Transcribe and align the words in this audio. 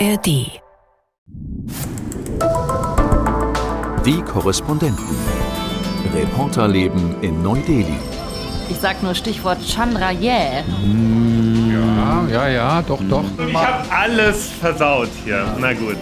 ARD. 0.00 0.60
Die 4.04 4.22
Korrespondenten. 4.22 5.04
Reporterleben 6.14 7.20
in 7.22 7.42
Neu-Delhi. 7.42 7.96
Ich 8.70 8.76
sag 8.76 9.02
nur 9.02 9.14
Stichwort 9.16 9.58
Chandra 9.66 10.12
Yeah. 10.12 10.62
Ja, 11.72 12.28
ja, 12.28 12.48
ja, 12.48 12.82
doch, 12.82 13.00
doch. 13.10 13.24
Ich 13.44 13.54
hab 13.54 13.92
alles 13.92 14.50
versaut 14.52 15.10
hier. 15.24 15.44
Na 15.58 15.72
gut. 15.72 15.96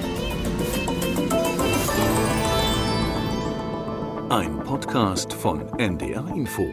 Ein 4.28 4.58
Podcast 4.64 5.32
von 5.32 5.62
NDR 5.78 6.26
Info. 6.34 6.68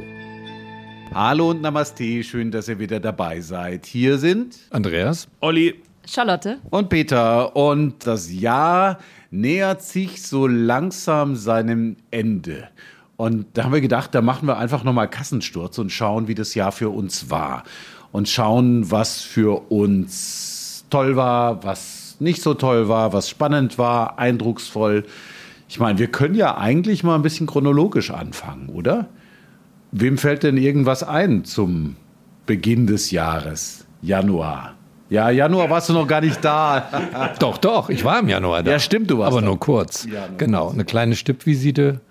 Hallo 1.13 1.51
und 1.51 1.61
Namaste, 1.61 2.21
schön, 2.23 2.51
dass 2.51 2.67
ihr 2.67 2.79
wieder 2.79 2.99
dabei 2.99 3.39
seid. 3.39 3.85
Hier 3.85 4.17
sind 4.17 4.57
Andreas? 4.71 5.29
Olli, 5.39 5.75
Charlotte. 6.05 6.59
und 6.69 6.89
Peter 6.89 7.55
und 7.55 8.05
das 8.05 8.31
Jahr 8.31 8.99
nähert 9.31 9.81
sich 9.81 10.21
so 10.21 10.47
langsam 10.47 11.35
seinem 11.35 11.97
Ende. 12.11 12.69
Und 13.15 13.45
da 13.53 13.63
haben 13.63 13.73
wir 13.73 13.81
gedacht, 13.81 14.13
da 14.13 14.21
machen 14.21 14.47
wir 14.47 14.57
einfach 14.57 14.83
nochmal 14.83 15.09
Kassensturz 15.09 15.77
und 15.77 15.91
schauen, 15.91 16.27
wie 16.27 16.35
das 16.35 16.55
Jahr 16.55 16.71
für 16.71 16.89
uns 16.89 17.29
war. 17.29 17.63
Und 18.11 18.27
schauen, 18.27 18.91
was 18.91 19.21
für 19.21 19.71
uns 19.71 20.85
toll 20.89 21.15
war, 21.15 21.63
was 21.63 22.17
nicht 22.19 22.41
so 22.41 22.53
toll 22.53 22.89
war, 22.89 23.13
was 23.13 23.29
spannend 23.29 23.77
war, 23.77 24.19
eindrucksvoll. 24.19 25.05
Ich 25.67 25.79
meine, 25.79 25.97
wir 25.99 26.07
können 26.07 26.35
ja 26.35 26.57
eigentlich 26.57 27.03
mal 27.03 27.15
ein 27.15 27.21
bisschen 27.21 27.47
chronologisch 27.47 28.11
anfangen, 28.11 28.69
oder? 28.69 29.07
Wem 29.91 30.17
fällt 30.17 30.43
denn 30.43 30.57
irgendwas 30.57 31.03
ein 31.03 31.45
zum 31.45 31.95
Beginn 32.45 32.87
des 32.87 33.11
Jahres? 33.11 33.85
Januar. 34.01 34.75
Ja, 35.13 35.29
Januar 35.29 35.69
warst 35.69 35.89
du 35.89 35.93
noch 35.93 36.07
gar 36.07 36.21
nicht 36.21 36.43
da. 36.43 36.89
Doch, 37.39 37.59
doch, 37.59 37.91
ich 37.91 38.03
war 38.03 38.17
im 38.19 38.29
Januar 38.29 38.63
da. 38.63 38.71
Ja, 38.71 38.79
stimmt, 38.79 39.11
du 39.11 39.19
warst 39.19 39.31
Aber 39.31 39.41
da. 39.41 39.45
nur 39.45 39.59
kurz. 39.59 40.07
Ja, 40.11 40.27
nur 40.27 40.37
genau, 40.39 40.71
eine 40.71 40.85
kleine 40.85 41.15
Stippvisite 41.15 42.01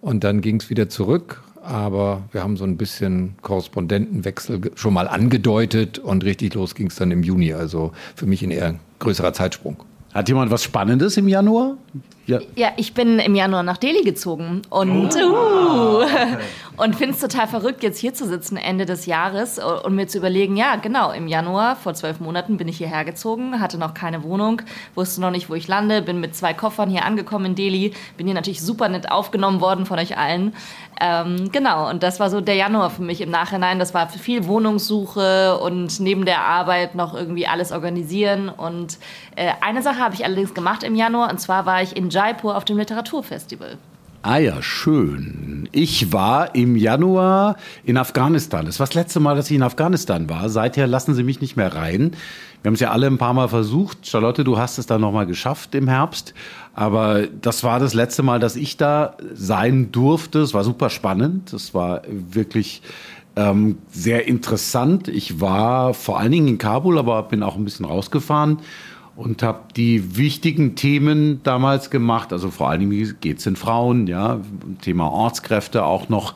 und 0.00 0.22
dann 0.22 0.40
ging 0.42 0.60
es 0.60 0.70
wieder 0.70 0.88
zurück. 0.88 1.42
Aber 1.64 2.22
wir 2.30 2.40
haben 2.40 2.56
so 2.56 2.62
ein 2.62 2.76
bisschen 2.76 3.34
Korrespondentenwechsel 3.42 4.60
schon 4.76 4.94
mal 4.94 5.08
angedeutet 5.08 5.98
und 5.98 6.22
richtig 6.22 6.54
los 6.54 6.76
ging 6.76 6.86
es 6.86 6.94
dann 6.94 7.10
im 7.10 7.24
Juni. 7.24 7.52
Also 7.52 7.90
für 8.14 8.26
mich 8.26 8.44
ein 8.44 8.52
eher 8.52 8.76
größerer 9.00 9.32
Zeitsprung. 9.32 9.82
Hat 10.14 10.28
jemand 10.28 10.50
was 10.50 10.62
Spannendes 10.62 11.16
im 11.16 11.26
Januar? 11.26 11.78
Ja. 12.26 12.38
Ja, 12.54 12.68
ich 12.76 12.94
bin 12.94 13.18
im 13.18 13.34
Januar 13.34 13.62
nach 13.62 13.78
Delhi 13.78 14.02
gezogen 14.04 14.62
und, 14.70 15.16
uh, 15.16 16.04
und 16.76 16.94
finde 16.94 17.14
es 17.14 17.20
total 17.20 17.48
verrückt, 17.48 17.82
jetzt 17.82 17.98
hier 17.98 18.14
zu 18.14 18.28
sitzen 18.28 18.56
Ende 18.56 18.86
des 18.86 19.06
Jahres 19.06 19.58
und 19.58 19.96
mir 19.96 20.06
zu 20.06 20.18
überlegen, 20.18 20.56
ja, 20.56 20.76
genau, 20.76 21.10
im 21.10 21.26
Januar 21.26 21.74
vor 21.74 21.94
zwölf 21.94 22.20
Monaten 22.20 22.58
bin 22.58 22.68
ich 22.68 22.76
hierher 22.76 23.04
gezogen, 23.04 23.58
hatte 23.60 23.76
noch 23.76 23.94
keine 23.94 24.22
Wohnung, 24.22 24.62
wusste 24.94 25.20
noch 25.20 25.32
nicht, 25.32 25.50
wo 25.50 25.54
ich 25.54 25.66
lande, 25.66 26.00
bin 26.00 26.20
mit 26.20 26.36
zwei 26.36 26.54
Koffern 26.54 26.90
hier 26.90 27.04
angekommen 27.04 27.46
in 27.46 27.54
Delhi, 27.56 27.92
bin 28.16 28.26
hier 28.26 28.34
natürlich 28.34 28.62
super 28.62 28.88
nett 28.88 29.10
aufgenommen 29.10 29.60
worden 29.60 29.84
von 29.84 29.98
euch 29.98 30.16
allen. 30.16 30.54
Ähm, 31.04 31.50
genau, 31.50 31.90
und 31.90 32.04
das 32.04 32.20
war 32.20 32.30
so 32.30 32.40
der 32.40 32.54
Januar 32.54 32.88
für 32.90 33.02
mich 33.02 33.20
im 33.20 33.30
Nachhinein. 33.30 33.80
Das 33.80 33.92
war 33.92 34.08
viel 34.08 34.46
Wohnungssuche 34.46 35.58
und 35.58 35.98
neben 35.98 36.24
der 36.24 36.42
Arbeit 36.42 36.94
noch 36.94 37.12
irgendwie 37.12 37.48
alles 37.48 37.72
organisieren. 37.72 38.48
Und 38.48 38.98
äh, 39.34 39.50
eine 39.62 39.82
Sache 39.82 39.98
habe 39.98 40.14
ich 40.14 40.24
allerdings 40.24 40.54
gemacht 40.54 40.84
im 40.84 40.94
Januar, 40.94 41.28
und 41.32 41.40
zwar 41.40 41.66
war 41.66 41.82
ich 41.82 41.96
in 41.96 42.08
Jaipur 42.08 42.56
auf 42.56 42.64
dem 42.64 42.78
Literaturfestival. 42.78 43.78
Ah 44.24 44.38
ja, 44.38 44.62
schön. 44.62 45.68
Ich 45.72 46.12
war 46.12 46.54
im 46.54 46.76
Januar 46.76 47.56
in 47.82 47.96
Afghanistan. 47.96 48.66
Das 48.66 48.78
war 48.78 48.86
das 48.86 48.94
letzte 48.94 49.18
Mal, 49.18 49.34
dass 49.34 49.50
ich 49.50 49.56
in 49.56 49.64
Afghanistan 49.64 50.30
war. 50.30 50.48
Seither 50.48 50.86
lassen 50.86 51.16
sie 51.16 51.24
mich 51.24 51.40
nicht 51.40 51.56
mehr 51.56 51.74
rein. 51.74 52.12
Wir 52.62 52.68
haben 52.68 52.74
es 52.74 52.80
ja 52.80 52.92
alle 52.92 53.08
ein 53.08 53.18
paar 53.18 53.34
Mal 53.34 53.48
versucht. 53.48 54.06
Charlotte, 54.06 54.44
du 54.44 54.56
hast 54.56 54.78
es 54.78 54.86
dann 54.86 55.00
nochmal 55.00 55.26
geschafft 55.26 55.74
im 55.74 55.88
Herbst. 55.88 56.34
Aber 56.74 57.26
das 57.26 57.64
war 57.64 57.78
das 57.78 57.94
letzte 57.94 58.22
Mal, 58.22 58.40
dass 58.40 58.56
ich 58.56 58.76
da 58.76 59.16
sein 59.34 59.92
durfte. 59.92 60.40
Es 60.40 60.54
war 60.54 60.64
super 60.64 60.88
spannend. 60.90 61.52
Es 61.52 61.74
war 61.74 62.02
wirklich 62.08 62.82
ähm, 63.36 63.78
sehr 63.90 64.26
interessant. 64.26 65.08
Ich 65.08 65.40
war 65.40 65.94
vor 65.94 66.18
allen 66.18 66.32
Dingen 66.32 66.48
in 66.48 66.58
Kabul, 66.58 66.98
aber 66.98 67.22
bin 67.24 67.42
auch 67.42 67.56
ein 67.56 67.64
bisschen 67.64 67.84
rausgefahren 67.84 68.58
und 69.16 69.42
habe 69.42 69.60
die 69.76 70.16
wichtigen 70.16 70.74
Themen 70.74 71.42
damals 71.42 71.90
gemacht. 71.90 72.32
Also 72.32 72.50
vor 72.50 72.70
allen 72.70 72.80
Dingen 72.80 73.16
geht 73.20 73.38
es 73.38 73.44
den 73.44 73.56
Frauen, 73.56 74.06
ja, 74.06 74.40
Thema 74.80 75.10
Ortskräfte 75.10 75.84
auch 75.84 76.08
noch. 76.08 76.34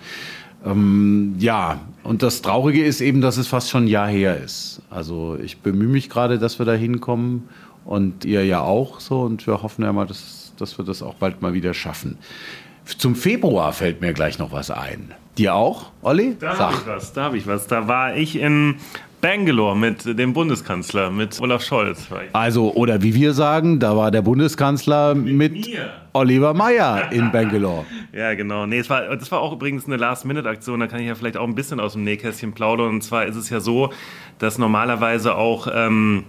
Ähm, 0.64 1.36
ja, 1.38 1.80
und 2.02 2.22
das 2.22 2.42
Traurige 2.42 2.84
ist 2.84 3.00
eben, 3.00 3.20
dass 3.20 3.36
es 3.36 3.46
fast 3.46 3.70
schon 3.70 3.84
ein 3.84 3.88
Jahr 3.88 4.08
her 4.08 4.38
ist. 4.42 4.82
Also 4.90 5.38
ich 5.42 5.58
bemühe 5.58 5.88
mich 5.88 6.10
gerade, 6.10 6.38
dass 6.38 6.58
wir 6.58 6.66
da 6.66 6.74
hinkommen 6.74 7.48
und 7.86 8.24
ihr 8.24 8.44
ja 8.44 8.60
auch 8.60 9.00
so 9.00 9.20
und 9.22 9.46
wir 9.46 9.62
hoffen 9.62 9.84
ja 9.84 9.92
mal, 9.92 10.06
dass, 10.06 10.52
dass 10.58 10.76
wir 10.78 10.84
das 10.84 11.02
auch 11.02 11.14
bald 11.14 11.40
mal 11.40 11.54
wieder 11.54 11.72
schaffen. 11.72 12.18
Zum 12.84 13.16
Februar 13.16 13.72
fällt 13.72 14.00
mir 14.00 14.12
gleich 14.12 14.38
noch 14.38 14.52
was 14.52 14.70
ein. 14.70 15.12
Dir 15.38 15.54
auch, 15.54 15.90
Olli? 16.02 16.36
da 16.38 16.56
habe 16.58 16.74
ich 16.74 16.86
was, 16.86 17.12
da 17.12 17.24
habe 17.24 17.36
ich 17.36 17.46
was. 17.46 17.66
Da 17.66 17.88
war 17.88 18.16
ich 18.16 18.36
in 18.36 18.76
Bangalore 19.20 19.76
mit 19.76 20.18
dem 20.18 20.32
Bundeskanzler, 20.32 21.10
mit 21.10 21.40
Olaf 21.40 21.62
Scholz. 21.62 22.06
Also, 22.32 22.72
oder 22.74 23.02
wie 23.02 23.14
wir 23.14 23.34
sagen, 23.34 23.80
da 23.80 23.96
war 23.96 24.10
der 24.10 24.22
Bundeskanzler 24.22 25.14
mit, 25.14 25.52
mir. 25.52 25.90
Oliver 26.12 26.54
Meyer 26.54 27.10
in 27.12 27.32
Bangalore. 27.32 27.84
Ja, 28.12 28.32
genau. 28.32 28.64
Nee, 28.64 28.78
es 28.78 28.88
war, 28.88 29.14
das 29.14 29.30
war 29.30 29.40
auch 29.40 29.52
übrigens 29.52 29.86
eine 29.86 29.96
Last-Minute-Aktion. 29.96 30.80
Da 30.80 30.86
kann 30.86 31.00
ich 31.00 31.06
ja 31.06 31.14
vielleicht 31.14 31.36
auch 31.36 31.46
ein 31.46 31.54
bisschen 31.54 31.80
aus 31.80 31.92
dem 31.92 32.04
Nähkästchen 32.04 32.52
plaudern. 32.54 32.88
Und 32.88 33.02
zwar 33.02 33.26
ist 33.26 33.36
es 33.36 33.50
ja 33.50 33.60
so, 33.60 33.90
dass 34.38 34.56
normalerweise 34.56 35.34
auch 35.34 35.68
ähm, 35.70 36.24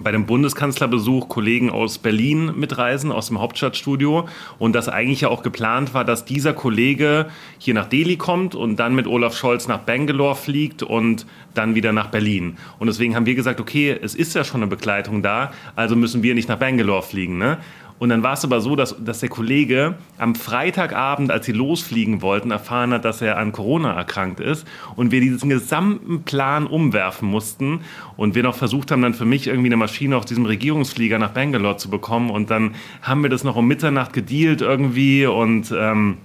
bei 0.00 0.12
dem 0.12 0.26
Bundeskanzlerbesuch 0.26 1.28
Kollegen 1.28 1.70
aus 1.70 1.98
Berlin 1.98 2.52
mitreisen, 2.56 3.12
aus 3.12 3.28
dem 3.28 3.40
Hauptstadtstudio. 3.40 4.28
Und 4.58 4.74
dass 4.74 4.88
eigentlich 4.88 5.22
ja 5.22 5.28
auch 5.28 5.42
geplant 5.42 5.94
war, 5.94 6.04
dass 6.04 6.24
dieser 6.24 6.52
Kollege 6.52 7.26
hier 7.58 7.74
nach 7.74 7.86
Delhi 7.86 8.16
kommt 8.16 8.54
und 8.54 8.76
dann 8.76 8.94
mit 8.94 9.06
Olaf 9.06 9.36
Scholz 9.36 9.68
nach 9.68 9.78
Bangalore 9.80 10.34
fliegt 10.34 10.82
und 10.82 11.26
dann 11.54 11.74
wieder 11.74 11.92
nach 11.92 12.08
Berlin. 12.08 12.56
Und 12.78 12.88
deswegen 12.88 13.16
haben 13.16 13.26
wir 13.26 13.34
gesagt, 13.34 13.60
okay, 13.60 13.96
es 14.00 14.14
ist 14.14 14.34
ja 14.34 14.44
schon 14.44 14.62
eine 14.62 14.70
Begleitung 14.70 15.22
da, 15.22 15.52
also 15.74 15.96
müssen 15.96 16.22
wir 16.22 16.34
nicht 16.34 16.48
nach 16.48 16.58
Bangalore 16.58 17.02
fliegen. 17.02 17.38
Ne? 17.38 17.58
Und 17.98 18.10
dann 18.10 18.22
war 18.22 18.34
es 18.34 18.44
aber 18.44 18.60
so, 18.60 18.76
dass, 18.76 18.96
dass 19.02 19.20
der 19.20 19.28
Kollege 19.28 19.94
am 20.18 20.34
Freitagabend, 20.34 21.30
als 21.30 21.46
sie 21.46 21.52
losfliegen 21.52 22.20
wollten, 22.20 22.50
erfahren 22.50 22.92
hat, 22.92 23.04
dass 23.04 23.22
er 23.22 23.38
an 23.38 23.52
Corona 23.52 23.94
erkrankt 23.94 24.40
ist 24.40 24.66
und 24.96 25.12
wir 25.12 25.20
diesen 25.20 25.48
gesamten 25.48 26.22
Plan 26.22 26.66
umwerfen 26.66 27.28
mussten 27.28 27.80
und 28.16 28.34
wir 28.34 28.42
noch 28.42 28.54
versucht 28.54 28.90
haben, 28.90 29.02
dann 29.02 29.14
für 29.14 29.24
mich 29.24 29.46
irgendwie 29.46 29.68
eine 29.68 29.76
Maschine 29.76 30.16
auf 30.16 30.26
diesem 30.26 30.44
Regierungsflieger 30.44 31.18
nach 31.18 31.30
Bangalore 31.30 31.78
zu 31.78 31.88
bekommen. 31.88 32.30
Und 32.30 32.50
dann 32.50 32.74
haben 33.00 33.22
wir 33.22 33.30
das 33.30 33.44
noch 33.44 33.56
um 33.56 33.66
Mitternacht 33.66 34.12
gedealt 34.12 34.60
irgendwie 34.60 35.26
und 35.26 35.72
ähm, 35.76 36.18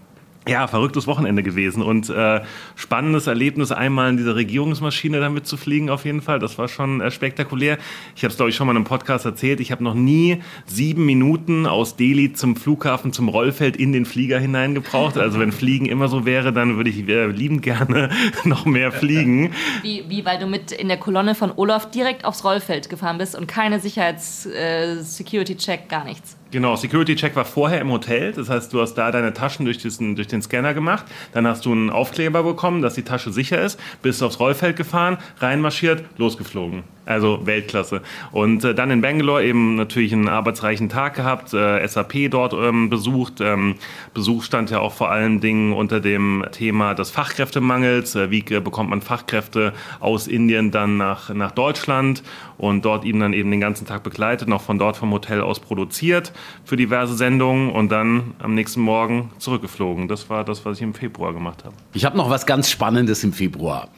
ja, 0.48 0.66
verrücktes 0.66 1.06
Wochenende 1.06 1.44
gewesen 1.44 1.84
und 1.84 2.10
äh, 2.10 2.42
spannendes 2.76 3.28
Erlebnis, 3.28 3.72
einmal 3.72 4.10
in 4.10 4.18
dieser 4.18 4.36
Regierungsmaschine 4.36 5.20
damit 5.20 5.46
zu 5.46 5.56
fliegen, 5.56 5.92
auf 5.92 6.04
jeden 6.04 6.24
Fall. 6.24 6.40
Das 6.40 6.58
war 6.58 6.68
schon 6.68 7.00
äh, 7.00 7.12
spektakulär. 7.12 7.78
Ich 8.16 8.24
habe 8.24 8.32
es, 8.32 8.38
glaube 8.38 8.50
ich, 8.50 8.56
schon 8.56 8.66
mal 8.66 8.74
in 8.74 8.78
einem 8.78 8.86
Podcast 8.86 9.26
erzählt. 9.26 9.60
Ich 9.60 9.72
habe 9.72 9.84
noch 9.84 9.94
nie 9.94 10.42
sieben 10.66 11.06
Minuten 11.06 11.68
aus 11.68 11.96
Delhi 11.96 12.34
zum 12.34 12.56
Flughafen, 12.56 13.14
zum 13.14 13.30
Rollfeld 13.30 13.78
in 13.78 13.94
den 13.94 14.06
Flieger 14.06 14.40
hineingebraucht. 14.40 15.20
Also 15.20 15.40
wenn 15.40 15.52
Fliegen 15.52 15.86
immer 15.86 16.08
so 16.08 16.26
wäre, 16.26 16.52
dann 16.52 16.76
würde 16.76 16.90
ich 16.90 17.08
äh, 17.08 17.28
liebend 17.28 17.62
gerne 17.62 18.10
noch 18.44 18.66
mehr 18.66 18.92
fliegen. 18.92 19.54
Wie, 19.84 20.06
wie 20.08 20.26
weil 20.26 20.40
du 20.40 20.48
mit 20.48 20.72
in 20.72 20.88
der 20.88 20.98
Kolonne 20.98 21.36
von 21.36 21.52
Olaf 21.56 21.92
direkt 21.92 22.26
aufs 22.26 22.44
Rollfeld 22.44 22.90
gefahren 22.90 23.20
bist 23.20 23.36
und 23.36 23.48
keine 23.48 23.80
Sicherheits-Security-Check, 23.80 25.88
gar 25.88 26.04
nichts. 26.04 26.41
Genau, 26.52 26.76
Security 26.76 27.16
Check 27.16 27.36
war 27.38 27.46
vorher 27.46 27.80
im 27.80 27.92
Hotel. 27.92 28.34
Das 28.34 28.50
heißt, 28.50 28.74
du 28.74 28.82
hast 28.82 28.96
da 28.96 29.10
deine 29.10 29.34
Taschen 29.34 29.64
durch, 29.64 29.78
diesen, 29.78 30.18
durch 30.18 30.28
den 30.28 30.42
Scanner 30.42 30.74
gemacht. 30.74 31.06
Dann 31.32 31.48
hast 31.48 31.66
du 31.66 31.72
einen 31.72 31.90
Aufkleber 31.90 32.44
bekommen, 32.44 32.82
dass 32.82 32.96
die 32.96 33.04
Tasche 33.04 33.32
sicher 33.32 33.62
ist. 33.62 33.80
Bist 34.02 34.22
aufs 34.22 34.40
Rollfeld 34.40 34.76
gefahren, 34.76 35.18
reinmarschiert, 35.40 36.04
losgeflogen. 36.18 36.84
Also 37.12 37.46
Weltklasse. 37.46 38.02
Und 38.32 38.64
äh, 38.64 38.74
dann 38.74 38.90
in 38.90 39.02
Bangalore 39.02 39.44
eben 39.44 39.76
natürlich 39.76 40.14
einen 40.14 40.30
arbeitsreichen 40.30 40.88
Tag 40.88 41.16
gehabt, 41.16 41.54
äh, 41.54 41.86
SAP 41.86 42.32
dort 42.32 42.54
ähm, 42.54 42.90
besucht. 42.90 43.42
Ähm, 43.42 43.76
Besuch 44.14 44.44
stand 44.44 44.72
ja 44.72 44.80
auch 44.80 44.94
vor 44.94 45.12
allen 45.12 45.42
Dingen 45.42 45.74
unter 45.74 46.00
dem 46.00 46.46
Thema 46.52 46.94
des 46.94 47.12
Fachkräftemangels. 47.12 48.16
Äh, 48.16 48.32
wie 48.32 48.40
äh, 48.50 48.62
bekommt 48.62 48.90
man 48.90 49.02
Fachkräfte 49.02 49.74
aus 50.00 50.28
Indien 50.28 50.72
dann 50.72 50.98
nach, 50.98 51.34
nach 51.34 51.52
Deutschland? 51.52 52.24
Und 52.58 52.86
dort 52.86 53.06
eben 53.06 53.20
dann 53.20 53.34
eben 53.34 53.52
den 53.52 53.60
ganzen 53.60 53.86
Tag 53.86 54.04
begleitet, 54.04 54.48
noch 54.48 54.62
von 54.62 54.78
dort 54.78 54.96
vom 54.96 55.12
Hotel 55.12 55.42
aus 55.42 55.60
produziert 55.60 56.32
für 56.64 56.78
diverse 56.78 57.16
Sendungen 57.16 57.72
und 57.72 57.92
dann 57.92 58.36
am 58.40 58.54
nächsten 58.54 58.82
Morgen 58.82 59.32
zurückgeflogen. 59.38 60.08
Das 60.08 60.30
war 60.30 60.46
das, 60.46 60.64
was 60.64 60.78
ich 60.78 60.84
im 60.84 60.94
Februar 60.94 61.34
gemacht 61.34 61.66
habe. 61.66 61.76
Ich 61.94 62.06
habe 62.06 62.16
noch 62.16 62.30
was 62.30 62.46
ganz 62.46 62.70
Spannendes 62.70 63.24
im 63.24 63.34
Februar. 63.34 63.90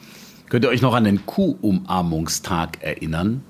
Könnt 0.48 0.64
ihr 0.64 0.70
euch 0.70 0.82
noch 0.82 0.94
an 0.94 1.04
den 1.04 1.24
Kuhumarmungstag 1.26 2.82
erinnern? 2.82 3.42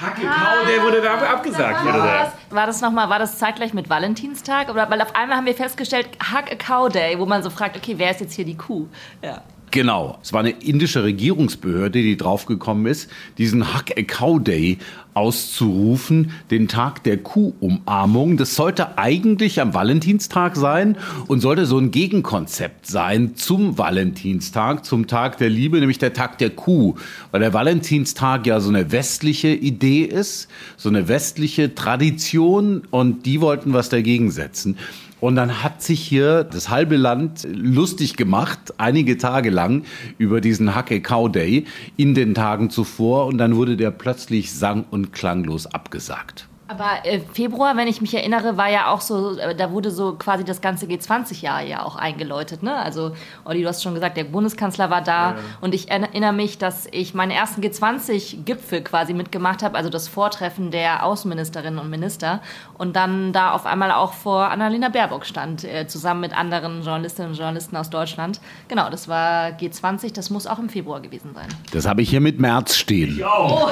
Hacke 0.00 0.22
der 0.22 0.82
wurde 0.82 1.02
da 1.02 1.14
abgesagt. 1.14 1.84
Wurde 1.84 1.98
War 1.98 2.06
da. 2.06 2.24
das, 2.24 2.32
war 2.50 2.66
das 2.66 2.80
nochmal, 2.80 3.10
war 3.10 3.18
das 3.18 3.38
zeitgleich 3.38 3.74
mit 3.74 3.90
Valentinstag? 3.90 4.70
Oder, 4.70 4.88
weil 4.90 5.00
auf 5.02 5.14
einmal 5.14 5.36
haben 5.36 5.46
wir 5.46 5.54
festgestellt, 5.54 6.08
Hack 6.32 6.50
a 6.50 6.54
Cow 6.54 6.88
Day, 6.90 7.18
wo 7.18 7.26
man 7.26 7.42
so 7.42 7.50
fragt, 7.50 7.76
okay, 7.76 7.94
wer 7.98 8.10
ist 8.10 8.20
jetzt 8.20 8.32
hier 8.34 8.46
die 8.46 8.56
Kuh? 8.56 8.86
Ja. 9.22 9.42
Genau. 9.72 10.18
Es 10.22 10.34
war 10.34 10.40
eine 10.40 10.50
indische 10.50 11.02
Regierungsbehörde, 11.02 12.02
die 12.02 12.18
draufgekommen 12.18 12.84
ist, 12.84 13.08
diesen 13.38 13.72
Hak 13.72 13.96
a 13.96 14.02
Cow 14.02 14.38
Day 14.38 14.76
auszurufen, 15.14 16.32
den 16.50 16.68
Tag 16.68 17.02
der 17.04 17.16
Kuhumarmung. 17.16 18.36
Das 18.36 18.54
sollte 18.54 18.98
eigentlich 18.98 19.62
am 19.62 19.72
Valentinstag 19.72 20.56
sein 20.56 20.98
und 21.26 21.40
sollte 21.40 21.64
so 21.64 21.78
ein 21.78 21.90
Gegenkonzept 21.90 22.86
sein 22.86 23.34
zum 23.34 23.78
Valentinstag, 23.78 24.84
zum 24.84 25.06
Tag 25.06 25.38
der 25.38 25.48
Liebe, 25.48 25.80
nämlich 25.80 25.98
der 25.98 26.12
Tag 26.12 26.36
der 26.36 26.50
Kuh. 26.50 26.96
Weil 27.30 27.40
der 27.40 27.54
Valentinstag 27.54 28.46
ja 28.46 28.60
so 28.60 28.68
eine 28.68 28.92
westliche 28.92 29.48
Idee 29.48 30.02
ist, 30.02 30.48
so 30.76 30.90
eine 30.90 31.08
westliche 31.08 31.74
Tradition 31.74 32.82
und 32.90 33.24
die 33.24 33.40
wollten 33.40 33.72
was 33.72 33.88
dagegen 33.88 34.30
setzen. 34.30 34.76
Und 35.22 35.36
dann 35.36 35.62
hat 35.62 35.82
sich 35.82 36.00
hier 36.00 36.42
das 36.42 36.68
halbe 36.68 36.96
Land 36.96 37.46
lustig 37.48 38.16
gemacht, 38.16 38.74
einige 38.78 39.18
Tage 39.18 39.50
lang, 39.50 39.84
über 40.18 40.40
diesen 40.40 40.74
Hacke 40.74 41.00
Cow 41.00 41.30
Day 41.30 41.64
in 41.96 42.14
den 42.14 42.34
Tagen 42.34 42.70
zuvor. 42.70 43.26
Und 43.26 43.38
dann 43.38 43.54
wurde 43.54 43.76
der 43.76 43.92
plötzlich 43.92 44.52
sang- 44.52 44.84
und 44.90 45.12
klanglos 45.12 45.66
abgesagt. 45.66 46.48
Aber 46.68 47.04
äh, 47.04 47.20
Februar, 47.32 47.76
wenn 47.76 47.88
ich 47.88 48.00
mich 48.00 48.14
erinnere, 48.14 48.56
war 48.56 48.70
ja 48.70 48.90
auch 48.90 49.00
so, 49.00 49.36
äh, 49.36 49.54
da 49.54 49.72
wurde 49.72 49.90
so 49.90 50.14
quasi 50.14 50.44
das 50.44 50.60
ganze 50.60 50.86
G20-Jahr 50.86 51.62
ja 51.62 51.82
auch 51.82 51.96
eingeläutet. 51.96 52.62
Ne? 52.62 52.74
Also, 52.74 53.12
Olli, 53.44 53.62
du 53.62 53.68
hast 53.68 53.82
schon 53.82 53.94
gesagt, 53.94 54.16
der 54.16 54.24
Bundeskanzler 54.24 54.88
war 54.88 55.02
da. 55.02 55.32
Ja. 55.32 55.36
Und 55.60 55.74
ich 55.74 55.90
erinnere 55.90 56.32
mich, 56.32 56.58
dass 56.58 56.86
ich 56.92 57.14
meinen 57.14 57.32
ersten 57.32 57.60
G20-Gipfel 57.62 58.82
quasi 58.82 59.12
mitgemacht 59.12 59.62
habe, 59.62 59.76
also 59.76 59.90
das 59.90 60.06
Vortreffen 60.08 60.70
der 60.70 61.04
Außenministerinnen 61.04 61.80
und 61.80 61.90
Minister. 61.90 62.40
Und 62.78 62.94
dann 62.94 63.32
da 63.32 63.52
auf 63.52 63.66
einmal 63.66 63.90
auch 63.90 64.12
vor 64.12 64.50
Annalena 64.50 64.88
Baerbock 64.88 65.26
stand, 65.26 65.64
äh, 65.64 65.86
zusammen 65.88 66.20
mit 66.20 66.36
anderen 66.36 66.82
Journalistinnen 66.82 67.32
und 67.32 67.36
Journalisten 67.36 67.76
aus 67.76 67.90
Deutschland. 67.90 68.40
Genau, 68.68 68.88
das 68.88 69.08
war 69.08 69.48
G20, 69.48 70.14
das 70.14 70.30
muss 70.30 70.46
auch 70.46 70.60
im 70.60 70.68
Februar 70.68 71.00
gewesen 71.00 71.32
sein. 71.34 71.48
Das 71.72 71.86
habe 71.86 72.02
ich 72.02 72.10
hier 72.10 72.20
mit 72.20 72.40
März 72.40 72.76
stehen. 72.76 73.16
Ich 73.16 73.24
auch. 73.24 73.66
Oh. 73.66 73.70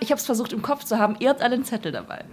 Ich 0.00 0.10
habe 0.10 0.18
es 0.18 0.26
versucht 0.26 0.52
im 0.52 0.62
Kopf 0.62 0.84
zu 0.84 0.98
haben. 0.98 1.16
Ihr 1.20 1.30
habt 1.30 1.42
alle 1.42 1.59
einen 1.60 1.66
Zettel 1.66 1.92
dabei. 1.92 2.24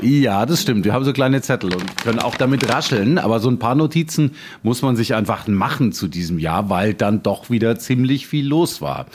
Ja, 0.00 0.46
das 0.46 0.62
stimmt. 0.62 0.84
Wir 0.84 0.92
haben 0.92 1.04
so 1.04 1.12
kleine 1.12 1.40
Zettel 1.42 1.72
und 1.74 1.96
können 1.98 2.18
auch 2.18 2.34
damit 2.34 2.68
rascheln. 2.68 3.18
Aber 3.18 3.38
so 3.38 3.48
ein 3.48 3.58
paar 3.58 3.76
Notizen 3.76 4.32
muss 4.62 4.82
man 4.82 4.96
sich 4.96 5.14
einfach 5.14 5.46
machen 5.46 5.92
zu 5.92 6.08
diesem 6.08 6.38
Jahr, 6.38 6.68
weil 6.70 6.94
dann 6.94 7.22
doch 7.22 7.50
wieder 7.50 7.78
ziemlich 7.78 8.26
viel 8.26 8.46
los 8.46 8.80
war. 8.80 9.06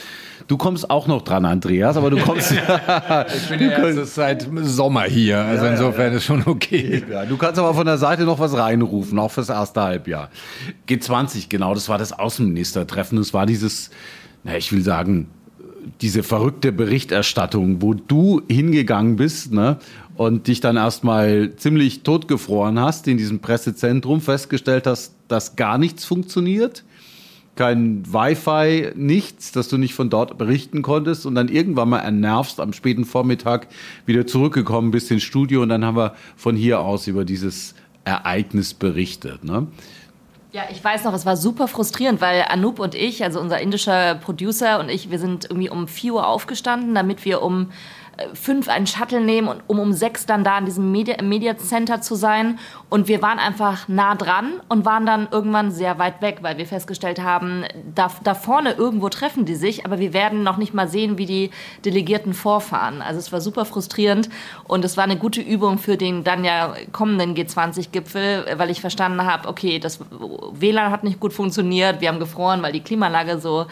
Du 0.48 0.56
kommst 0.56 0.90
auch 0.90 1.08
noch 1.08 1.24
dran, 1.24 1.44
Andreas, 1.44 1.98
aber 1.98 2.10
du 2.10 2.18
kommst. 2.18 2.52
ich 2.54 3.50
bin 3.50 3.70
ja 3.70 3.86
erst 3.86 4.16
seit 4.16 4.48
Sommer 4.62 5.04
hier, 5.04 5.40
also 5.40 5.66
ja, 5.66 5.72
insofern 5.72 6.06
ja, 6.06 6.12
ja. 6.12 6.18
ist 6.18 6.24
schon 6.24 6.44
okay. 6.46 7.04
Ja, 7.12 7.26
du 7.26 7.36
kannst 7.36 7.60
aber 7.60 7.74
von 7.74 7.86
der 7.86 7.98
Seite 7.98 8.24
noch 8.24 8.40
was 8.40 8.56
reinrufen, 8.56 9.20
auch 9.20 9.32
fürs 9.32 9.50
erste 9.50 9.82
Halbjahr. 9.82 10.30
G20, 10.88 11.50
genau, 11.50 11.74
das 11.74 11.90
war 11.90 11.98
das 11.98 12.14
Außenministertreffen. 12.14 13.18
Das 13.18 13.34
war 13.34 13.46
dieses, 13.46 13.90
na, 14.46 14.56
ich 14.56 14.72
will 14.72 14.84
sagen, 14.84 15.28
diese 16.02 16.24
verrückte 16.24 16.72
Berichterstattung, 16.72 17.82
wo 17.82 17.94
du 17.94 18.42
hingegangen 18.50 19.16
bist 19.16 19.52
ne, 19.52 19.78
und 20.16 20.48
dich 20.48 20.60
dann 20.60 20.78
erstmal 20.78 21.56
ziemlich 21.56 22.04
totgefroren 22.04 22.80
hast 22.80 23.08
in 23.08 23.18
diesem 23.18 23.40
Pressezentrum, 23.40 24.22
festgestellt 24.22 24.88
hast, 24.88 25.14
dass 25.28 25.56
gar 25.56 25.78
nichts 25.78 26.06
funktioniert, 26.06 26.84
kein 27.56 28.04
Wi-Fi, 28.06 28.92
nichts, 28.96 29.52
dass 29.52 29.68
du 29.68 29.78
nicht 29.78 29.94
von 29.94 30.10
dort 30.10 30.38
berichten 30.38 30.84
konntest 30.84 31.26
und 31.26 31.36
dann 31.36 31.50
irgendwann 31.50 31.90
mal 31.90 32.00
ernervst 32.00 32.60
am 32.60 32.72
späten 32.72 33.04
Vormittag 33.04 33.68
wieder 34.06 34.28
zurückgekommen 34.28 34.92
bist 34.92 35.12
ins 35.12 35.24
Studio 35.24 35.64
und 35.64 35.70
dann 35.70 35.84
haben 35.84 35.98
wir 35.98 36.14
von 36.36 36.56
hier 36.56 36.80
aus 36.80 37.08
über 37.08 37.26
dieses 37.26 37.74
Ereignis 38.06 38.74
berichtet. 38.74 39.44
Ne? 39.44 39.68
Ja, 40.58 40.64
ich 40.72 40.84
weiß 40.84 41.04
noch, 41.04 41.14
es 41.14 41.24
war 41.24 41.38
super 41.38 41.68
frustrierend, 41.68 42.20
weil 42.20 42.44
Anoop 42.50 42.80
und 42.80 42.96
ich, 42.96 43.24
also 43.24 43.40
unser 43.40 43.62
indischer 43.62 44.16
Producer 44.16 44.80
und 44.80 44.90
ich, 44.90 45.12
wir 45.12 45.20
sind 45.20 45.46
irgendwie 45.46 45.70
um 45.70 45.88
4 45.88 46.16
Uhr 46.16 46.28
aufgestanden, 46.28 46.96
damit 46.96 47.26
wir 47.26 47.44
um 47.44 47.70
fünf 48.34 48.70
einen 48.70 48.88
Shuttle 48.88 49.22
nehmen, 49.22 49.48
und, 49.48 49.62
um 49.68 49.80
um 49.80 49.94
sechs 49.94 50.26
dann 50.26 50.44
da 50.44 50.58
in 50.58 50.66
diesem 50.66 50.92
Media, 50.92 51.22
Media 51.22 51.58
Center 51.58 52.02
zu 52.02 52.16
sein. 52.16 52.60
Und 52.90 53.08
wir 53.08 53.22
waren 53.22 53.40
einfach 53.40 53.88
nah 53.88 54.16
dran 54.16 54.54
und 54.70 54.86
waren 54.86 55.06
dann 55.06 55.28
irgendwann 55.32 55.72
sehr 55.72 56.00
weit 56.00 56.22
weg, 56.22 56.40
weil 56.42 56.58
wir 56.58 56.66
festgestellt 56.66 57.22
haben, 57.22 57.66
da, 57.94 58.10
da 58.24 58.34
vorne 58.34 58.72
irgendwo 58.72 59.10
treffen 59.10 59.46
die 59.46 59.56
sich, 59.56 59.86
aber 59.86 60.00
wir 60.00 60.14
werden 60.14 60.44
noch 60.44 60.58
nicht 60.58 60.74
mal 60.74 60.88
sehen, 60.88 61.18
wie 61.18 61.26
die 61.26 61.52
Delegierten 61.86 62.34
vorfahren. 62.34 63.02
Also 63.02 63.20
es 63.20 63.32
war 63.32 63.42
super 63.42 63.66
frustrierend 63.66 64.30
und 64.66 64.86
es 64.86 64.98
war 64.98 65.04
eine 65.04 65.18
gute 65.18 65.42
Übung 65.42 65.78
für 65.78 65.98
den 65.98 66.24
dann 66.24 66.44
ja 66.44 66.74
kommenden 66.92 67.36
G20-Gipfel, 67.36 68.46
weil 68.58 68.70
ich 68.70 68.82
verstanden 68.82 69.26
habe, 69.26 69.48
okay, 69.48 69.80
das 69.80 70.00
WLAN 70.10 70.92
hat 70.92 71.04
nicht 71.04 71.20
gut 71.20 71.34
funktioniert, 71.34 72.02
wir 72.02 72.10
haben 72.10 72.20
gefroren, 72.20 72.62
weil 72.62 72.72
die 72.72 72.82
Klimaanlage 72.82 73.40
so 73.40 73.66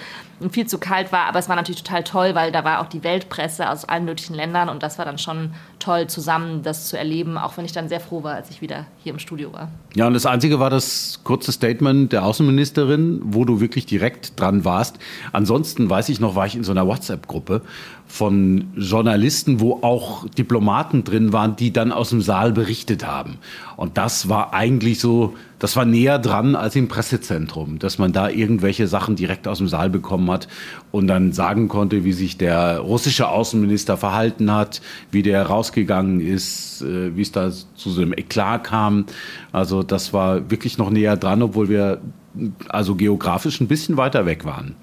viel 0.52 0.68
zu 0.68 0.78
kalt 0.78 1.12
war. 1.12 1.26
Aber 1.28 1.40
es 1.40 1.50
war 1.50 1.56
natürlich 1.56 1.84
total 1.84 2.04
toll, 2.04 2.36
weil 2.36 2.52
da 2.52 2.64
war 2.64 2.82
auch 2.82 2.88
die 2.88 3.04
Weltpresse 3.04 3.70
aus 3.70 3.86
allen 3.86 4.06
möglichen 4.06 4.35
Ländern 4.36 4.70
und 4.70 4.84
das 4.84 4.98
war 4.98 5.06
dann 5.06 5.18
schon 5.18 5.52
toll, 5.80 6.08
zusammen 6.08 6.62
das 6.64 6.88
zu 6.88 6.98
erleben, 6.98 7.38
auch 7.38 7.58
wenn 7.58 7.66
ich 7.66 7.72
dann 7.72 7.90
sehr 7.90 8.00
froh 8.00 8.24
war, 8.24 8.36
als 8.36 8.50
ich 8.50 8.62
wieder 8.62 8.86
hier 9.04 9.14
im 9.14 9.20
Studio 9.20 9.54
war. 9.54 9.70
Ja, 9.96 10.08
und 10.08 10.14
das 10.14 10.26
Einzige 10.26 10.60
war 10.60 10.70
das 10.70 11.22
kurze 11.24 11.52
Statement 11.52 12.12
der 12.12 12.26
Außenministerin, 12.26 13.22
wo 13.24 13.46
du 13.46 13.60
wirklich 13.60 13.86
direkt 13.86 14.40
dran 14.40 14.66
warst. 14.66 15.00
Ansonsten 15.32 15.90
weiß 15.90 16.10
ich 16.10 16.20
noch, 16.20 16.36
war 16.36 16.46
ich 16.46 16.56
in 16.56 16.64
so 16.64 16.72
einer 16.72 16.88
WhatsApp-Gruppe 16.88 17.62
von 18.08 18.72
Journalisten, 18.76 19.60
wo 19.60 19.80
auch 19.82 20.28
Diplomaten 20.30 21.04
drin 21.04 21.34
waren, 21.34 21.56
die 21.56 21.74
dann 21.74 21.92
aus 21.92 22.10
dem 22.10 22.22
Saal 22.22 22.52
berichtet 22.52 23.06
haben. 23.06 23.38
Und 23.78 23.98
das 23.98 24.30
war 24.30 24.54
eigentlich 24.54 25.00
so, 25.00 25.36
das 25.60 25.76
war 25.76 25.86
näher 25.86 26.20
dran 26.20 26.56
als 26.56 26.76
im 26.76 26.88
Pressezentrum, 26.88 27.80
dass 27.80 27.98
man 27.98 28.12
da 28.12 28.30
irgendwelche 28.30 28.88
Sachen 28.88 29.16
direkt 29.16 29.48
aus 29.48 29.60
dem 29.60 29.68
Saal 29.68 29.90
bekommen 29.90 30.30
hat 30.30 30.48
und 30.92 31.08
dann 31.08 31.32
sagen 31.32 31.68
konnte, 31.68 32.04
wie 32.04 32.14
sich 32.14 32.38
der 32.38 32.80
russische 32.80 33.30
Außenminister 33.30 33.98
verhalten 33.98 34.52
hat, 34.52 34.82
wie 35.12 35.24
der 35.24 35.44
rausgegangen 35.44 36.20
ist, 36.20 36.82
äh, 36.82 37.16
wie 37.16 37.22
es 37.22 37.32
da 37.32 37.52
zu 37.52 37.90
so 37.90 38.02
einem 38.02 38.14
Eklat 38.14 38.66
kam. 38.66 39.06
Also 39.52 39.84
das 39.84 40.14
war 40.14 40.50
wirklich 40.50 40.78
noch 40.78 40.90
näher 40.90 41.18
dran, 41.18 41.42
obwohl 41.42 41.70
wir 41.70 42.02
also 42.68 42.96
geografisch 42.96 43.62
ein 43.62 43.68
bisschen 43.68 43.98
weiter 43.98 44.26
weg 44.26 44.44
waren 44.44 44.76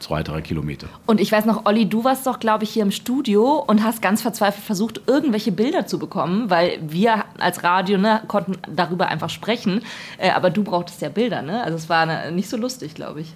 zwei, 0.00 0.22
drei 0.22 0.40
Kilometer. 0.40 0.88
Und 1.06 1.20
ich 1.20 1.30
weiß 1.30 1.44
noch, 1.44 1.66
Olli, 1.66 1.86
du 1.86 2.04
warst 2.04 2.26
doch, 2.26 2.40
glaube 2.40 2.64
ich, 2.64 2.70
hier 2.70 2.82
im 2.82 2.90
Studio 2.90 3.64
und 3.66 3.84
hast 3.84 4.02
ganz 4.02 4.22
verzweifelt 4.22 4.64
versucht, 4.64 5.02
irgendwelche 5.06 5.52
Bilder 5.52 5.86
zu 5.86 5.98
bekommen, 5.98 6.50
weil 6.50 6.78
wir 6.82 7.24
als 7.38 7.62
Radio 7.62 7.98
ne, 7.98 8.22
konnten 8.28 8.58
darüber 8.74 9.08
einfach 9.08 9.30
sprechen, 9.30 9.82
äh, 10.18 10.30
aber 10.30 10.50
du 10.50 10.64
brauchtest 10.64 11.02
ja 11.02 11.08
Bilder, 11.08 11.42
ne? 11.42 11.62
Also 11.62 11.76
es 11.76 11.88
war 11.88 12.06
ne, 12.06 12.32
nicht 12.32 12.48
so 12.48 12.56
lustig, 12.56 12.94
glaube 12.94 13.20
ich. 13.20 13.34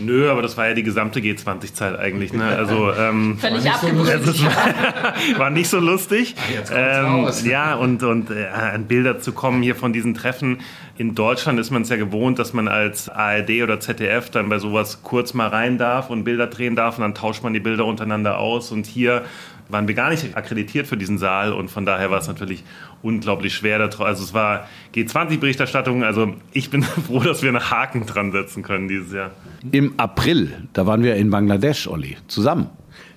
Nö, 0.00 0.30
aber 0.30 0.42
das 0.42 0.56
war 0.56 0.68
ja 0.68 0.74
die 0.74 0.82
gesamte 0.82 1.20
G20-Zeit 1.20 1.98
eigentlich. 1.98 2.32
Ne? 2.32 2.44
Also, 2.44 2.92
ähm, 2.98 3.38
Völlig 3.38 3.70
abgebrüht. 3.70 4.44
War, 4.44 5.14
war, 5.38 5.50
nicht 5.50 5.68
so 5.68 5.78
lustig. 5.78 6.34
Ach, 6.66 6.70
ähm, 6.74 7.28
ja, 7.44 7.74
und, 7.74 8.02
und 8.02 8.30
äh, 8.30 8.46
an 8.46 8.86
Bilder 8.86 9.20
zu 9.20 9.32
kommen 9.32 9.62
hier 9.62 9.76
von 9.76 9.92
diesen 9.92 10.14
Treffen. 10.14 10.58
In 10.96 11.16
Deutschland 11.16 11.58
ist 11.58 11.72
man 11.72 11.82
es 11.82 11.88
ja 11.88 11.96
gewohnt, 11.96 12.38
dass 12.38 12.52
man 12.52 12.68
als 12.68 13.08
ARD 13.08 13.62
oder 13.62 13.80
ZDF 13.80 14.30
dann 14.30 14.48
bei 14.48 14.60
sowas 14.60 15.02
kurz 15.02 15.34
mal 15.34 15.48
rein 15.48 15.76
darf 15.76 16.08
und 16.08 16.22
Bilder 16.22 16.46
drehen 16.46 16.76
darf 16.76 16.98
und 16.98 17.02
dann 17.02 17.16
tauscht 17.16 17.42
man 17.42 17.52
die 17.52 17.58
Bilder 17.58 17.84
untereinander 17.84 18.38
aus. 18.38 18.70
Und 18.70 18.86
hier 18.86 19.24
waren 19.68 19.88
wir 19.88 19.94
gar 19.96 20.10
nicht 20.10 20.36
akkreditiert 20.36 20.86
für 20.86 20.96
diesen 20.96 21.18
Saal 21.18 21.52
und 21.52 21.68
von 21.68 21.84
daher 21.84 22.12
war 22.12 22.18
es 22.18 22.28
natürlich 22.28 22.62
unglaublich 23.02 23.54
schwer. 23.54 23.80
Also 23.80 24.22
es 24.22 24.34
war 24.34 24.68
G20-Berichterstattung. 24.94 26.04
Also 26.04 26.34
ich 26.52 26.70
bin 26.70 26.82
froh, 27.06 27.18
dass 27.20 27.42
wir 27.42 27.48
einen 27.48 27.70
Haken 27.70 28.06
dran 28.06 28.30
setzen 28.30 28.62
können 28.62 28.86
dieses 28.86 29.12
Jahr. 29.12 29.32
Im 29.72 29.94
April, 29.96 30.52
da 30.74 30.86
waren 30.86 31.02
wir 31.02 31.16
in 31.16 31.28
Bangladesch, 31.28 31.88
Olli, 31.88 32.18
zusammen. 32.28 32.68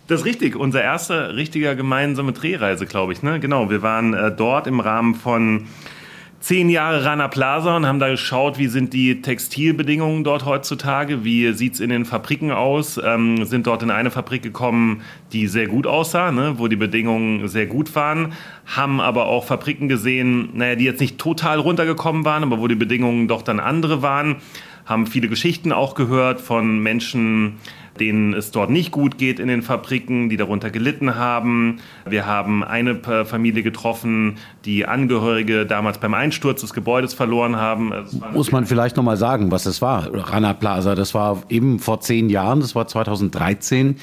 Das 0.07 0.21
ist 0.21 0.25
richtig. 0.25 0.55
Unser 0.55 0.81
erster 0.81 1.35
richtiger 1.35 1.75
gemeinsame 1.75 2.31
Drehreise, 2.31 2.87
glaube 2.87 3.13
ich. 3.13 3.21
Ne? 3.21 3.39
Genau, 3.39 3.69
wir 3.69 3.83
waren 3.83 4.13
äh, 4.13 4.31
dort 4.35 4.65
im 4.65 4.79
Rahmen 4.79 5.13
von 5.13 5.67
zehn 6.39 6.69
Jahre 6.69 7.03
Rana 7.03 7.27
Plaza 7.27 7.75
und 7.75 7.85
haben 7.85 7.99
da 7.99 8.09
geschaut, 8.09 8.57
wie 8.57 8.67
sind 8.67 8.93
die 8.93 9.21
Textilbedingungen 9.21 10.23
dort 10.23 10.45
heutzutage, 10.45 11.23
wie 11.23 11.51
sieht 11.53 11.75
es 11.75 11.79
in 11.79 11.89
den 11.89 12.05
Fabriken 12.05 12.51
aus, 12.51 12.99
ähm, 13.03 13.43
sind 13.45 13.67
dort 13.67 13.83
in 13.83 13.91
eine 13.91 14.11
Fabrik 14.11 14.43
gekommen, 14.43 15.01
die 15.33 15.47
sehr 15.47 15.67
gut 15.67 15.87
aussah, 15.87 16.31
ne, 16.31 16.55
wo 16.57 16.67
die 16.67 16.75
Bedingungen 16.75 17.47
sehr 17.47 17.65
gut 17.65 17.95
waren, 17.95 18.33
haben 18.65 19.01
aber 19.01 19.25
auch 19.25 19.45
Fabriken 19.45 19.87
gesehen, 19.87 20.49
naja, 20.53 20.75
die 20.75 20.85
jetzt 20.85 21.01
nicht 21.01 21.17
total 21.17 21.59
runtergekommen 21.59 22.23
waren, 22.23 22.43
aber 22.43 22.59
wo 22.59 22.67
die 22.67 22.75
Bedingungen 22.75 23.27
doch 23.27 23.41
dann 23.41 23.59
andere 23.59 24.01
waren, 24.01 24.37
haben 24.85 25.05
viele 25.05 25.27
Geschichten 25.27 25.73
auch 25.73 25.95
gehört 25.95 26.39
von 26.39 26.79
Menschen, 26.79 27.57
denen 27.99 28.33
es 28.33 28.51
dort 28.51 28.69
nicht 28.69 28.91
gut 28.91 29.17
geht 29.17 29.39
in 29.39 29.47
den 29.47 29.61
Fabriken, 29.61 30.29
die 30.29 30.37
darunter 30.37 30.69
gelitten 30.69 31.15
haben. 31.15 31.79
Wir 32.05 32.25
haben 32.25 32.63
eine 32.63 32.95
Familie 33.25 33.63
getroffen, 33.63 34.37
die 34.65 34.85
Angehörige 34.85 35.65
damals 35.65 35.97
beim 35.97 36.13
Einsturz 36.13 36.61
des 36.61 36.73
Gebäudes 36.73 37.13
verloren 37.13 37.55
haben. 37.57 37.91
Also 37.93 38.19
Muss 38.33 38.51
man 38.51 38.65
vielleicht 38.65 38.97
noch 38.97 39.03
mal 39.03 39.17
sagen, 39.17 39.51
was 39.51 39.63
das 39.63 39.81
war, 39.81 40.13
Rana 40.13 40.53
Plaza. 40.53 40.95
Das 40.95 41.13
war 41.13 41.43
eben 41.49 41.79
vor 41.79 42.01
zehn 42.01 42.29
Jahren, 42.29 42.59
das 42.59 42.75
war 42.75 42.87
2013. 42.87 43.97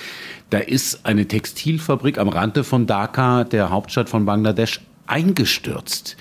Da 0.50 0.58
ist 0.58 1.06
eine 1.06 1.26
Textilfabrik 1.26 2.18
am 2.18 2.28
Rande 2.28 2.64
von 2.64 2.86
Dhaka, 2.86 3.44
der 3.44 3.70
Hauptstadt 3.70 4.08
von 4.08 4.24
Bangladesch, 4.24 4.80
eingestürzt 5.06 6.16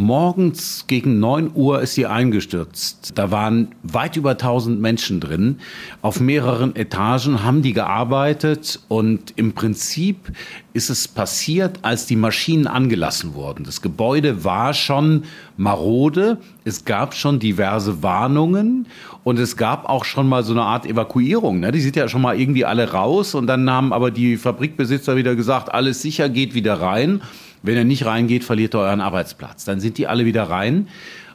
Morgens 0.00 0.84
gegen 0.86 1.18
9 1.18 1.50
Uhr 1.56 1.82
ist 1.82 1.94
sie 1.94 2.06
eingestürzt. 2.06 3.14
Da 3.16 3.32
waren 3.32 3.74
weit 3.82 4.14
über 4.14 4.30
1000 4.30 4.80
Menschen 4.80 5.18
drin. 5.18 5.58
Auf 6.02 6.20
mehreren 6.20 6.76
Etagen 6.76 7.42
haben 7.42 7.62
die 7.62 7.72
gearbeitet 7.72 8.78
und 8.86 9.32
im 9.34 9.54
Prinzip 9.54 10.30
ist 10.72 10.88
es 10.88 11.08
passiert, 11.08 11.80
als 11.82 12.06
die 12.06 12.14
Maschinen 12.14 12.68
angelassen 12.68 13.34
wurden. 13.34 13.64
Das 13.64 13.82
Gebäude 13.82 14.44
war 14.44 14.72
schon 14.72 15.24
marode. 15.56 16.38
Es 16.64 16.84
gab 16.84 17.16
schon 17.16 17.40
diverse 17.40 18.00
Warnungen 18.00 18.86
und 19.24 19.40
es 19.40 19.56
gab 19.56 19.88
auch 19.88 20.04
schon 20.04 20.28
mal 20.28 20.44
so 20.44 20.52
eine 20.52 20.62
Art 20.62 20.86
Evakuierung. 20.86 21.58
Ne? 21.58 21.72
Die 21.72 21.80
sind 21.80 21.96
ja 21.96 22.06
schon 22.06 22.22
mal 22.22 22.38
irgendwie 22.38 22.64
alle 22.64 22.92
raus 22.92 23.34
und 23.34 23.48
dann 23.48 23.68
haben 23.68 23.92
aber 23.92 24.12
die 24.12 24.36
Fabrikbesitzer 24.36 25.16
wieder 25.16 25.34
gesagt, 25.34 25.74
alles 25.74 26.02
sicher, 26.02 26.28
geht 26.28 26.54
wieder 26.54 26.80
rein. 26.80 27.20
Wenn 27.62 27.76
er 27.76 27.84
nicht 27.84 28.06
reingeht, 28.06 28.44
verliert 28.44 28.74
er 28.74 28.80
euren 28.80 29.00
Arbeitsplatz. 29.00 29.64
Dann 29.64 29.80
sind 29.80 29.98
die 29.98 30.06
alle 30.06 30.24
wieder 30.24 30.44
rein. 30.44 30.88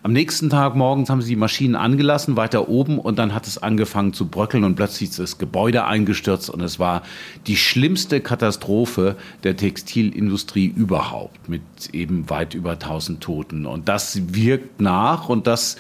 Am 0.04 0.12
nächsten 0.12 0.50
Tag 0.50 0.76
morgens 0.76 1.10
haben 1.10 1.22
sie 1.22 1.30
die 1.30 1.38
Maschinen 1.38 1.76
angelassen, 1.76 2.36
weiter 2.36 2.68
oben, 2.68 3.00
und 3.00 3.18
dann 3.20 3.34
hat 3.34 3.48
es 3.48 3.58
angefangen 3.58 4.12
zu 4.12 4.28
bröckeln 4.28 4.66
und 4.66 4.76
plötzlich 4.76 5.12
ist 5.12 5.20
das 5.20 5.38
Gebäude 5.38 5.86
eingestürzt 5.86 6.50
und 6.50 6.60
es 6.60 6.78
war 6.78 7.04
die 7.48 7.56
schlimmste 7.56 8.20
Katastrophe 8.20 9.16
der 9.44 9.56
Textilindustrie 9.56 10.66
überhaupt 10.76 11.48
mit 11.48 11.62
eben 11.94 12.30
weit 12.30 12.54
über 12.54 12.72
1000 12.72 13.22
Toten. 13.22 13.66
Und 13.66 13.88
das 13.88 14.34
wirkt 14.34 14.82
nach 14.82 15.30
und 15.30 15.48
das 15.48 15.78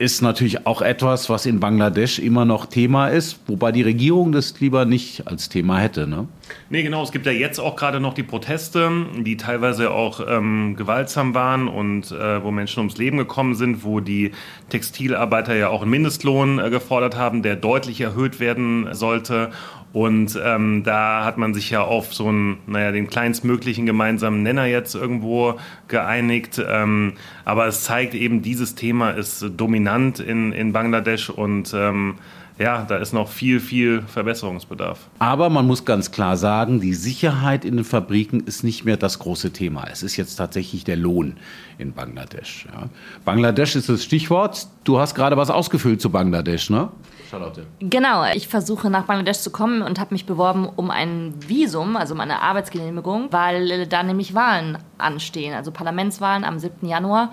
ist 0.00 0.22
natürlich 0.22 0.66
auch 0.66 0.80
etwas, 0.80 1.28
was 1.28 1.44
in 1.44 1.60
Bangladesch 1.60 2.20
immer 2.20 2.46
noch 2.46 2.64
Thema 2.64 3.08
ist, 3.08 3.38
wobei 3.46 3.70
die 3.70 3.82
Regierung 3.82 4.32
das 4.32 4.58
lieber 4.58 4.86
nicht 4.86 5.26
als 5.26 5.50
Thema 5.50 5.76
hätte. 5.78 6.06
Ne? 6.06 6.26
Nee, 6.70 6.82
genau. 6.82 7.02
Es 7.02 7.12
gibt 7.12 7.26
ja 7.26 7.32
jetzt 7.32 7.58
auch 7.58 7.76
gerade 7.76 8.00
noch 8.00 8.14
die 8.14 8.22
Proteste, 8.22 8.90
die 9.18 9.36
teilweise 9.36 9.90
auch 9.90 10.22
ähm, 10.26 10.74
gewaltsam 10.74 11.34
waren 11.34 11.68
und 11.68 12.12
äh, 12.12 12.42
wo 12.42 12.50
Menschen 12.50 12.78
ums 12.78 12.96
Leben 12.96 13.18
gekommen 13.18 13.54
sind, 13.54 13.84
wo 13.84 14.00
die 14.00 14.32
Textilarbeiter 14.70 15.54
ja 15.54 15.68
auch 15.68 15.82
einen 15.82 15.90
Mindestlohn 15.90 16.60
äh, 16.60 16.70
gefordert 16.70 17.18
haben, 17.18 17.42
der 17.42 17.56
deutlich 17.56 18.00
erhöht 18.00 18.40
werden 18.40 18.88
sollte. 18.92 19.50
Und 19.92 20.38
ähm, 20.42 20.84
da 20.84 21.24
hat 21.24 21.36
man 21.36 21.52
sich 21.52 21.70
ja 21.70 21.82
auf 21.82 22.14
so 22.14 22.28
einen, 22.28 22.58
naja, 22.66 22.92
den 22.92 23.08
kleinstmöglichen 23.08 23.86
gemeinsamen 23.86 24.42
Nenner 24.44 24.66
jetzt 24.66 24.94
irgendwo 24.94 25.58
geeinigt. 25.88 26.62
Ähm, 26.64 27.14
aber 27.44 27.66
es 27.66 27.82
zeigt 27.82 28.14
eben, 28.14 28.40
dieses 28.40 28.76
Thema 28.76 29.10
ist 29.10 29.44
dominant 29.56 29.89
in, 29.96 30.52
in 30.52 30.72
Bangladesch 30.72 31.30
und 31.30 31.72
ähm, 31.74 32.16
ja, 32.60 32.82
da 32.82 32.98
ist 32.98 33.14
noch 33.14 33.28
viel, 33.28 33.58
viel 33.58 34.02
Verbesserungsbedarf. 34.02 35.08
Aber 35.18 35.48
man 35.48 35.66
muss 35.66 35.86
ganz 35.86 36.10
klar 36.10 36.36
sagen, 36.36 36.80
die 36.80 36.92
Sicherheit 36.92 37.64
in 37.64 37.76
den 37.76 37.84
Fabriken 37.86 38.40
ist 38.40 38.64
nicht 38.64 38.84
mehr 38.84 38.98
das 38.98 39.18
große 39.18 39.50
Thema. 39.52 39.86
Es 39.90 40.02
ist 40.02 40.18
jetzt 40.18 40.36
tatsächlich 40.36 40.84
der 40.84 40.96
Lohn 40.96 41.38
in 41.78 41.94
Bangladesch. 41.94 42.66
Ja. 42.70 42.90
Bangladesch 43.24 43.76
ist 43.76 43.88
das 43.88 44.04
Stichwort. 44.04 44.66
Du 44.84 44.98
hast 44.98 45.14
gerade 45.14 45.38
was 45.38 45.48
ausgefüllt 45.48 46.02
zu 46.02 46.10
Bangladesch, 46.10 46.68
ne? 46.68 46.90
Charlotte. 47.30 47.64
Genau, 47.80 48.24
ich 48.34 48.48
versuche 48.48 48.90
nach 48.90 49.04
Bangladesch 49.04 49.38
zu 49.38 49.50
kommen 49.50 49.80
und 49.80 49.98
habe 49.98 50.12
mich 50.12 50.26
beworben 50.26 50.68
um 50.68 50.90
ein 50.90 51.32
Visum, 51.38 51.96
also 51.96 52.12
um 52.12 52.20
eine 52.20 52.42
Arbeitsgenehmigung, 52.42 53.28
weil 53.30 53.86
da 53.86 54.02
nämlich 54.02 54.34
Wahlen 54.34 54.76
anstehen, 54.98 55.54
also 55.54 55.70
Parlamentswahlen 55.70 56.44
am 56.44 56.58
7. 56.58 56.86
Januar. 56.86 57.32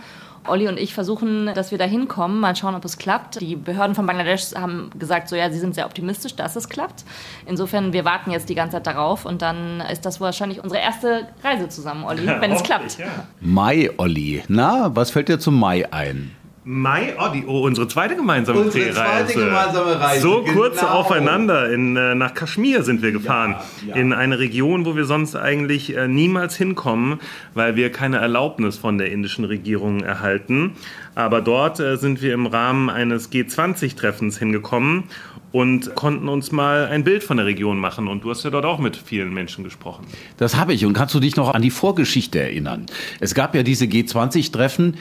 Olli 0.50 0.68
und 0.68 0.77
ich 0.80 0.94
versuchen, 0.94 1.51
dass 1.54 1.72
wir 1.72 1.77
da 1.77 1.86
hinkommen. 1.86 2.39
Mal 2.39 2.56
schauen, 2.56 2.75
ob 2.75 2.86
es 2.86 2.98
klappt. 2.98 3.42
Die 3.42 3.56
Behörden 3.56 3.96
von 3.96 4.06
Bangladesch 4.06 4.54
haben 4.56 4.89
gesagt, 4.98 5.30
so 5.30 5.36
ja, 5.36 5.50
sie 5.51 5.60
sind 5.60 5.75
sehr 5.75 5.86
optimistisch, 5.86 6.36
dass 6.36 6.56
es 6.56 6.70
klappt. 6.70 7.04
Insofern, 7.46 7.94
wir 7.94 8.06
warten 8.06 8.32
jetzt 8.32 8.50
die 8.50 8.56
ganze 8.56 8.77
Zeit 8.77 8.88
darauf 8.88 9.25
und 9.25 9.42
dann 9.42 9.82
ist 9.82 10.06
das 10.06 10.20
wahrscheinlich 10.22 10.63
unsere 10.63 10.82
erste 10.82 11.27
Reise 11.44 11.70
zusammen, 11.70 12.04
Olli, 12.04 12.27
wenn 12.27 12.51
es 12.51 12.63
klappt. 12.63 12.98
Ja. 13.00 13.25
Mai, 13.39 13.89
Olli. 13.98 14.44
Na, 14.48 14.96
was 14.96 15.12
fällt 15.12 15.30
dir 15.30 15.39
zum 15.39 15.60
Mai 15.60 15.92
ein? 15.92 16.32
Mai, 16.69 17.13
oh, 17.17 17.29
die, 17.33 17.45
oh, 17.47 17.62
unsere 17.62 17.88
zweite 17.88 18.17
gemeinsame 18.17 18.59
unsere 18.59 18.91
zweite 18.91 19.33
gemeinsame 19.33 20.01
Reise. 20.01 20.21
So 20.21 20.41
genau. 20.41 20.53
kurz 20.53 20.83
aufeinander. 20.83 21.71
In, 21.71 21.95
äh, 21.95 22.13
nach 22.13 22.33
Kaschmir 22.33 22.83
sind 22.83 23.01
wir 23.01 23.13
gefahren. 23.13 23.55
Ja, 23.88 23.95
ja. 23.95 24.01
In 24.01 24.12
eine 24.12 24.38
Region, 24.38 24.86
wo 24.86 24.97
wir 24.97 25.05
sonst 25.05 25.38
eigentlich 25.38 25.95
äh, 25.95 26.09
niemals 26.09 26.57
hinkommen, 26.57 27.21
weil 27.53 27.77
wir 27.77 27.89
keine 27.93 28.17
Erlaubnis 28.17 28.77
von 28.77 28.97
der 28.97 29.13
indischen 29.13 29.45
Regierung 29.45 30.01
erhalten. 30.01 30.74
Aber 31.15 31.39
dort 31.39 31.79
äh, 31.79 31.95
sind 31.95 32.21
wir 32.21 32.33
im 32.33 32.47
Rahmen 32.47 32.89
eines 32.89 33.31
G20-Treffens 33.31 34.38
hingekommen 34.38 35.05
und 35.53 35.95
konnten 35.95 36.27
uns 36.27 36.51
mal 36.51 36.88
ein 36.88 37.05
Bild 37.05 37.24
von 37.24 37.38
der 37.38 37.45
Region 37.45 37.79
machen. 37.79 38.09
Und 38.09 38.25
du 38.25 38.29
hast 38.29 38.43
ja 38.43 38.50
dort 38.50 38.65
auch 38.65 38.79
mit 38.79 38.97
vielen 38.97 39.33
Menschen 39.33 39.63
gesprochen. 39.63 40.05
Das 40.36 40.57
habe 40.57 40.74
ich. 40.74 40.86
Und 40.86 40.91
kannst 40.91 41.15
du 41.15 41.21
dich 41.21 41.38
noch 41.38 41.53
an 41.53 41.62
die 41.62 41.71
Vorgeschichte 41.71 42.41
erinnern? 42.41 42.88
Es 43.21 43.33
gab 43.33 43.55
ja 43.55 43.63
diese 43.63 43.86
G20-Treffen, 43.86 44.97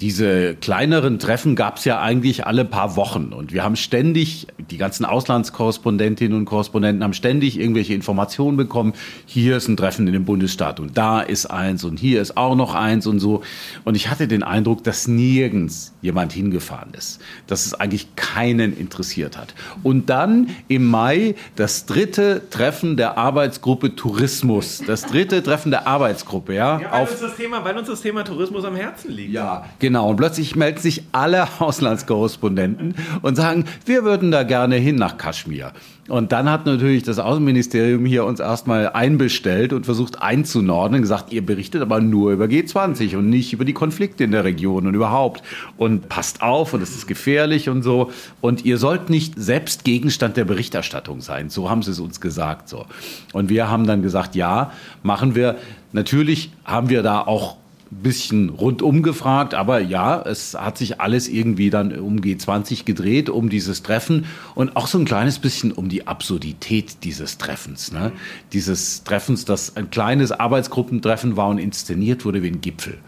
diese 0.00 0.54
kleineren 0.54 1.18
Treffen 1.18 1.56
gab 1.56 1.78
es 1.78 1.84
ja 1.84 2.00
eigentlich 2.00 2.46
alle 2.46 2.64
paar 2.64 2.96
Wochen. 2.96 3.32
Und 3.32 3.52
wir 3.52 3.64
haben 3.64 3.76
ständig, 3.76 4.46
die 4.70 4.76
ganzen 4.76 5.04
Auslandskorrespondentinnen 5.06 6.36
und 6.36 6.44
Korrespondenten 6.44 7.02
haben 7.02 7.14
ständig 7.14 7.58
irgendwelche 7.58 7.94
Informationen 7.94 8.56
bekommen. 8.56 8.92
Hier 9.24 9.56
ist 9.56 9.68
ein 9.68 9.76
Treffen 9.76 10.06
in 10.06 10.12
dem 10.12 10.24
Bundesstaat 10.24 10.80
und 10.80 10.98
da 10.98 11.20
ist 11.20 11.46
eins 11.46 11.84
und 11.84 11.98
hier 11.98 12.20
ist 12.20 12.36
auch 12.36 12.56
noch 12.56 12.74
eins 12.74 13.06
und 13.06 13.20
so. 13.20 13.42
Und 13.84 13.94
ich 13.94 14.10
hatte 14.10 14.28
den 14.28 14.42
Eindruck, 14.42 14.84
dass 14.84 15.08
nirgends 15.08 15.94
jemand 16.02 16.32
hingefahren 16.32 16.92
ist. 16.92 17.20
Dass 17.46 17.64
es 17.64 17.72
eigentlich 17.72 18.14
keinen 18.16 18.76
interessiert 18.76 19.38
hat. 19.38 19.54
Und 19.82 20.10
dann 20.10 20.50
im 20.68 20.84
Mai 20.86 21.36
das 21.54 21.86
dritte 21.86 22.42
Treffen 22.50 22.98
der 22.98 23.16
Arbeitsgruppe 23.16 23.96
Tourismus. 23.96 24.82
Das 24.86 25.06
dritte 25.06 25.42
Treffen 25.42 25.70
der 25.70 25.86
Arbeitsgruppe, 25.86 26.54
ja. 26.54 26.80
ja 26.80 26.92
weil, 26.92 27.02
uns 27.02 27.20
das 27.20 27.36
Thema, 27.36 27.64
weil 27.64 27.78
uns 27.78 27.88
das 27.88 28.02
Thema 28.02 28.24
Tourismus 28.24 28.64
am 28.64 28.76
Herzen 28.76 29.12
liegt. 29.12 29.32
Ja, 29.32 29.64
Genau, 29.85 29.85
und 29.94 30.16
plötzlich 30.16 30.56
melden 30.56 30.80
sich 30.80 31.04
alle 31.12 31.46
Auslandskorrespondenten 31.60 32.94
und 33.22 33.36
sagen, 33.36 33.64
wir 33.84 34.04
würden 34.04 34.30
da 34.30 34.42
gerne 34.42 34.76
hin 34.76 34.96
nach 34.96 35.18
Kaschmir. 35.18 35.72
Und 36.08 36.30
dann 36.30 36.48
hat 36.48 36.66
natürlich 36.66 37.02
das 37.02 37.18
Außenministerium 37.18 38.04
hier 38.04 38.24
uns 38.24 38.38
erstmal 38.38 38.90
einbestellt 38.90 39.72
und 39.72 39.86
versucht 39.86 40.22
einzunordnen, 40.22 41.02
gesagt, 41.02 41.32
ihr 41.32 41.44
berichtet 41.44 41.82
aber 41.82 42.00
nur 42.00 42.30
über 42.30 42.44
G20 42.44 43.16
und 43.16 43.28
nicht 43.28 43.52
über 43.52 43.64
die 43.64 43.72
Konflikte 43.72 44.22
in 44.22 44.30
der 44.30 44.44
Region 44.44 44.86
und 44.86 44.94
überhaupt. 44.94 45.42
Und 45.76 46.08
passt 46.08 46.42
auf 46.42 46.74
und 46.74 46.82
es 46.82 46.94
ist 46.94 47.08
gefährlich 47.08 47.68
und 47.68 47.82
so. 47.82 48.10
Und 48.40 48.64
ihr 48.64 48.78
sollt 48.78 49.10
nicht 49.10 49.34
selbst 49.36 49.84
Gegenstand 49.84 50.36
der 50.36 50.44
Berichterstattung 50.44 51.20
sein. 51.20 51.50
So 51.50 51.70
haben 51.70 51.82
sie 51.82 51.90
es 51.90 51.98
uns 51.98 52.20
gesagt. 52.20 52.68
So. 52.68 52.86
Und 53.32 53.48
wir 53.48 53.68
haben 53.68 53.86
dann 53.86 54.02
gesagt, 54.02 54.36
ja, 54.36 54.70
machen 55.02 55.34
wir. 55.34 55.56
Natürlich 55.92 56.52
haben 56.64 56.88
wir 56.88 57.02
da 57.02 57.20
auch 57.20 57.56
bisschen 57.90 58.48
rundum 58.48 59.02
gefragt, 59.02 59.54
aber 59.54 59.80
ja, 59.80 60.20
es 60.20 60.54
hat 60.54 60.78
sich 60.78 61.00
alles 61.00 61.28
irgendwie 61.28 61.70
dann 61.70 61.96
um 61.98 62.16
G20 62.18 62.84
gedreht, 62.84 63.30
um 63.30 63.48
dieses 63.48 63.82
Treffen 63.82 64.26
und 64.54 64.76
auch 64.76 64.86
so 64.86 64.98
ein 64.98 65.04
kleines 65.04 65.38
bisschen 65.38 65.72
um 65.72 65.88
die 65.88 66.06
Absurdität 66.06 67.04
dieses 67.04 67.38
Treffens. 67.38 67.92
Ne? 67.92 68.12
Dieses 68.52 69.04
Treffens, 69.04 69.44
das 69.44 69.76
ein 69.76 69.90
kleines 69.90 70.32
Arbeitsgruppentreffen 70.32 71.36
war 71.36 71.48
und 71.48 71.58
inszeniert 71.58 72.24
wurde 72.24 72.42
wie 72.42 72.48
ein 72.48 72.60
Gipfel. 72.60 72.98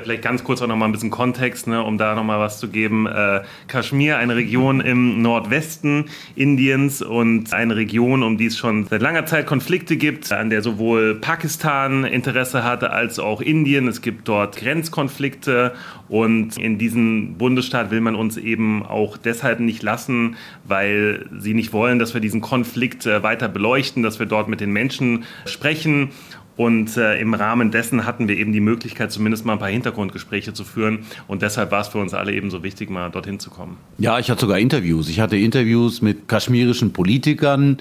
Vielleicht, 0.00 0.22
ganz 0.22 0.44
kurz 0.44 0.62
auch 0.62 0.66
noch 0.66 0.76
mal 0.76 0.86
ein 0.86 0.92
bisschen 0.92 1.10
Kontext, 1.10 1.66
ne, 1.66 1.82
um 1.82 1.98
da 1.98 2.14
noch 2.14 2.24
mal 2.24 2.38
was 2.38 2.58
zu 2.58 2.68
geben. 2.68 3.06
Äh, 3.06 3.42
Kaschmir, 3.68 4.16
eine 4.18 4.36
Region 4.36 4.80
im 4.80 5.20
Nordwesten 5.20 6.06
Indiens 6.34 7.02
und 7.02 7.52
eine 7.52 7.76
Region, 7.76 8.22
um 8.22 8.38
die 8.38 8.46
es 8.46 8.56
schon 8.56 8.86
seit 8.86 9.02
langer 9.02 9.26
Zeit 9.26 9.46
Konflikte 9.46 9.96
gibt, 9.96 10.32
an 10.32 10.50
der 10.50 10.62
sowohl 10.62 11.16
Pakistan 11.16 12.04
Interesse 12.04 12.64
hatte 12.64 12.90
als 12.90 13.18
auch 13.18 13.40
Indien. 13.40 13.88
Es 13.88 14.00
gibt 14.00 14.28
dort 14.28 14.56
Grenzkonflikte 14.56 15.74
und 16.08 16.56
in 16.58 16.78
diesem 16.78 17.34
Bundesstaat 17.34 17.90
will 17.90 18.00
man 18.00 18.14
uns 18.14 18.36
eben 18.36 18.84
auch 18.84 19.16
deshalb 19.16 19.60
nicht 19.60 19.82
lassen, 19.82 20.36
weil 20.64 21.26
sie 21.38 21.54
nicht 21.54 21.72
wollen, 21.72 21.98
dass 21.98 22.14
wir 22.14 22.20
diesen 22.20 22.40
Konflikt 22.40 23.06
äh, 23.06 23.22
weiter 23.22 23.48
beleuchten, 23.48 24.02
dass 24.02 24.18
wir 24.18 24.26
dort 24.26 24.48
mit 24.48 24.60
den 24.60 24.72
Menschen 24.72 25.24
sprechen 25.44 26.10
und 26.56 26.96
äh, 26.96 27.18
im 27.18 27.34
Rahmen 27.34 27.70
dessen 27.70 28.04
hatten 28.04 28.28
wir 28.28 28.36
eben 28.36 28.52
die 28.52 28.60
Möglichkeit, 28.60 29.10
zumindest 29.10 29.46
mal 29.46 29.54
ein 29.54 29.58
paar 29.58 29.68
Hintergrundgespräche 29.68 30.52
zu 30.52 30.64
führen. 30.64 31.00
Und 31.26 31.42
deshalb 31.42 31.70
war 31.70 31.80
es 31.80 31.88
für 31.88 31.98
uns 31.98 32.12
alle 32.12 32.32
eben 32.32 32.50
so 32.50 32.62
wichtig, 32.62 32.90
mal 32.90 33.10
dorthin 33.10 33.38
zu 33.38 33.50
kommen. 33.50 33.78
Ja, 33.98 34.18
ich 34.18 34.30
hatte 34.30 34.42
sogar 34.42 34.58
Interviews. 34.58 35.08
Ich 35.08 35.20
hatte 35.20 35.36
Interviews 35.36 36.02
mit 36.02 36.28
kaschmirischen 36.28 36.92
Politikern, 36.92 37.78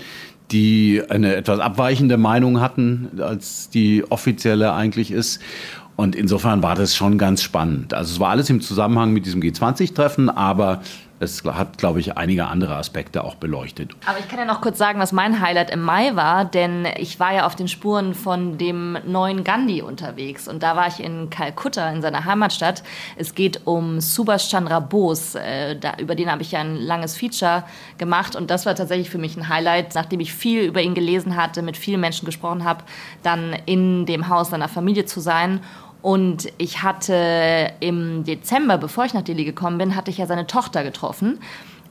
die 0.52 1.02
eine 1.10 1.36
etwas 1.36 1.60
abweichende 1.60 2.18
Meinung 2.18 2.62
hatten, 2.62 3.10
als 3.20 3.70
die 3.70 4.04
offizielle 4.10 4.74
eigentlich 4.74 5.12
ist. 5.12 5.42
Und 5.98 6.16
insofern 6.16 6.64
war 6.64 6.76
das 6.76 6.96
schon 6.96 7.18
ganz 7.18 7.44
spannend. 7.44 7.94
Also 7.94 8.14
es 8.14 8.20
war 8.20 8.30
alles 8.30 8.50
im 8.50 8.62
Zusammenhang 8.62 9.12
mit 9.12 9.26
diesem 9.26 9.42
G20-Treffen, 9.42 10.30
aber 10.30 10.82
es 11.22 11.44
hat, 11.46 11.78
glaube 11.78 12.00
ich, 12.00 12.18
einige 12.18 12.48
andere 12.48 12.76
Aspekte 12.76 13.24
auch 13.24 13.36
beleuchtet. 13.36 13.96
Aber 14.06 14.18
ich 14.18 14.28
kann 14.28 14.40
ja 14.40 14.46
noch 14.46 14.60
kurz 14.60 14.78
sagen, 14.78 15.00
was 15.00 15.12
mein 15.12 15.40
Highlight 15.40 15.70
im 15.70 15.82
Mai 15.82 16.16
war, 16.16 16.46
denn 16.46 16.88
ich 16.98 17.20
war 17.20 17.34
ja 17.34 17.46
auf 17.46 17.56
den 17.56 17.68
Spuren 17.68 18.16
von 18.16 18.58
dem 18.58 18.98
neuen 19.06 19.44
Gandhi 19.44 19.84
unterwegs 19.84 20.48
und 20.48 20.64
da 20.64 20.76
war 20.76 20.88
ich 20.88 21.00
in 21.00 21.30
Kalkutta, 21.30 21.90
in 21.92 22.02
seiner 22.02 22.26
Heimatstadt. 22.26 22.84
Es 23.18 23.36
geht 23.36 23.62
um 23.66 24.02
Subhash 24.02 24.50
Chandra 24.50 24.80
Bose, 24.80 25.40
äh, 25.40 25.78
da, 25.78 25.94
über 26.00 26.16
den 26.16 26.32
habe 26.32 26.42
ich 26.42 26.54
ja 26.54 26.62
ein 26.62 26.76
langes 26.76 27.16
Feature 27.16 27.64
gemacht 28.00 28.36
und 28.36 28.50
das 28.50 28.66
war 28.66 28.74
tatsächlich 28.74 29.12
für 29.12 29.20
mich 29.20 29.38
ein 29.38 29.48
Highlight, 29.48 29.94
nachdem 29.94 30.22
ich 30.22 30.34
viel 30.34 30.64
über 30.64 30.82
ihn 30.82 30.96
gelesen 30.96 31.36
hatte, 31.36 31.62
mit 31.62 31.78
vielen 31.78 32.02
Menschen 32.02 32.26
gesprochen 32.26 32.64
habe, 32.64 32.84
dann 33.22 33.56
in 33.68 34.08
dem 34.08 34.28
Haus 34.28 34.50
seiner 34.50 34.70
Familie 34.70 35.06
zu 35.06 35.20
sein 35.20 35.60
Und 36.02 36.52
ich 36.58 36.82
hatte 36.82 37.72
im 37.80 38.24
Dezember, 38.24 38.78
bevor 38.78 39.06
ich 39.06 39.14
nach 39.14 39.22
Delhi 39.22 39.46
gekommen 39.46 39.78
bin, 39.78 39.96
hatte 39.96 40.10
ich 40.10 40.18
ja 40.18 40.26
seine 40.26 40.48
Tochter 40.48 40.84
getroffen. 40.84 41.40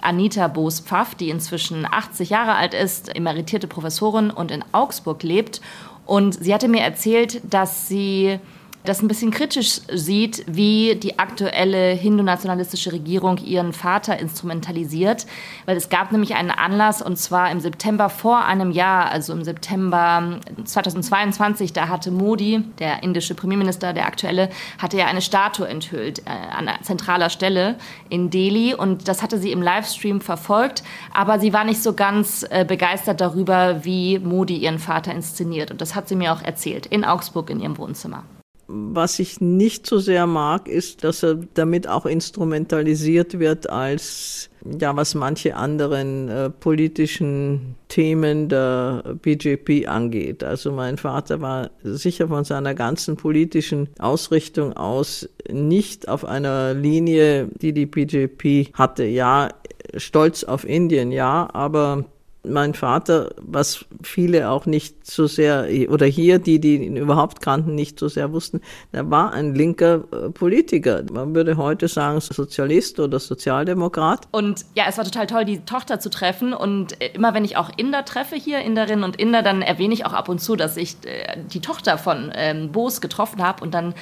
Anita 0.00 0.48
Boos-Pfaff, 0.48 1.14
die 1.14 1.30
inzwischen 1.30 1.86
80 1.86 2.30
Jahre 2.30 2.54
alt 2.54 2.74
ist, 2.74 3.14
emeritierte 3.14 3.66
Professorin 3.66 4.30
und 4.30 4.50
in 4.50 4.64
Augsburg 4.72 5.22
lebt. 5.22 5.60
Und 6.06 6.42
sie 6.42 6.52
hatte 6.52 6.68
mir 6.68 6.82
erzählt, 6.82 7.40
dass 7.44 7.86
sie 7.86 8.40
das 8.84 9.02
ein 9.02 9.08
bisschen 9.08 9.30
kritisch 9.30 9.80
sieht, 9.92 10.44
wie 10.46 10.94
die 10.94 11.18
aktuelle 11.18 11.92
hindu-nationalistische 11.92 12.92
Regierung 12.92 13.36
ihren 13.38 13.72
Vater 13.72 14.18
instrumentalisiert. 14.18 15.26
Weil 15.66 15.76
es 15.76 15.90
gab 15.90 16.12
nämlich 16.12 16.34
einen 16.34 16.50
Anlass, 16.50 17.02
und 17.02 17.16
zwar 17.16 17.50
im 17.50 17.60
September 17.60 18.08
vor 18.08 18.44
einem 18.44 18.70
Jahr, 18.70 19.10
also 19.10 19.34
im 19.34 19.44
September 19.44 20.40
2022, 20.64 21.72
da 21.74 21.88
hatte 21.88 22.10
Modi, 22.10 22.64
der 22.78 23.02
indische 23.02 23.34
Premierminister, 23.34 23.92
der 23.92 24.06
aktuelle, 24.06 24.48
hatte 24.78 24.96
ja 24.96 25.06
eine 25.06 25.20
Statue 25.20 25.68
enthüllt 25.68 26.20
äh, 26.20 26.30
an 26.30 26.70
zentraler 26.82 27.28
Stelle 27.28 27.76
in 28.08 28.30
Delhi. 28.30 28.74
Und 28.74 29.08
das 29.08 29.22
hatte 29.22 29.38
sie 29.38 29.52
im 29.52 29.60
Livestream 29.60 30.22
verfolgt. 30.22 30.82
Aber 31.12 31.38
sie 31.38 31.52
war 31.52 31.64
nicht 31.64 31.82
so 31.82 31.92
ganz 31.92 32.46
äh, 32.48 32.64
begeistert 32.64 33.20
darüber, 33.20 33.84
wie 33.84 34.18
Modi 34.18 34.56
ihren 34.56 34.78
Vater 34.78 35.12
inszeniert. 35.12 35.70
Und 35.70 35.82
das 35.82 35.94
hat 35.94 36.08
sie 36.08 36.16
mir 36.16 36.32
auch 36.32 36.42
erzählt, 36.42 36.86
in 36.86 37.04
Augsburg 37.04 37.50
in 37.50 37.60
ihrem 37.60 37.76
Wohnzimmer. 37.76 38.24
Was 38.72 39.18
ich 39.18 39.40
nicht 39.40 39.86
so 39.86 39.98
sehr 39.98 40.26
mag, 40.26 40.68
ist, 40.68 41.02
dass 41.02 41.22
er 41.22 41.36
damit 41.54 41.88
auch 41.88 42.06
instrumentalisiert 42.06 43.38
wird 43.38 43.68
als, 43.68 44.48
ja, 44.78 44.94
was 44.94 45.14
manche 45.14 45.56
anderen 45.56 46.28
äh, 46.28 46.50
politischen 46.50 47.74
Themen 47.88 48.48
der 48.48 49.16
BJP 49.20 49.88
angeht. 49.88 50.44
Also 50.44 50.70
mein 50.70 50.98
Vater 50.98 51.40
war 51.40 51.70
sicher 51.82 52.28
von 52.28 52.44
seiner 52.44 52.74
ganzen 52.74 53.16
politischen 53.16 53.88
Ausrichtung 53.98 54.72
aus 54.74 55.28
nicht 55.50 56.08
auf 56.08 56.24
einer 56.24 56.74
Linie, 56.74 57.48
die 57.60 57.72
die 57.72 57.86
BJP 57.86 58.72
hatte. 58.74 59.04
Ja, 59.04 59.48
stolz 59.96 60.44
auf 60.44 60.64
Indien, 60.64 61.10
ja, 61.12 61.48
aber 61.52 62.04
mein 62.42 62.74
Vater, 62.74 63.30
was 63.40 63.84
viele 64.02 64.50
auch 64.50 64.64
nicht 64.66 65.06
so 65.06 65.26
sehr, 65.26 65.68
oder 65.90 66.06
hier, 66.06 66.38
die, 66.38 66.58
die 66.58 66.84
ihn 66.84 66.96
überhaupt 66.96 67.40
kannten, 67.40 67.74
nicht 67.74 67.98
so 67.98 68.08
sehr 68.08 68.32
wussten, 68.32 68.60
er 68.92 69.10
war 69.10 69.32
ein 69.32 69.54
linker 69.54 70.04
äh, 70.12 70.30
Politiker. 70.30 71.02
Man 71.12 71.34
würde 71.34 71.56
heute 71.56 71.88
sagen 71.88 72.20
Sozialist 72.20 72.98
oder 72.98 73.18
Sozialdemokrat. 73.18 74.28
Und 74.30 74.64
ja, 74.74 74.84
es 74.88 74.96
war 74.96 75.04
total 75.04 75.26
toll, 75.26 75.44
die 75.44 75.60
Tochter 75.60 76.00
zu 76.00 76.08
treffen. 76.08 76.54
Und 76.54 77.00
äh, 77.00 77.10
immer 77.12 77.34
wenn 77.34 77.44
ich 77.44 77.56
auch 77.56 77.70
Inder 77.76 78.04
treffe 78.04 78.36
hier, 78.36 78.60
Inderinnen 78.60 79.04
und 79.04 79.16
Inder, 79.16 79.42
dann 79.42 79.60
erwähne 79.60 79.92
ich 79.92 80.06
auch 80.06 80.14
ab 80.14 80.28
und 80.28 80.40
zu, 80.40 80.56
dass 80.56 80.76
ich 80.76 80.96
äh, 81.04 81.38
die 81.52 81.60
Tochter 81.60 81.98
von 81.98 82.32
ähm, 82.34 82.72
Boos 82.72 83.00
getroffen 83.02 83.42
habe. 83.42 83.62
Und 83.62 83.74
dann 83.74 83.94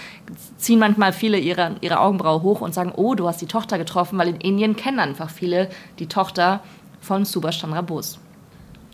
ziehen 0.56 0.78
manchmal 0.78 1.12
viele 1.12 1.38
ihre, 1.38 1.76
ihre 1.80 1.98
Augenbraue 1.98 2.42
hoch 2.42 2.60
und 2.60 2.72
sagen, 2.72 2.92
oh, 2.94 3.14
du 3.14 3.26
hast 3.26 3.40
die 3.40 3.46
Tochter 3.46 3.78
getroffen, 3.78 4.18
weil 4.18 4.28
in 4.28 4.36
Indien 4.36 4.76
kennen 4.76 5.00
einfach 5.00 5.30
viele 5.30 5.68
die 5.98 6.06
Tochter 6.06 6.60
von 7.00 7.24
Subhash 7.24 7.60
Chandra 7.60 7.80
Bose. 7.80 8.18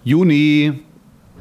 Juni. 0.05 0.81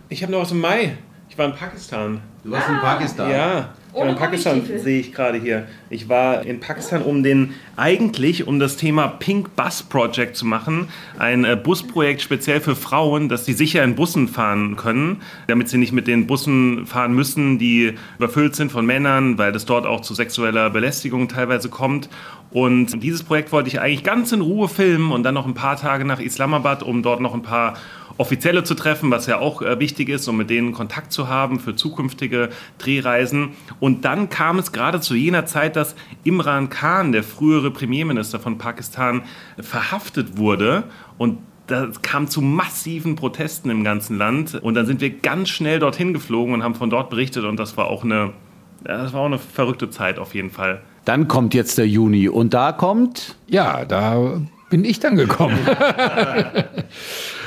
Ich 0.08 0.24
habe 0.24 0.32
noch 0.32 0.40
was 0.40 0.52
im 0.52 0.62
Mai. 0.62 0.98
Ich 1.30 1.38
war 1.38 1.48
in 1.48 1.54
Pakistan. 1.54 2.22
Du 2.46 2.52
warst 2.52 2.70
in 2.70 2.80
Pakistan? 2.80 3.30
Ja, 3.30 3.74
ich 3.94 4.00
war 4.00 4.08
in 4.08 4.16
Pakistan 4.16 4.62
sehe 4.78 5.02
ich 5.02 5.14
gerade 5.14 5.38
hier. 5.38 5.68
Ich 5.90 6.08
war 6.08 6.46
in 6.46 6.62
Pakistan, 6.62 7.02
um 7.02 7.24
den 7.24 7.54
eigentlich 7.76 8.48
um 8.48 8.60
das 8.60 8.78
Thema 8.78 9.08
Pink 9.08 9.56
Bus 9.56 9.84
Project 9.84 10.38
zu 10.38 10.46
machen, 10.46 10.88
ein 11.20 11.44
äh, 11.44 11.56
Busprojekt 11.62 12.22
speziell 12.22 12.62
für 12.62 12.76
Frauen, 12.76 13.30
dass 13.30 13.46
sie 13.46 13.54
sicher 13.54 13.84
in 13.84 13.96
Bussen 13.96 14.28
fahren 14.30 14.78
können, 14.78 15.22
damit 15.48 15.70
sie 15.70 15.78
nicht 15.78 15.92
mit 15.92 16.08
den 16.08 16.26
Bussen 16.26 16.86
fahren 16.86 17.14
müssen, 17.14 17.60
die 17.60 17.94
überfüllt 18.18 18.56
sind 18.56 18.72
von 18.72 18.86
Männern, 18.86 19.38
weil 19.38 19.52
das 19.52 19.66
dort 19.66 19.86
auch 19.86 20.02
zu 20.02 20.14
sexueller 20.14 20.70
Belästigung 20.70 21.28
teilweise 21.28 21.70
kommt. 21.70 22.10
Und 22.52 23.02
dieses 23.04 23.24
Projekt 23.24 23.52
wollte 23.52 23.68
ich 23.68 23.80
eigentlich 23.80 24.04
ganz 24.04 24.32
in 24.32 24.42
Ruhe 24.42 24.70
filmen 24.70 25.12
und 25.12 25.24
dann 25.24 25.34
noch 25.34 25.48
ein 25.48 25.56
paar 25.56 25.76
Tage 25.76 26.06
nach 26.06 26.20
Islamabad, 26.20 26.84
um 26.84 27.02
dort 27.02 27.20
noch 27.20 27.34
ein 27.34 27.42
paar 27.42 27.76
Offizielle 28.18 28.64
zu 28.64 28.76
treffen, 28.76 29.12
was 29.12 29.26
ja 29.26 29.40
auch 29.40 29.62
äh, 29.62 29.80
wichtig 29.80 30.10
ist, 30.10 30.28
um 30.28 30.38
mit 30.38 30.50
denen 30.50 30.72
Kontakt 30.72 31.12
zu 31.12 31.28
haben 31.28 31.60
für 31.60 31.76
zukünftige 31.76 32.50
Drehreisen. 32.78 33.50
Und 33.80 34.06
dann 34.06 34.30
kam 34.30 34.60
es 34.60 34.72
gerade 34.72 35.02
zu 35.02 35.16
jener 35.16 35.46
Zeit, 35.46 35.76
dass 35.76 35.96
Imran 36.24 36.70
Khan, 36.70 37.12
der 37.12 37.24
frühere 37.24 37.72
Premierminister 37.72 38.40
von 38.40 38.58
Pakistan, 38.58 39.24
verhaftet 39.60 40.38
wurde 40.38 40.84
und 41.18 41.40
das 41.68 42.02
kam 42.02 42.28
zu 42.28 42.42
massiven 42.42 43.16
Protesten 43.16 43.70
im 43.70 43.84
ganzen 43.84 44.18
Land. 44.18 44.56
Und 44.56 44.74
dann 44.74 44.86
sind 44.86 45.02
wir 45.02 45.10
ganz 45.10 45.50
schnell 45.50 45.80
dorthin 45.80 46.14
geflogen 46.14 46.54
und 46.54 46.64
haben 46.64 46.76
von 46.76 46.90
dort 46.90 47.10
berichtet. 47.10 47.46
Und 47.46 47.58
das 47.58 47.78
war 47.78 47.88
auch 47.88 48.04
eine, 48.04 48.34
das 48.84 49.14
war 49.14 49.22
auch 49.22 49.28
eine 49.28 49.40
verrückte 49.40 49.90
Zeit 49.90 50.20
auf 50.20 50.36
jeden 50.36 50.52
Fall. 50.52 50.82
Dann 51.06 51.28
kommt 51.28 51.54
jetzt 51.54 51.78
der 51.78 51.88
Juni 51.88 52.28
und 52.30 52.54
da 52.54 52.72
kommt. 52.72 53.38
Ja, 53.48 53.86
da 53.86 54.42
bin 54.70 54.86
ich 54.86 55.00
dann 55.00 55.16
gekommen. 55.16 55.58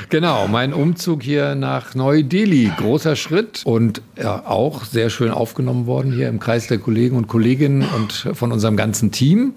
genau, 0.09 0.47
mein 0.47 0.73
Umzug 0.73 1.23
hier 1.23 1.55
nach 1.55 1.95
Neu-Delhi. 1.95 2.71
Großer 2.77 3.15
Schritt 3.15 3.61
und 3.65 4.01
ja, 4.17 4.45
auch 4.45 4.83
sehr 4.83 5.09
schön 5.09 5.31
aufgenommen 5.31 5.85
worden 5.85 6.11
hier 6.11 6.29
im 6.29 6.39
Kreis 6.39 6.67
der 6.67 6.77
Kollegen 6.79 7.17
und 7.17 7.27
Kolleginnen 7.27 7.87
und 7.95 8.29
von 8.33 8.51
unserem 8.51 8.77
ganzen 8.77 9.11
Team. 9.11 9.53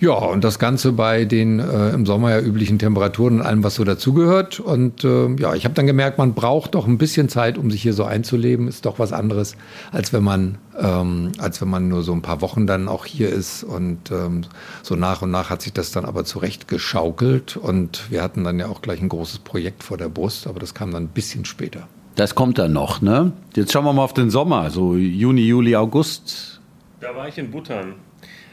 Ja, 0.00 0.14
und 0.14 0.44
das 0.44 0.58
Ganze 0.58 0.92
bei 0.92 1.26
den 1.26 1.58
äh, 1.58 1.90
im 1.90 2.06
Sommer 2.06 2.30
ja 2.30 2.40
üblichen 2.40 2.78
Temperaturen 2.78 3.40
und 3.40 3.46
allem, 3.46 3.62
was 3.62 3.74
so 3.74 3.84
dazugehört. 3.84 4.58
Und 4.58 5.04
äh, 5.04 5.28
ja, 5.34 5.54
ich 5.54 5.66
habe 5.66 5.74
dann 5.74 5.86
gemerkt, 5.86 6.16
man 6.16 6.32
braucht 6.32 6.74
doch 6.74 6.86
ein 6.86 6.96
bisschen 6.96 7.28
Zeit, 7.28 7.58
um 7.58 7.70
sich 7.70 7.82
hier 7.82 7.92
so 7.92 8.04
einzuleben. 8.04 8.66
Ist 8.66 8.86
doch 8.86 8.98
was 8.98 9.12
anderes, 9.12 9.56
als 9.92 10.14
wenn 10.14 10.24
man, 10.24 10.56
ähm, 10.78 11.32
als 11.36 11.60
wenn 11.60 11.68
man 11.68 11.88
nur 11.88 12.02
so 12.02 12.14
ein 12.14 12.22
paar 12.22 12.40
Wochen 12.40 12.66
dann 12.66 12.88
auch 12.88 13.04
hier 13.04 13.28
ist. 13.28 13.62
Und 13.62 14.10
ähm, 14.10 14.40
so 14.82 14.96
nach 14.96 15.20
und 15.20 15.30
nach 15.30 15.50
hat 15.50 15.60
sich 15.60 15.74
das 15.74 15.92
dann 15.92 16.06
aber 16.06 16.24
zurecht 16.24 16.66
geschaukelt. 16.66 17.58
Und 17.58 18.10
wir 18.10 18.22
hatten 18.22 18.42
dann 18.42 18.58
ja 18.58 18.68
auch 18.68 18.80
gleich 18.80 19.02
ein 19.02 19.10
großes 19.10 19.40
Projekt 19.40 19.82
vor 19.82 19.98
der 19.98 20.08
Brust, 20.08 20.46
aber 20.46 20.60
das 20.60 20.72
kam 20.72 20.92
dann 20.92 21.04
ein 21.04 21.08
bisschen 21.08 21.44
später. 21.44 21.88
Das 22.14 22.34
kommt 22.34 22.56
dann 22.56 22.72
noch, 22.72 23.02
ne? 23.02 23.32
Jetzt 23.54 23.72
schauen 23.72 23.84
wir 23.84 23.92
mal 23.92 24.04
auf 24.04 24.14
den 24.14 24.30
Sommer, 24.30 24.70
so 24.70 24.96
Juni, 24.96 25.42
Juli, 25.42 25.76
August. 25.76 26.62
Da 27.00 27.14
war 27.14 27.28
ich 27.28 27.36
in 27.36 27.50
Bhutan. 27.50 27.96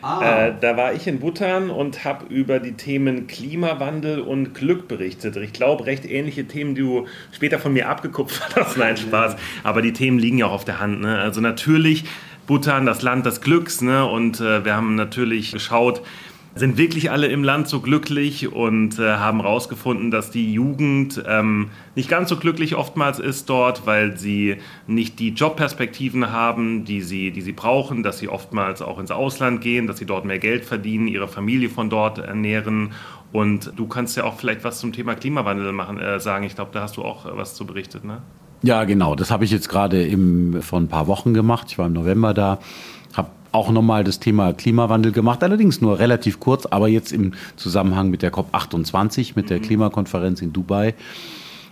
Ah. 0.02 0.48
Äh, 0.48 0.54
da 0.60 0.78
war 0.78 0.94
ich 0.94 1.08
in 1.08 1.20
Bhutan 1.20 1.70
und 1.70 2.06
habe 2.06 2.26
über 2.28 2.60
die 2.60 2.74
Themen 2.74 3.28
Klimawandel 3.28 4.22
und 4.22 4.54
Glück 4.54 4.88
berichtet. 4.88 5.36
Ich 5.38 5.54
glaube, 5.54 5.86
recht 5.86 6.06
ähnliche 6.06 6.48
Themen, 6.48 6.76
die 6.76 6.82
du 6.82 7.08
später 7.32 7.58
von 7.58 7.74
mir 7.74 7.90
abgekupfert 7.90 8.56
hast. 8.56 8.78
Nein, 8.78 8.98
Spaß. 8.98 9.36
Aber 9.64 9.82
die 9.82 9.94
Themen 9.94 10.20
liegen 10.20 10.38
ja 10.38 10.48
auch 10.48 10.54
auf 10.54 10.66
der 10.66 10.80
Hand. 10.80 11.02
Ne? 11.02 11.20
Also 11.20 11.42
natürlich 11.42 12.06
Bhutan, 12.46 12.86
das 12.86 13.02
Land 13.02 13.26
des 13.26 13.42
Glücks. 13.42 13.82
Ne? 13.82 14.06
Und 14.06 14.40
äh, 14.40 14.64
wir 14.64 14.76
haben 14.76 14.96
natürlich 14.96 15.52
geschaut, 15.52 16.02
sind 16.58 16.78
wirklich 16.78 17.12
alle 17.12 17.28
im 17.28 17.44
Land 17.44 17.68
so 17.68 17.80
glücklich 17.80 18.52
und 18.52 19.00
äh, 19.00 19.16
haben 19.16 19.42
herausgefunden, 19.42 20.12
dass 20.12 20.32
die 20.32 20.54
Jugend 20.54 21.24
ähm, 21.28 21.70
nicht 21.96 22.10
ganz 22.10 22.30
so 22.30 22.38
glücklich 22.38 22.76
oftmals 22.76 23.20
ist 23.20 23.50
dort, 23.50 23.86
weil 23.86 24.18
sie 24.18 24.58
nicht 24.88 25.20
die 25.20 25.30
Jobperspektiven 25.30 26.32
haben, 26.32 26.86
die 26.86 27.02
sie, 27.02 27.32
die 27.32 27.42
sie 27.42 27.54
brauchen, 27.54 28.04
dass 28.04 28.20
sie 28.20 28.30
oftmals 28.30 28.82
auch 28.82 29.00
ins 29.00 29.12
Ausland 29.12 29.62
gehen, 29.62 29.88
dass 29.88 29.98
sie 29.98 30.06
dort 30.06 30.26
mehr 30.26 30.40
Geld 30.40 30.66
verdienen, 30.66 31.08
ihre 31.08 31.28
Familie 31.28 31.70
von 31.70 31.90
dort 31.90 32.20
ernähren. 32.20 32.92
Und 33.32 33.74
du 33.76 33.88
kannst 33.88 34.16
ja 34.18 34.24
auch 34.24 34.38
vielleicht 34.38 34.64
was 34.64 34.80
zum 34.80 34.94
Thema 34.94 35.16
Klimawandel 35.16 35.72
machen, 35.72 36.00
äh, 36.00 36.20
sagen. 36.20 36.46
Ich 36.46 36.56
glaube, 36.56 36.72
da 36.74 36.82
hast 36.82 36.98
du 36.98 37.04
auch 37.04 37.26
äh, 37.26 37.30
was 37.34 37.56
zu 37.56 37.66
berichtet, 37.66 38.06
ne? 38.06 38.22
Ja, 38.64 38.86
genau. 38.86 39.16
Das 39.16 39.30
habe 39.30 39.46
ich 39.46 39.52
jetzt 39.52 39.70
gerade 39.70 40.10
vor 40.62 40.80
ein 40.80 40.88
paar 40.88 41.08
Wochen 41.08 41.34
gemacht. 41.34 41.68
Ich 41.70 41.78
war 41.78 41.86
im 41.86 41.94
November 41.94 42.34
da 42.34 42.60
auch 43.58 43.72
nochmal 43.72 44.04
das 44.04 44.20
Thema 44.20 44.54
Klimawandel 44.54 45.12
gemacht, 45.12 45.44
allerdings 45.44 45.82
nur 45.82 46.00
relativ 46.00 46.40
kurz, 46.40 46.66
aber 46.66 46.88
jetzt 46.88 47.12
im 47.12 47.34
Zusammenhang 47.56 48.10
mit 48.10 48.22
der 48.22 48.32
COP28, 48.32 49.34
mit 49.36 49.50
der 49.50 49.60
mhm. 49.60 49.64
Klimakonferenz 49.64 50.42
in 50.42 50.54
Dubai 50.54 50.94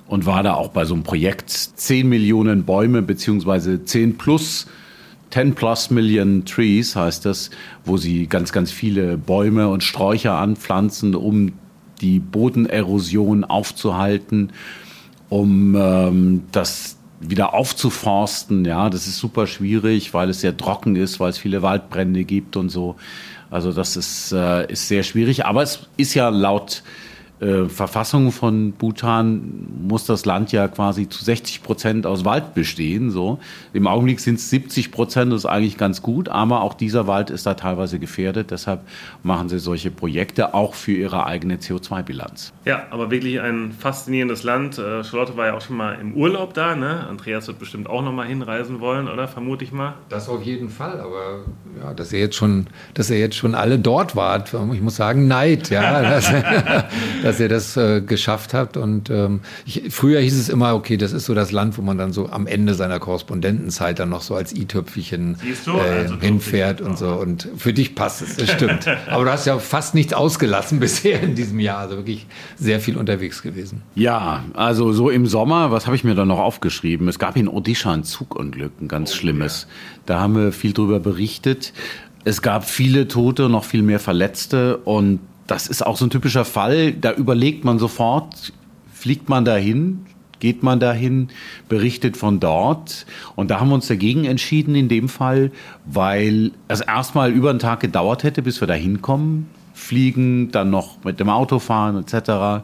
und 0.07 0.25
war 0.25 0.43
da 0.43 0.55
auch 0.55 0.69
bei 0.69 0.85
so 0.85 0.93
einem 0.93 1.03
Projekt 1.03 1.49
10 1.49 2.09
Millionen 2.09 2.63
Bäume 2.63 3.01
beziehungsweise 3.01 3.83
10 3.83 4.17
plus 4.17 4.67
10 5.31 5.55
plus 5.55 5.89
Million 5.89 6.45
Trees 6.45 6.95
heißt 6.95 7.25
das, 7.25 7.49
wo 7.83 7.97
sie 7.97 8.27
ganz, 8.27 8.53
ganz 8.53 8.71
viele 8.71 9.17
Bäume 9.17 9.67
und 9.67 9.83
Sträucher 9.83 10.37
anpflanzen, 10.37 11.13
um 11.13 11.51
die 11.99 12.19
Bodenerosion 12.19 13.43
aufzuhalten, 13.43 14.51
um 15.27 15.75
ähm, 15.75 16.43
das 16.51 16.94
wieder 17.19 17.53
aufzuforsten, 17.53 18.65
ja, 18.65 18.89
das 18.89 19.07
ist 19.07 19.17
super 19.17 19.47
schwierig, 19.47 20.13
weil 20.13 20.29
es 20.29 20.41
sehr 20.41 20.55
trocken 20.55 20.95
ist, 20.95 21.19
weil 21.19 21.29
es 21.29 21.37
viele 21.37 21.61
Waldbrände 21.61 22.23
gibt 22.23 22.57
und 22.57 22.69
so. 22.69 22.95
Also 23.49 23.71
das 23.71 23.95
ist, 23.95 24.31
äh, 24.31 24.71
ist 24.71 24.87
sehr 24.87 25.03
schwierig. 25.03 25.45
Aber 25.45 25.63
es 25.63 25.87
ist 25.97 26.13
ja 26.13 26.29
laut 26.29 26.83
äh, 27.45 27.69
Verfassung 27.69 28.31
von 28.31 28.71
Bhutan 28.71 29.67
muss 29.87 30.05
das 30.05 30.25
Land 30.25 30.51
ja 30.51 30.67
quasi 30.67 31.07
zu 31.07 31.23
60 31.23 31.61
Prozent 31.61 32.07
aus 32.07 32.25
Wald 32.25 32.55
bestehen. 32.55 33.11
So. 33.11 33.39
Im 33.71 33.85
Augenblick 33.85 34.19
sind 34.19 34.35
es 34.35 34.49
70 34.49 34.91
Prozent, 34.91 35.31
das 35.31 35.41
ist 35.41 35.45
eigentlich 35.45 35.77
ganz 35.77 36.01
gut, 36.01 36.27
aber 36.27 36.61
auch 36.61 36.73
dieser 36.73 37.05
Wald 37.05 37.29
ist 37.29 37.45
da 37.45 37.53
teilweise 37.53 37.99
gefährdet. 37.99 38.49
Deshalb 38.49 38.81
machen 39.21 39.47
sie 39.49 39.59
solche 39.59 39.91
Projekte 39.91 40.53
auch 40.55 40.73
für 40.73 40.93
ihre 40.93 41.25
eigene 41.27 41.57
CO2-Bilanz. 41.57 42.51
Ja, 42.65 42.87
aber 42.89 43.11
wirklich 43.11 43.39
ein 43.39 43.71
faszinierendes 43.71 44.43
Land. 44.43 44.79
Äh, 44.79 45.03
Charlotte 45.03 45.37
war 45.37 45.47
ja 45.47 45.53
auch 45.53 45.61
schon 45.61 45.77
mal 45.77 45.99
im 46.01 46.15
Urlaub 46.15 46.55
da. 46.55 46.75
Ne? 46.75 47.05
Andreas 47.07 47.47
wird 47.47 47.59
bestimmt 47.59 47.87
auch 47.87 48.01
noch 48.01 48.11
mal 48.11 48.25
hinreisen 48.25 48.79
wollen, 48.79 49.07
oder? 49.07 49.27
Vermute 49.27 49.63
ich 49.63 49.71
mal. 49.71 49.93
Das 50.09 50.29
auf 50.29 50.41
jeden 50.41 50.69
Fall, 50.69 50.99
aber 50.99 51.45
ja, 51.83 51.93
dass 51.93 52.11
ihr 52.11 52.19
jetzt 52.19 52.35
schon, 52.35 52.67
dass 52.93 53.09
ihr 53.09 53.19
jetzt 53.19 53.35
schon 53.35 53.53
alle 53.53 53.77
dort 53.77 54.15
wart, 54.15 54.53
ich 54.73 54.81
muss 54.81 54.95
sagen, 54.95 55.27
Neid, 55.27 55.69
ja, 55.69 56.01
dass, 57.23 57.34
dass 57.35 57.39
ihr 57.41 57.49
das 57.49 57.77
äh, 57.77 58.01
geschafft 58.01 58.53
habt. 58.53 58.77
Und 58.77 59.09
ähm, 59.09 59.41
ich, 59.65 59.83
früher 59.89 60.19
hieß 60.19 60.37
es 60.37 60.49
immer, 60.49 60.73
okay, 60.75 60.97
das 60.97 61.11
ist 61.11 61.25
so 61.25 61.33
das 61.33 61.51
Land, 61.51 61.77
wo 61.77 61.81
man 61.81 61.97
dann 61.97 62.13
so 62.13 62.29
am 62.29 62.47
Ende 62.47 62.73
seiner 62.73 62.99
Korrespondentenzeit 62.99 63.99
dann 63.99 64.09
noch 64.09 64.21
so 64.21 64.35
als 64.35 64.55
i-Töpfchen 64.55 65.37
äh, 65.65 65.69
also 65.69 66.19
hinfährt 66.19 66.81
und 66.81 66.97
so. 66.97 67.09
Und 67.09 67.49
für 67.57 67.73
dich 67.73 67.95
passt 67.95 68.21
es, 68.21 68.37
das 68.37 68.51
stimmt. 68.51 68.87
aber 69.07 69.25
du 69.25 69.31
hast 69.31 69.45
ja 69.45 69.59
fast 69.59 69.95
nichts 69.95 70.13
ausgelassen 70.13 70.79
bisher 70.85 71.21
in 71.21 71.35
diesem 71.35 71.59
Jahr, 71.59 71.79
also 71.79 71.97
wirklich 71.97 72.25
sehr 72.57 72.79
viel 72.79 72.97
unterwegs 72.97 73.41
gewesen. 73.41 73.81
Ja, 73.95 74.43
also 74.53 74.93
so 74.93 75.09
im 75.09 75.27
Sommer, 75.27 75.71
was 75.71 75.85
habe 75.85 75.95
ich 75.95 76.03
mir 76.03 76.15
da 76.15 76.25
noch 76.25 76.39
aufgeschrieben? 76.39 77.07
Es 77.07 77.19
gab 77.19 77.35
in 77.35 77.47
Odisha 77.47 77.91
ein 77.91 78.03
Zugunglück, 78.03 78.71
ein 78.81 78.87
ganz 78.87 79.11
oh, 79.11 79.15
schlimmes. 79.15 79.67
Ja. 79.67 80.01
Da 80.05 80.19
haben 80.21 80.35
wir 80.35 80.51
viel 80.51 80.73
drüber 80.73 80.99
berichtet. 80.99 81.73
Es 82.23 82.41
gab 82.41 82.67
viele 82.67 83.07
Tote, 83.07 83.49
noch 83.49 83.65
viel 83.65 83.83
mehr 83.83 83.99
Verletzte 83.99 84.77
und 84.77 85.19
das 85.47 85.67
ist 85.67 85.85
auch 85.85 85.97
so 85.97 86.05
ein 86.05 86.09
typischer 86.09 86.45
Fall. 86.45 86.93
Da 86.93 87.13
überlegt 87.13 87.65
man 87.65 87.79
sofort, 87.79 88.53
fliegt 88.93 89.29
man 89.29 89.45
dahin, 89.45 90.05
geht 90.39 90.63
man 90.63 90.79
dahin, 90.79 91.29
berichtet 91.69 92.17
von 92.17 92.39
dort. 92.39 93.05
Und 93.35 93.51
da 93.51 93.59
haben 93.59 93.69
wir 93.69 93.75
uns 93.75 93.87
dagegen 93.87 94.25
entschieden 94.25 94.75
in 94.75 94.89
dem 94.89 95.09
Fall, 95.09 95.51
weil 95.85 96.51
es 96.67 96.81
erstmal 96.81 97.31
über 97.31 97.49
einen 97.49 97.59
Tag 97.59 97.79
gedauert 97.79 98.23
hätte, 98.23 98.41
bis 98.41 98.61
wir 98.61 98.67
da 98.67 98.73
hinkommen. 98.73 99.47
Fliegen, 99.73 100.51
dann 100.51 100.69
noch 100.69 101.03
mit 101.03 101.19
dem 101.19 101.29
Auto 101.29 101.59
fahren 101.59 101.97
etc. 101.97 102.63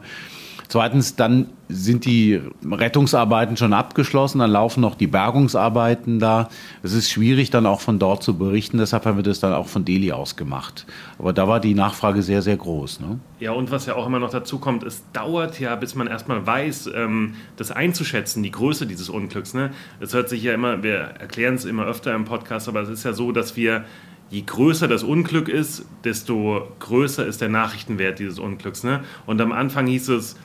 Zweitens, 0.72 1.16
dann 1.16 1.50
sind 1.68 2.06
die 2.06 2.40
Rettungsarbeiten 2.64 3.58
schon 3.58 3.74
abgeschlossen, 3.74 4.38
dann 4.38 4.50
laufen 4.50 4.80
noch 4.80 4.94
die 4.94 5.06
Bergungsarbeiten 5.06 6.18
da. 6.18 6.48
Es 6.82 6.94
ist 6.94 7.10
schwierig, 7.10 7.50
dann 7.50 7.66
auch 7.66 7.82
von 7.82 7.98
dort 7.98 8.22
zu 8.22 8.38
berichten, 8.38 8.78
deshalb 8.78 9.04
haben 9.04 9.18
wir 9.18 9.22
das 9.22 9.38
dann 9.38 9.52
auch 9.52 9.68
von 9.68 9.84
Delhi 9.84 10.12
aus 10.12 10.34
gemacht. 10.34 10.86
Aber 11.18 11.34
da 11.34 11.46
war 11.46 11.60
die 11.60 11.74
Nachfrage 11.74 12.22
sehr, 12.22 12.40
sehr 12.40 12.56
groß. 12.56 13.00
Ne? 13.00 13.20
Ja, 13.38 13.52
und 13.52 13.70
was 13.70 13.84
ja 13.84 13.96
auch 13.96 14.06
immer 14.06 14.18
noch 14.18 14.30
dazu 14.30 14.58
kommt, 14.58 14.82
es 14.82 15.04
dauert 15.12 15.60
ja, 15.60 15.76
bis 15.76 15.94
man 15.94 16.06
erstmal 16.06 16.46
weiß, 16.46 16.88
ähm, 16.94 17.34
das 17.56 17.70
einzuschätzen, 17.70 18.42
die 18.42 18.50
Größe 18.50 18.86
dieses 18.86 19.10
Unglücks. 19.10 19.52
Ne? 19.52 19.72
Es 20.00 20.14
hört 20.14 20.30
sich 20.30 20.42
ja 20.42 20.54
immer, 20.54 20.82
wir 20.82 20.94
erklären 20.94 21.56
es 21.56 21.66
immer 21.66 21.84
öfter 21.84 22.14
im 22.14 22.24
Podcast, 22.24 22.66
aber 22.66 22.80
es 22.80 22.88
ist 22.88 23.04
ja 23.04 23.12
so, 23.12 23.30
dass 23.30 23.56
wir 23.56 23.84
je 24.30 24.40
größer 24.40 24.88
das 24.88 25.02
Unglück 25.02 25.50
ist, 25.50 25.84
desto 26.04 26.66
größer 26.78 27.26
ist 27.26 27.42
der 27.42 27.50
Nachrichtenwert 27.50 28.18
dieses 28.18 28.38
Unglücks. 28.38 28.84
Ne? 28.84 29.04
Und 29.26 29.38
am 29.42 29.52
Anfang 29.52 29.86
hieß 29.86 30.08
es, 30.08 30.36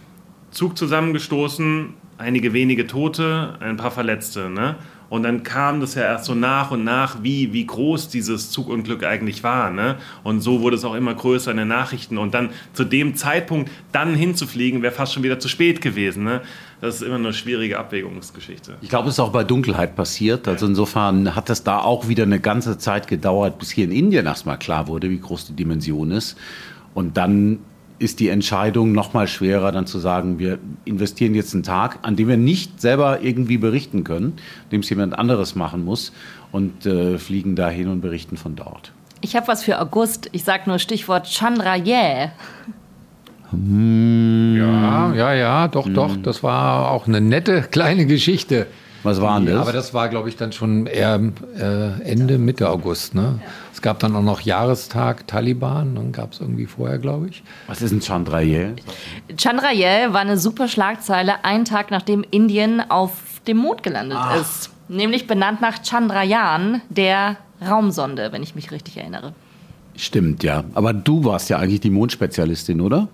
Zug 0.51 0.77
zusammengestoßen, 0.77 1.93
einige 2.17 2.53
wenige 2.53 2.87
Tote, 2.87 3.57
ein 3.59 3.77
paar 3.77 3.91
Verletzte. 3.91 4.49
Ne? 4.49 4.75
Und 5.09 5.23
dann 5.23 5.43
kam 5.43 5.79
das 5.79 5.95
ja 5.95 6.03
erst 6.03 6.25
so 6.25 6.35
nach 6.35 6.71
und 6.71 6.83
nach, 6.83 7.23
wie, 7.23 7.53
wie 7.53 7.65
groß 7.65 8.09
dieses 8.09 8.49
Zugunglück 8.51 9.05
eigentlich 9.05 9.43
war. 9.43 9.71
Ne? 9.71 9.95
Und 10.23 10.41
so 10.41 10.61
wurde 10.61 10.75
es 10.75 10.83
auch 10.83 10.95
immer 10.95 11.13
größer 11.13 11.51
in 11.51 11.57
den 11.57 11.67
Nachrichten. 11.67 12.17
Und 12.17 12.33
dann 12.33 12.49
zu 12.73 12.83
dem 12.83 13.15
Zeitpunkt 13.15 13.71
dann 13.91 14.15
hinzufliegen, 14.15 14.81
wäre 14.81 14.93
fast 14.93 15.13
schon 15.13 15.23
wieder 15.23 15.39
zu 15.39 15.47
spät 15.47 15.81
gewesen. 15.81 16.23
Ne? 16.23 16.41
Das 16.81 16.95
ist 16.95 17.01
immer 17.03 17.15
eine 17.15 17.33
schwierige 17.33 17.79
Abwägungsgeschichte. 17.79 18.75
Ich 18.81 18.89
glaube, 18.89 19.07
es 19.07 19.15
ist 19.15 19.19
auch 19.19 19.31
bei 19.31 19.43
Dunkelheit 19.43 19.95
passiert. 19.95 20.47
Also 20.47 20.65
insofern 20.65 21.35
hat 21.35 21.49
das 21.49 21.63
da 21.63 21.79
auch 21.79 22.09
wieder 22.09 22.23
eine 22.23 22.39
ganze 22.39 22.77
Zeit 22.77 23.07
gedauert, 23.07 23.59
bis 23.59 23.71
hier 23.71 23.85
in 23.85 23.91
Indien 23.91 24.25
erstmal 24.25 24.59
klar 24.59 24.87
wurde, 24.87 25.09
wie 25.09 25.19
groß 25.19 25.47
die 25.47 25.53
Dimension 25.53 26.11
ist. 26.11 26.37
Und 26.93 27.15
dann 27.15 27.59
ist 27.99 28.19
die 28.19 28.29
Entscheidung 28.29 28.91
noch 28.91 29.13
mal 29.13 29.27
schwerer, 29.27 29.71
dann 29.71 29.87
zu 29.87 29.99
sagen, 29.99 30.39
wir 30.39 30.59
investieren 30.85 31.33
jetzt 31.35 31.53
einen 31.53 31.63
Tag, 31.63 31.99
an 32.03 32.15
dem 32.15 32.27
wir 32.27 32.37
nicht 32.37 32.79
selber 32.79 33.21
irgendwie 33.21 33.57
berichten 33.57 34.03
können, 34.03 34.33
dem 34.71 34.81
es 34.81 34.89
jemand 34.89 35.17
anderes 35.17 35.55
machen 35.55 35.83
muss 35.83 36.11
und 36.51 36.85
äh, 36.85 37.17
fliegen 37.17 37.55
dahin 37.55 37.87
und 37.87 38.01
berichten 38.01 38.37
von 38.37 38.55
dort. 38.55 38.91
Ich 39.21 39.35
habe 39.35 39.47
was 39.47 39.63
für 39.63 39.79
August. 39.79 40.29
Ich 40.31 40.43
sage 40.43 40.63
nur 40.67 40.79
Stichwort 40.79 41.27
Chandrayeh. 41.27 42.29
Hm. 43.49 44.55
Ja, 44.57 45.13
ja, 45.13 45.33
ja, 45.33 45.67
doch, 45.67 45.85
hm. 45.85 45.93
doch. 45.93 46.17
Das 46.17 46.43
war 46.43 46.91
auch 46.91 47.07
eine 47.07 47.21
nette 47.21 47.63
kleine 47.63 48.05
Geschichte. 48.05 48.67
Was 49.03 49.21
war 49.21 49.39
denn 49.39 49.47
das? 49.47 49.61
aber 49.61 49.71
das 49.71 49.93
war, 49.93 50.09
glaube 50.09 50.29
ich, 50.29 50.35
dann 50.35 50.51
schon 50.51 50.85
eher 50.85 51.19
äh, 51.57 52.01
Ende, 52.03 52.37
Mitte 52.37 52.69
August. 52.69 53.15
Ne? 53.15 53.39
Es 53.73 53.81
gab 53.81 53.99
dann 53.99 54.15
auch 54.15 54.23
noch 54.23 54.41
Jahrestag 54.41 55.27
Taliban, 55.27 55.95
dann 55.95 56.11
gab 56.11 56.33
es 56.33 56.39
irgendwie 56.39 56.65
vorher, 56.65 56.97
glaube 56.97 57.29
ich. 57.29 57.43
Was 57.67 57.81
ist 57.81 57.91
ein 57.91 58.01
Chandrayeh? 58.01 58.73
Chandrayeh 59.37 60.13
war 60.13 60.21
eine 60.21 60.37
super 60.37 60.67
Schlagzeile, 60.67 61.45
einen 61.45 61.65
Tag 61.65 61.91
nachdem 61.91 62.25
Indien 62.31 62.81
auf 62.89 63.11
dem 63.47 63.57
Mond 63.57 63.83
gelandet 63.83 64.17
Ach. 64.19 64.41
ist. 64.41 64.71
Nämlich 64.89 65.27
benannt 65.27 65.61
nach 65.61 65.83
Chandrayaan, 65.83 66.81
der 66.89 67.37
Raumsonde, 67.61 68.31
wenn 68.31 68.43
ich 68.43 68.55
mich 68.55 68.71
richtig 68.71 68.97
erinnere. 68.97 69.33
Stimmt, 69.95 70.43
ja. 70.43 70.63
Aber 70.73 70.93
du 70.93 71.25
warst 71.25 71.49
ja 71.49 71.57
eigentlich 71.57 71.81
die 71.81 71.89
Mondspezialistin, 71.89 72.81
oder? 72.81 72.97
Ja, 72.97 73.07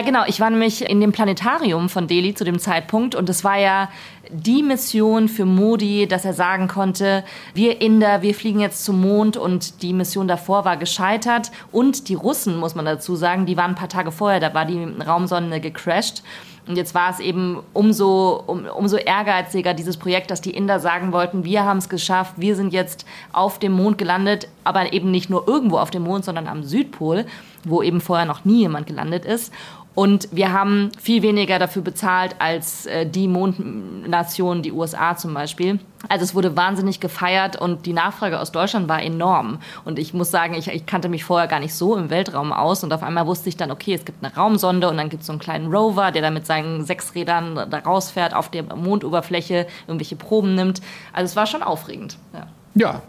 genau. 0.00 0.24
Ich 0.26 0.40
war 0.40 0.48
nämlich 0.48 0.88
in 0.88 1.00
dem 1.00 1.12
Planetarium 1.12 1.88
von 1.88 2.06
Delhi 2.06 2.34
zu 2.34 2.44
dem 2.44 2.58
Zeitpunkt 2.58 3.14
und 3.14 3.28
es 3.28 3.44
war 3.44 3.58
ja 3.58 3.90
die 4.30 4.62
Mission 4.62 5.28
für 5.28 5.44
Modi, 5.44 6.06
dass 6.06 6.24
er 6.24 6.32
sagen 6.32 6.68
konnte, 6.68 7.22
wir 7.52 7.82
Inder, 7.82 8.22
wir 8.22 8.34
fliegen 8.34 8.60
jetzt 8.60 8.84
zum 8.84 9.02
Mond 9.02 9.36
und 9.36 9.82
die 9.82 9.92
Mission 9.92 10.26
davor 10.26 10.64
war 10.64 10.78
gescheitert 10.78 11.50
und 11.70 12.08
die 12.08 12.14
Russen, 12.14 12.56
muss 12.56 12.74
man 12.74 12.86
dazu 12.86 13.14
sagen, 13.14 13.44
die 13.44 13.58
waren 13.58 13.72
ein 13.72 13.76
paar 13.76 13.90
Tage 13.90 14.10
vorher, 14.10 14.40
da 14.40 14.54
war 14.54 14.64
die 14.64 14.82
Raumsonde 15.06 15.60
gecrashed. 15.60 16.22
Und 16.66 16.76
jetzt 16.76 16.94
war 16.94 17.10
es 17.10 17.20
eben 17.20 17.58
umso, 17.74 18.42
um, 18.46 18.64
umso 18.64 18.96
ehrgeiziger, 18.96 19.74
dieses 19.74 19.98
Projekt, 19.98 20.30
dass 20.30 20.40
die 20.40 20.52
Inder 20.56 20.80
sagen 20.80 21.12
wollten, 21.12 21.44
wir 21.44 21.64
haben 21.64 21.76
es 21.76 21.90
geschafft, 21.90 22.34
wir 22.38 22.56
sind 22.56 22.72
jetzt 22.72 23.04
auf 23.34 23.58
dem 23.58 23.72
Mond 23.72 23.98
gelandet, 23.98 24.48
aber 24.64 24.94
eben 24.94 25.10
nicht 25.10 25.28
nur 25.28 25.46
irgendwo 25.46 25.76
auf 25.76 25.90
dem 25.90 26.04
Mond, 26.04 26.24
sondern 26.24 26.46
am 26.46 26.62
Südpol, 26.62 27.26
wo 27.64 27.82
eben 27.82 28.00
vorher 28.00 28.26
noch 28.26 28.44
nie 28.44 28.60
jemand 28.60 28.86
gelandet 28.86 29.24
ist. 29.24 29.52
Und 29.94 30.28
wir 30.32 30.52
haben 30.52 30.90
viel 31.00 31.22
weniger 31.22 31.60
dafür 31.60 31.82
bezahlt 31.82 32.34
als 32.40 32.86
äh, 32.86 33.06
die 33.06 33.28
Mondnation, 33.28 34.62
die 34.62 34.72
USA 34.72 35.16
zum 35.16 35.34
Beispiel. 35.34 35.78
Also 36.08 36.24
es 36.24 36.34
wurde 36.34 36.56
wahnsinnig 36.56 36.98
gefeiert 36.98 37.56
und 37.60 37.86
die 37.86 37.92
Nachfrage 37.92 38.40
aus 38.40 38.50
Deutschland 38.50 38.88
war 38.88 39.00
enorm. 39.00 39.60
Und 39.84 40.00
ich 40.00 40.12
muss 40.12 40.32
sagen, 40.32 40.54
ich, 40.54 40.66
ich, 40.66 40.84
kannte 40.84 41.08
mich 41.08 41.24
vorher 41.24 41.46
gar 41.46 41.60
nicht 41.60 41.74
so 41.74 41.96
im 41.96 42.10
Weltraum 42.10 42.52
aus. 42.52 42.82
Und 42.82 42.92
auf 42.92 43.04
einmal 43.04 43.26
wusste 43.26 43.48
ich 43.48 43.56
dann, 43.56 43.70
okay, 43.70 43.94
es 43.94 44.04
gibt 44.04 44.24
eine 44.24 44.34
Raumsonde 44.34 44.88
und 44.88 44.96
dann 44.96 45.10
gibt 45.10 45.20
es 45.20 45.28
so 45.28 45.32
einen 45.32 45.40
kleinen 45.40 45.72
Rover, 45.72 46.10
der 46.10 46.22
dann 46.22 46.34
mit 46.34 46.44
seinen 46.44 46.84
sechs 46.84 47.14
Rädern 47.14 47.54
da 47.70 47.78
rausfährt, 47.78 48.34
auf 48.34 48.50
der 48.50 48.64
Mondoberfläche 48.74 49.68
irgendwelche 49.86 50.16
Proben 50.16 50.56
nimmt. 50.56 50.82
Also 51.12 51.26
es 51.26 51.36
war 51.36 51.46
schon 51.46 51.62
aufregend. 51.62 52.18
Ja. 52.32 52.46
Ja, 52.74 53.02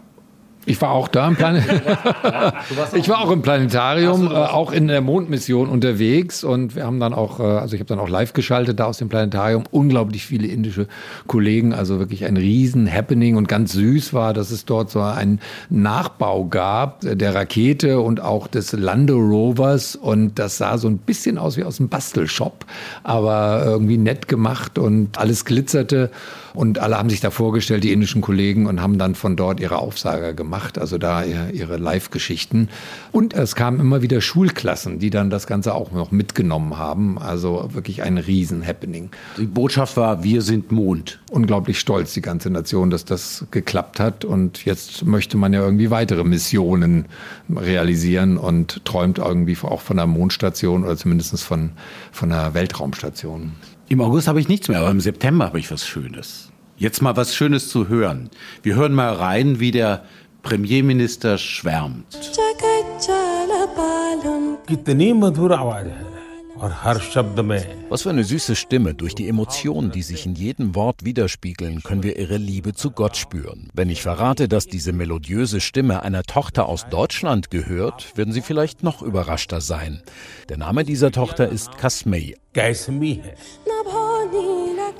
ich 0.66 0.80
war 0.82 0.90
auch 0.90 1.08
da 1.08 1.28
im 1.28 1.36
Plan 1.36 1.56
Ich 2.94 3.08
war 3.08 3.20
auch 3.20 3.30
im 3.30 3.40
Planetarium, 3.40 4.26
äh, 4.26 4.34
auch 4.34 4.72
in 4.72 4.88
der 4.88 5.00
Mondmission 5.00 5.68
unterwegs 5.68 6.42
und 6.44 6.74
wir 6.74 6.84
haben 6.84 6.98
dann 6.98 7.14
auch, 7.14 7.38
äh, 7.38 7.44
also 7.44 7.74
ich 7.74 7.80
habe 7.80 7.88
dann 7.88 8.00
auch 8.00 8.08
live 8.08 8.32
geschaltet 8.32 8.80
da 8.80 8.86
aus 8.86 8.98
dem 8.98 9.08
Planetarium. 9.08 9.64
Unglaublich 9.70 10.26
viele 10.26 10.48
indische 10.48 10.88
Kollegen, 11.28 11.72
also 11.72 12.00
wirklich 12.00 12.24
ein 12.24 12.36
riesen 12.36 12.92
Happening 12.92 13.36
und 13.36 13.46
ganz 13.46 13.72
süß 13.72 14.12
war, 14.12 14.34
dass 14.34 14.50
es 14.50 14.64
dort 14.64 14.90
so 14.90 15.00
einen 15.00 15.40
Nachbau 15.70 16.44
gab 16.44 17.00
der 17.00 17.34
Rakete 17.34 18.00
und 18.00 18.20
auch 18.20 18.48
des 18.48 18.72
Landerovers 18.72 19.94
und 19.94 20.38
das 20.38 20.58
sah 20.58 20.78
so 20.78 20.88
ein 20.88 20.98
bisschen 20.98 21.38
aus 21.38 21.56
wie 21.56 21.64
aus 21.64 21.78
einem 21.78 21.88
Bastelshop, 21.88 22.66
aber 23.04 23.62
irgendwie 23.64 23.98
nett 23.98 24.26
gemacht 24.26 24.78
und 24.78 25.16
alles 25.18 25.44
glitzerte. 25.44 26.10
Und 26.56 26.78
alle 26.78 26.96
haben 26.96 27.10
sich 27.10 27.20
da 27.20 27.30
vorgestellt, 27.30 27.84
die 27.84 27.92
indischen 27.92 28.22
Kollegen, 28.22 28.66
und 28.66 28.80
haben 28.80 28.96
dann 28.96 29.14
von 29.14 29.36
dort 29.36 29.60
ihre 29.60 29.76
Aufsager 29.76 30.32
gemacht, 30.32 30.55
also 30.78 30.98
da 30.98 31.22
ihre 31.24 31.76
Live-Geschichten. 31.76 32.68
Und 33.12 33.34
es 33.34 33.54
kamen 33.54 33.80
immer 33.80 34.02
wieder 34.02 34.20
Schulklassen, 34.20 34.98
die 34.98 35.10
dann 35.10 35.30
das 35.30 35.46
Ganze 35.46 35.74
auch 35.74 35.92
noch 35.92 36.10
mitgenommen 36.10 36.78
haben. 36.78 37.18
Also 37.18 37.68
wirklich 37.72 38.02
ein 38.02 38.18
Riesen-Happening. 38.18 39.10
Die 39.38 39.46
Botschaft 39.46 39.96
war, 39.96 40.24
wir 40.24 40.42
sind 40.42 40.72
Mond. 40.72 41.20
Unglaublich 41.30 41.78
stolz, 41.78 42.14
die 42.14 42.22
ganze 42.22 42.50
Nation, 42.50 42.90
dass 42.90 43.04
das 43.04 43.46
geklappt 43.50 44.00
hat. 44.00 44.24
Und 44.24 44.64
jetzt 44.64 45.04
möchte 45.04 45.36
man 45.36 45.52
ja 45.52 45.60
irgendwie 45.60 45.90
weitere 45.90 46.24
Missionen 46.24 47.06
realisieren 47.54 48.36
und 48.36 48.84
träumt 48.84 49.18
irgendwie 49.18 49.56
auch 49.62 49.80
von 49.80 49.98
einer 49.98 50.06
Mondstation 50.06 50.84
oder 50.84 50.96
zumindest 50.96 51.42
von, 51.42 51.70
von 52.12 52.32
einer 52.32 52.54
Weltraumstation. 52.54 53.52
Im 53.88 54.00
August 54.00 54.26
habe 54.26 54.40
ich 54.40 54.48
nichts 54.48 54.68
mehr, 54.68 54.80
aber 54.80 54.90
im 54.90 55.00
September 55.00 55.46
habe 55.46 55.58
ich 55.58 55.70
was 55.70 55.86
Schönes. 55.86 56.50
Jetzt 56.76 57.00
mal 57.00 57.16
was 57.16 57.34
Schönes 57.34 57.68
zu 57.68 57.88
hören. 57.88 58.30
Wir 58.62 58.74
hören 58.74 58.92
mal 58.92 59.14
rein, 59.14 59.60
wie 59.60 59.70
der 59.70 60.04
Premierminister 60.46 61.38
schwärmt. 61.38 62.06
Was 67.88 68.02
für 68.02 68.10
eine 68.10 68.22
süße 68.22 68.54
Stimme. 68.54 68.94
Durch 68.94 69.16
die 69.16 69.28
Emotionen, 69.28 69.90
die 69.90 70.02
sich 70.02 70.24
in 70.24 70.36
jedem 70.36 70.76
Wort 70.76 71.04
widerspiegeln, 71.04 71.82
können 71.82 72.04
wir 72.04 72.16
ihre 72.16 72.36
Liebe 72.36 72.74
zu 72.74 72.92
Gott 72.92 73.16
spüren. 73.16 73.70
Wenn 73.74 73.90
ich 73.90 74.02
verrate, 74.02 74.46
dass 74.46 74.68
diese 74.68 74.92
melodiöse 74.92 75.60
Stimme 75.60 76.04
einer 76.04 76.22
Tochter 76.22 76.68
aus 76.68 76.86
Deutschland 76.90 77.50
gehört, 77.50 78.16
werden 78.16 78.32
Sie 78.32 78.40
vielleicht 78.40 78.84
noch 78.84 79.02
überraschter 79.02 79.60
sein. 79.60 80.00
Der 80.48 80.58
Name 80.58 80.84
dieser 80.84 81.10
Tochter 81.10 81.48
ist 81.48 81.76
Kasmei. 81.76 82.36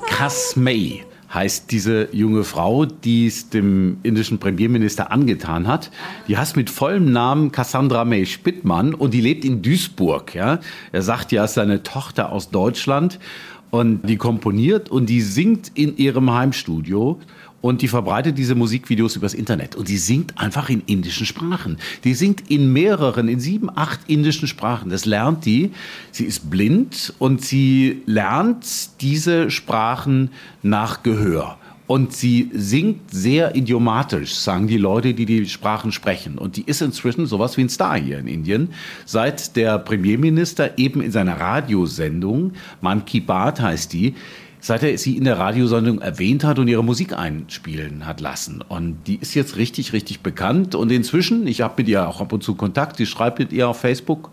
Kasmei 0.08 1.04
heißt 1.36 1.70
diese 1.70 2.08
junge 2.12 2.44
Frau, 2.44 2.86
die 2.86 3.26
es 3.26 3.50
dem 3.50 3.98
indischen 4.02 4.38
Premierminister 4.38 5.12
angetan 5.12 5.68
hat. 5.68 5.90
Die 6.28 6.38
heißt 6.38 6.56
mit 6.56 6.70
vollem 6.70 7.12
Namen 7.12 7.52
Cassandra 7.52 8.06
May 8.06 8.24
Spittmann 8.24 8.94
und 8.94 9.12
die 9.12 9.20
lebt 9.20 9.44
in 9.44 9.60
Duisburg. 9.60 10.34
Ja? 10.34 10.60
Er 10.92 11.02
sagt 11.02 11.32
ja, 11.32 11.44
es 11.44 11.50
ist 11.50 11.56
seine 11.56 11.82
Tochter 11.82 12.32
aus 12.32 12.48
Deutschland 12.50 13.20
und 13.70 14.08
die 14.08 14.16
komponiert 14.16 14.88
und 14.88 15.10
die 15.10 15.20
singt 15.20 15.72
in 15.74 15.96
ihrem 15.98 16.32
Heimstudio 16.32 17.20
und 17.66 17.82
die 17.82 17.88
verbreitet 17.88 18.38
diese 18.38 18.54
Musikvideos 18.54 19.16
übers 19.16 19.34
Internet. 19.34 19.74
Und 19.74 19.88
sie 19.88 19.98
singt 19.98 20.38
einfach 20.38 20.68
in 20.68 20.82
indischen 20.86 21.26
Sprachen. 21.26 21.78
Die 22.04 22.14
singt 22.14 22.48
in 22.48 22.72
mehreren, 22.72 23.26
in 23.26 23.40
sieben, 23.40 23.68
acht 23.74 23.98
indischen 24.06 24.46
Sprachen. 24.46 24.88
Das 24.88 25.04
lernt 25.04 25.44
die. 25.46 25.72
Sie 26.12 26.26
ist 26.26 26.48
blind 26.48 27.12
und 27.18 27.42
sie 27.42 28.02
lernt 28.06 29.00
diese 29.00 29.50
Sprachen 29.50 30.30
nach 30.62 31.02
Gehör. 31.02 31.58
Und 31.88 32.12
sie 32.12 32.50
singt 32.52 33.12
sehr 33.12 33.56
idiomatisch, 33.56 34.34
sagen 34.34 34.68
die 34.68 34.78
Leute, 34.78 35.14
die 35.14 35.26
die 35.26 35.48
Sprachen 35.48 35.90
sprechen. 35.90 36.38
Und 36.38 36.56
die 36.56 36.64
ist 36.66 36.82
inzwischen 36.82 37.26
sowas 37.26 37.56
wie 37.56 37.62
ein 37.62 37.68
Star 37.68 37.98
hier 37.98 38.20
in 38.20 38.28
Indien. 38.28 38.68
Seit 39.06 39.56
der 39.56 39.80
Premierminister 39.80 40.78
eben 40.78 41.00
in 41.00 41.10
seiner 41.10 41.40
Radiosendung, 41.40 42.52
Man 42.80 43.04
Ki 43.04 43.18
Baat 43.18 43.60
heißt 43.60 43.92
die, 43.92 44.14
seit 44.66 44.82
er 44.82 44.98
sie 44.98 45.16
in 45.16 45.22
der 45.22 45.38
Radiosendung 45.38 46.00
erwähnt 46.00 46.42
hat 46.42 46.58
und 46.58 46.66
ihre 46.66 46.82
Musik 46.82 47.16
einspielen 47.16 48.04
hat 48.04 48.20
lassen. 48.20 48.64
Und 48.66 48.98
die 49.06 49.14
ist 49.14 49.34
jetzt 49.34 49.56
richtig, 49.56 49.92
richtig 49.92 50.22
bekannt. 50.22 50.74
Und 50.74 50.90
inzwischen, 50.90 51.46
ich 51.46 51.60
habe 51.60 51.74
mit 51.78 51.88
ihr 51.88 52.08
auch 52.08 52.20
ab 52.20 52.32
und 52.32 52.42
zu 52.42 52.56
Kontakt, 52.56 52.98
die 52.98 53.06
schreibt 53.06 53.38
mit 53.38 53.52
ihr 53.52 53.68
auf 53.68 53.78
Facebook, 53.78 54.32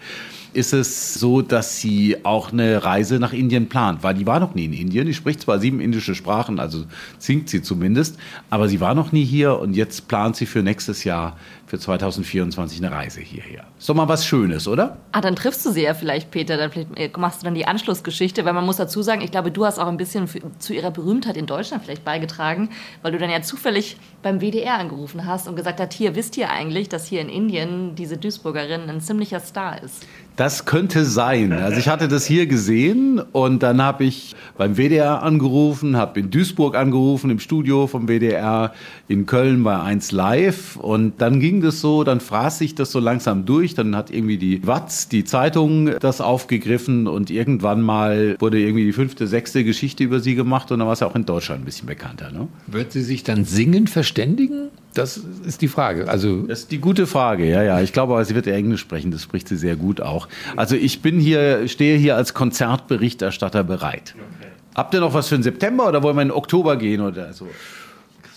ist 0.54 0.74
es 0.74 1.14
so, 1.14 1.44
dass 1.44 1.80
sie 1.80 2.18
auch 2.24 2.52
eine 2.52 2.84
Reise 2.84 3.20
nach 3.20 3.34
Indien 3.34 3.70
plant, 3.70 4.02
weil 4.02 4.16
die 4.16 4.26
war 4.26 4.40
noch 4.40 4.56
nie 4.56 4.66
in 4.66 4.74
Indien. 4.74 5.06
Die 5.06 5.14
spricht 5.14 5.42
zwar 5.42 5.60
sieben 5.60 5.80
indische 5.80 6.16
Sprachen, 6.16 6.60
also 6.60 6.86
singt 7.20 7.50
sie 7.50 7.62
zumindest, 7.62 8.18
aber 8.50 8.68
sie 8.68 8.80
war 8.80 8.96
noch 8.96 9.12
nie 9.12 9.26
hier 9.26 9.60
und 9.60 9.76
jetzt 9.76 10.08
plant 10.08 10.36
sie 10.36 10.48
für 10.48 10.64
nächstes 10.64 11.04
Jahr, 11.04 11.38
für 11.74 11.80
2024 11.80 12.84
eine 12.84 12.92
Reise 12.92 13.20
hierher. 13.20 13.64
Ist 13.80 13.90
doch 13.90 13.96
mal 13.96 14.08
was 14.08 14.28
Schönes, 14.28 14.68
oder? 14.68 14.98
Ah, 15.12 15.22
dann 15.22 15.36
triffst 15.36 15.66
du 15.66 15.72
sie 15.72 15.82
ja 15.82 15.96
vielleicht, 15.96 16.30
Peter. 16.30 16.56
Dann 16.56 16.70
vielleicht 16.70 16.96
äh, 16.96 17.10
machst 17.18 17.42
du 17.42 17.46
dann 17.46 17.56
die 17.56 17.66
Anschlussgeschichte, 17.66 18.46
weil 18.46 18.54
man 18.54 18.64
muss 18.64 18.78
dazu 18.78 19.02
sagen, 19.02 19.22
ich 19.22 19.32
glaube, 19.32 19.50
du 19.50 19.66
hast 19.66 19.80
auch 19.80 19.88
ein 19.88 19.98
bisschen 19.98 20.28
für, 20.28 20.40
zu 20.60 20.76
ihrer 20.76 20.92
Berühmtheit 20.92 21.36
in 21.36 21.48
Deutschland 21.48 21.84
vielleicht 21.84 22.06
beigetragen, 22.06 22.70
weil 23.02 23.12
du 23.12 23.18
dann 23.18 23.32
ja 23.32 23.42
zufällig 23.42 23.98
beim 24.22 24.40
WDR 24.40 24.78
angerufen 24.78 25.26
hast 25.26 25.48
und 25.48 25.56
gesagt 25.56 25.80
hast, 25.80 25.94
hier, 25.94 26.14
wisst 26.14 26.38
ihr 26.38 26.52
eigentlich, 26.52 26.90
dass 26.90 27.08
hier 27.08 27.22
in 27.22 27.30
Indien 27.30 27.96
diese 27.96 28.18
Duisburgerin 28.18 28.88
ein 28.88 29.02
ziemlicher 29.02 29.40
Star 29.40 29.82
ist? 29.82 30.06
Das 30.36 30.66
könnte 30.66 31.06
sein. 31.06 31.54
Also 31.54 31.78
ich 31.78 31.88
hatte 31.88 32.08
das 32.08 32.26
hier 32.26 32.48
gesehen 32.48 33.20
und 33.20 33.62
dann 33.62 33.82
habe 33.82 34.04
ich 34.04 34.36
beim 34.58 34.78
WDR 34.78 35.22
angerufen, 35.22 35.96
habe 35.96 36.20
in 36.20 36.32
Duisburg 36.32 36.76
angerufen, 36.76 37.30
im 37.30 37.40
Studio 37.40 37.86
vom 37.86 38.08
WDR, 38.08 38.74
in 39.08 39.28
Köln 39.28 39.64
bei 39.64 39.80
1 39.80 40.12
Live 40.12 40.76
und 40.76 41.22
dann 41.22 41.40
ging 41.40 41.63
das 41.64 41.82
so, 41.82 42.04
dann 42.04 42.20
fraß 42.20 42.60
sich 42.60 42.76
das 42.76 42.92
so 42.92 43.00
langsam 43.00 43.46
durch, 43.46 43.74
dann 43.74 43.96
hat 43.96 44.12
irgendwie 44.12 44.38
die 44.38 44.66
Watz, 44.66 45.08
die 45.08 45.24
Zeitung, 45.24 45.92
das 46.00 46.22
aufgegriffen 46.22 47.08
und 47.08 47.32
irgendwann 47.32 47.82
mal 47.82 48.36
wurde 48.40 48.60
irgendwie 48.60 48.86
die 48.86 48.94
fünfte, 48.94 49.28
sechste 49.28 49.64
Geschichte 49.64 50.04
über 50.04 50.20
sie 50.20 50.36
gemacht 50.36 50.72
und 50.72 50.80
dann 50.80 50.88
war 50.88 50.94
es 50.94 51.02
auch 51.02 51.16
in 51.16 51.26
Deutschland 51.26 51.62
ein 51.62 51.66
bisschen 51.66 51.88
bekannter. 51.88 52.32
Ne? 52.32 52.48
Wird 52.68 52.92
sie 52.92 53.02
sich 53.02 53.24
dann 53.24 53.46
singen 53.46 53.88
verständigen? 53.88 54.70
Das 54.94 55.18
ist 55.18 55.62
die 55.62 55.68
Frage. 55.68 56.08
Also 56.08 56.44
das 56.44 56.62
ist 56.62 56.72
die 56.72 56.78
gute 56.78 57.08
Frage, 57.08 57.50
ja, 57.50 57.64
ja. 57.64 57.82
Ich 57.82 57.94
glaube 57.94 58.14
aber, 58.14 58.24
sie 58.26 58.36
wird 58.36 58.46
Englisch 58.46 58.82
sprechen, 58.82 59.10
das 59.10 59.24
spricht 59.24 59.48
sie 59.48 59.58
sehr 59.58 59.76
gut 59.76 60.02
auch. 60.02 60.28
Also 60.56 60.76
ich 60.76 61.02
bin 61.02 61.20
hier, 61.20 61.68
stehe 61.68 61.98
hier 61.98 62.16
als 62.16 62.34
Konzertberichterstatter 62.36 63.64
bereit. 63.64 64.14
Okay. 64.16 64.50
Habt 64.76 64.94
ihr 64.94 65.00
noch 65.00 65.14
was 65.14 65.28
für 65.28 65.36
den 65.36 65.44
September 65.44 65.88
oder 65.88 66.04
wollen 66.04 66.16
wir 66.16 66.24
in 66.24 66.32
Oktober 66.32 66.78
gehen 66.78 67.02
oder 67.02 67.34
so? 67.34 67.48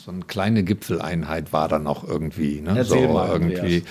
So 0.07 0.13
eine 0.13 0.23
kleine 0.23 0.63
Gipfeleinheit 0.63 1.53
war 1.53 1.67
dann 1.67 1.89
auch 1.89 2.07
irgendwie. 2.07 2.61
Ne? 2.61 2.75
Erzähl 2.77 3.09
so 3.09 3.13
mal, 3.13 3.29
irgendwie. 3.29 3.83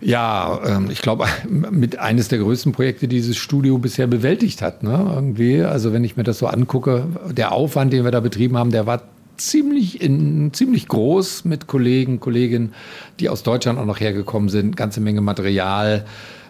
Ja, 0.00 0.58
ähm, 0.66 0.88
ich 0.90 1.00
glaube, 1.00 1.26
mit 1.48 1.96
eines 2.00 2.26
der 2.26 2.40
größten 2.40 2.72
Projekte, 2.72 3.06
die 3.06 3.14
dieses 3.14 3.36
Studio 3.36 3.78
bisher 3.78 4.08
bewältigt 4.08 4.62
hat. 4.62 4.82
Ne? 4.82 5.12
Irgendwie, 5.14 5.62
also 5.62 5.92
wenn 5.92 6.02
ich 6.02 6.16
mir 6.16 6.24
das 6.24 6.40
so 6.40 6.48
angucke, 6.48 7.06
der 7.30 7.52
Aufwand, 7.52 7.92
den 7.92 8.02
wir 8.02 8.10
da 8.10 8.18
betrieben 8.18 8.58
haben, 8.58 8.72
der 8.72 8.86
war 8.86 9.02
ziemlich, 9.36 10.02
in, 10.02 10.52
ziemlich 10.52 10.88
groß 10.88 11.44
mit 11.44 11.68
Kollegen, 11.68 12.18
Kolleginnen, 12.18 12.74
die 13.20 13.28
aus 13.28 13.44
Deutschland 13.44 13.78
auch 13.78 13.86
noch 13.86 14.00
hergekommen 14.00 14.48
sind, 14.48 14.76
ganze 14.76 15.00
Menge 15.00 15.20
Material, 15.20 16.04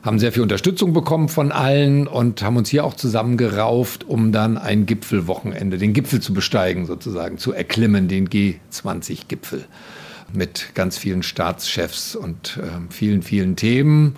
haben 0.05 0.19
sehr 0.19 0.33
viel 0.33 0.43
Unterstützung 0.43 0.93
bekommen 0.93 1.31
von 1.31 1.51
allen 1.51 2.07
und 2.07 2.43
haben 2.43 2.57
uns 2.57 2.69
hier 2.69 2.85
auch 2.85 2.95
zusammengerauft, 2.95 4.05
um 4.05 4.33
dann 4.33 4.59
ein 4.59 4.85
Gipfelwochenende, 4.85 5.79
den 5.79 5.95
Gipfel 5.95 6.21
zu 6.21 6.35
besteigen 6.35 6.85
sozusagen, 6.85 7.39
zu 7.39 7.53
erklimmen, 7.53 8.07
den 8.07 8.29
G20-Gipfel 8.29 9.65
mit 10.35 10.75
ganz 10.75 10.99
vielen 10.99 11.23
Staatschefs 11.23 12.17
und 12.17 12.59
äh, 12.63 12.93
vielen, 12.93 13.23
vielen 13.23 13.57
Themen 13.57 14.17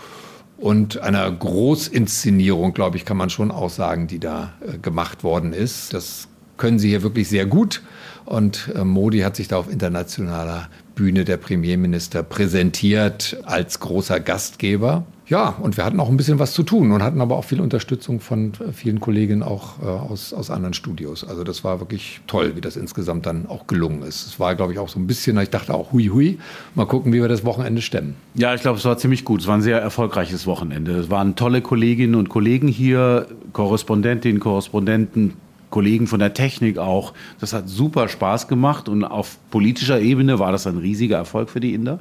und 0.57 0.99
einer 0.99 1.31
Großinszenierung, 1.31 2.75
glaube 2.75 2.97
ich, 2.97 3.05
kann 3.05 3.17
man 3.17 3.31
schon 3.31 3.53
auch 3.53 3.71
sagen, 3.71 4.09
die 4.09 4.19
da 4.19 4.55
äh, 4.61 4.79
gemacht 4.79 5.23
worden 5.23 5.53
ist. 5.53 5.95
Das 5.95 6.27
können 6.57 6.79
sie 6.79 6.89
hier 6.89 7.03
wirklich 7.03 7.29
sehr 7.29 7.47
gut. 7.47 7.83
Und 8.25 8.73
äh, 8.75 8.85
Modi 8.85 9.21
hat 9.21 9.37
sich 9.37 9.49
da 9.49 9.57
auf 9.57 9.71
internationaler 9.71 10.69
Bühne 10.97 11.25
der 11.25 11.37
Premierminister 11.37 12.23
präsentiert 12.23 13.37
als 13.45 13.79
großer 13.81 14.19
Gastgeber. 14.19 15.05
Ja, 15.29 15.57
und 15.61 15.77
wir 15.77 15.85
hatten 15.85 15.99
auch 15.99 16.09
ein 16.09 16.17
bisschen 16.17 16.39
was 16.39 16.53
zu 16.53 16.63
tun 16.63 16.93
und 16.93 17.03
hatten 17.03 17.21
aber 17.21 17.37
auch 17.37 17.45
viel 17.45 17.61
Unterstützung 17.61 18.21
von 18.21 18.53
äh, 18.55 18.73
vielen 18.73 19.01
Kolleginnen 19.01 19.43
auch 19.43 19.83
äh, 19.83 19.85
aus, 19.85 20.33
aus 20.33 20.51
anderen 20.51 20.73
Studios. 20.73 21.25
Also 21.25 21.43
das 21.43 21.65
war 21.65 21.81
wirklich 21.81 22.21
toll, 22.29 22.55
wie 22.55 22.61
das 22.61 22.77
insgesamt 22.77 23.27
dann 23.27 23.47
auch 23.47 23.67
gelungen 23.67 24.03
ist. 24.03 24.27
Es 24.27 24.39
war, 24.39 24.55
glaube 24.55 24.73
ich, 24.73 24.79
auch 24.79 24.89
so 24.89 25.01
ein 25.01 25.07
bisschen, 25.07 25.39
ich 25.39 25.51
dachte 25.51 25.75
auch, 25.75 25.93
hui, 25.93 26.07
hui, 26.07 26.39
mal 26.77 26.87
gucken, 26.87 27.13
wie 27.13 27.21
wir 27.21 27.29
das 27.29 27.45
Wochenende 27.45 27.83
stemmen. 27.83 28.15
Ja, 28.35 28.55
ich 28.55 28.61
glaube, 28.61 28.79
es 28.79 28.85
war 28.85 28.99
ziemlich 28.99 29.25
gut. 29.25 29.41
Es 29.41 29.47
war 29.49 29.57
ein 29.57 29.63
sehr 29.63 29.81
erfolgreiches 29.81 30.47
Wochenende. 30.47 30.93
Es 30.93 31.11
waren 31.11 31.35
tolle 31.35 31.61
Kolleginnen 31.61 32.15
und 32.15 32.29
Kollegen 32.29 32.69
hier, 32.69 33.27
Korrespondentinnen, 33.53 34.41
Korrespondenten, 34.41 35.35
Kollegen 35.77 36.07
von 36.07 36.21
der 36.21 36.33
Technik 36.33 36.79
auch. 36.79 37.13
Das 37.39 37.53
hat 37.53 37.69
super 37.69 38.09
Spaß 38.09 38.49
gemacht 38.49 38.89
und 38.89 39.05
auf 39.05 39.37
politischer 39.51 40.01
Ebene 40.01 40.39
war 40.39 40.51
das 40.51 40.67
ein 40.67 40.79
riesiger 40.79 41.19
Erfolg 41.19 41.51
für 41.51 41.61
die 41.61 41.75
Inder. 41.75 41.99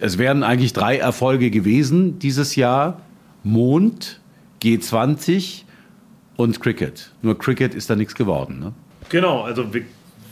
Es 0.00 0.18
wären 0.18 0.42
eigentlich 0.42 0.72
drei 0.72 0.96
Erfolge 0.96 1.52
gewesen 1.52 2.18
dieses 2.18 2.56
Jahr. 2.56 3.00
Mond, 3.44 4.18
G20 4.60 5.62
und 6.34 6.60
Cricket. 6.60 7.12
Nur 7.22 7.38
Cricket 7.38 7.76
ist 7.76 7.88
da 7.88 7.94
nichts 7.94 8.16
geworden. 8.16 8.58
Ne? 8.58 8.72
Genau, 9.08 9.42
also 9.42 9.64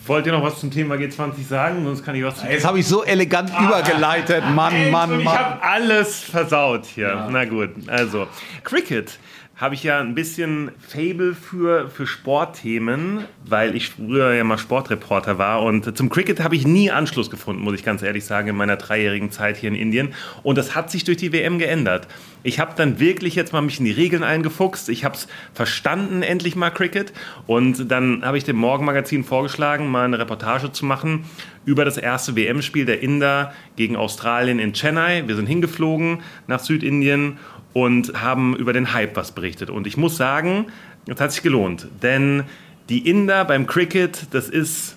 wollt 0.05 0.27
ihr 0.27 0.33
noch 0.33 0.43
was 0.43 0.59
zum 0.59 0.73
Thema 0.73 0.97
G20 0.97 1.47
sagen? 1.49 1.85
Sonst 1.85 2.05
kann 2.05 2.17
ich 2.17 2.25
was 2.25 2.43
Jetzt 2.43 2.67
habe 2.67 2.81
ich 2.81 2.89
so 2.89 3.05
elegant 3.05 3.53
ah, 3.55 3.67
übergeleitet. 3.67 4.43
Mann, 4.53 4.91
Mann, 4.91 5.11
Mann. 5.11 5.21
Ich 5.21 5.29
habe 5.29 5.63
alles 5.63 6.19
versaut 6.19 6.87
hier. 6.87 7.07
Ja. 7.07 7.29
Na 7.31 7.45
gut, 7.45 7.71
also 7.87 8.27
Cricket 8.65 9.17
habe 9.57 9.77
ich 9.77 9.85
ja 9.85 10.01
ein 10.01 10.15
bisschen 10.17 10.73
Fable 10.81 11.35
für, 11.35 11.89
für 11.89 12.07
Sportthemen, 12.07 13.25
weil 13.47 13.77
ich 13.77 13.91
früher 13.91 14.33
ja 14.35 14.43
mal 14.43 14.59
Sportreporter 14.59 15.39
war. 15.39 15.63
Und 15.63 15.97
zum 15.97 16.09
Cricket 16.09 16.43
habe 16.43 16.57
ich 16.57 16.67
nie 16.67 16.91
Anschluss 16.91 17.31
gefunden, 17.31 17.63
muss 17.63 17.75
ich 17.75 17.85
ganz 17.85 18.03
ehrlich 18.03 18.25
sagen, 18.25 18.49
in 18.49 18.57
meiner 18.57 18.77
dreijährigen 18.77 19.31
Zeit 19.31 19.57
hier 19.57 19.69
in 19.69 19.77
Indien. 19.77 20.13
Und 20.43 20.59
das 20.59 20.75
hat 20.75 20.91
sich 20.91 21.05
durch 21.05 21.19
die 21.19 21.33
WM 21.33 21.59
geändert. 21.59 22.09
Ich 22.43 22.59
habe 22.59 22.73
dann 22.77 22.99
wirklich 22.99 23.37
jetzt 23.37 23.53
mal 23.53 23.63
mich 23.63 23.79
in 23.79 23.85
die 23.85 23.93
Regeln 23.93 24.25
eingefuchst. 24.25 24.89
Ich 24.89 25.05
habe 25.05 25.15
es 25.15 25.29
verstanden, 25.55 26.23
endlich 26.23 26.57
mal 26.57 26.71
Cricket. 26.71 27.13
Und 27.47 27.91
dann 27.91 28.25
habe 28.25 28.37
ich 28.37 28.45
dem 28.45 28.57
Morgenmagazin 28.57 29.23
vorgeschlagen, 29.23 29.89
mal 29.89 30.05
eine 30.05 30.19
Reportage 30.19 30.73
zu 30.73 30.85
machen 30.85 31.25
über 31.65 31.85
das 31.85 31.97
erste 31.97 32.37
WM-Spiel 32.37 32.85
der 32.85 33.03
Inder 33.03 33.53
gegen 33.77 33.97
Australien 33.97 34.59
in 34.59 34.73
Chennai. 34.73 35.25
Wir 35.27 35.37
sind 35.37 35.47
hingeflogen 35.47 36.21
nach 36.47 36.61
Südindien 36.61 37.39
und 37.73 38.21
haben 38.21 38.57
über 38.57 38.73
den 38.73 38.93
Hype 38.93 39.17
was 39.17 39.33
berichtet. 39.33 39.71
Und 39.71 39.87
ich 39.87 39.97
muss 39.97 40.17
sagen, 40.17 40.67
es 41.07 41.21
hat 41.21 41.33
sich 41.33 41.43
gelohnt, 41.43 41.89
denn 42.03 42.45
die 42.89 43.09
Inder 43.09 43.45
beim 43.45 43.67
Cricket, 43.67 44.27
das 44.31 44.49
ist, 44.49 44.97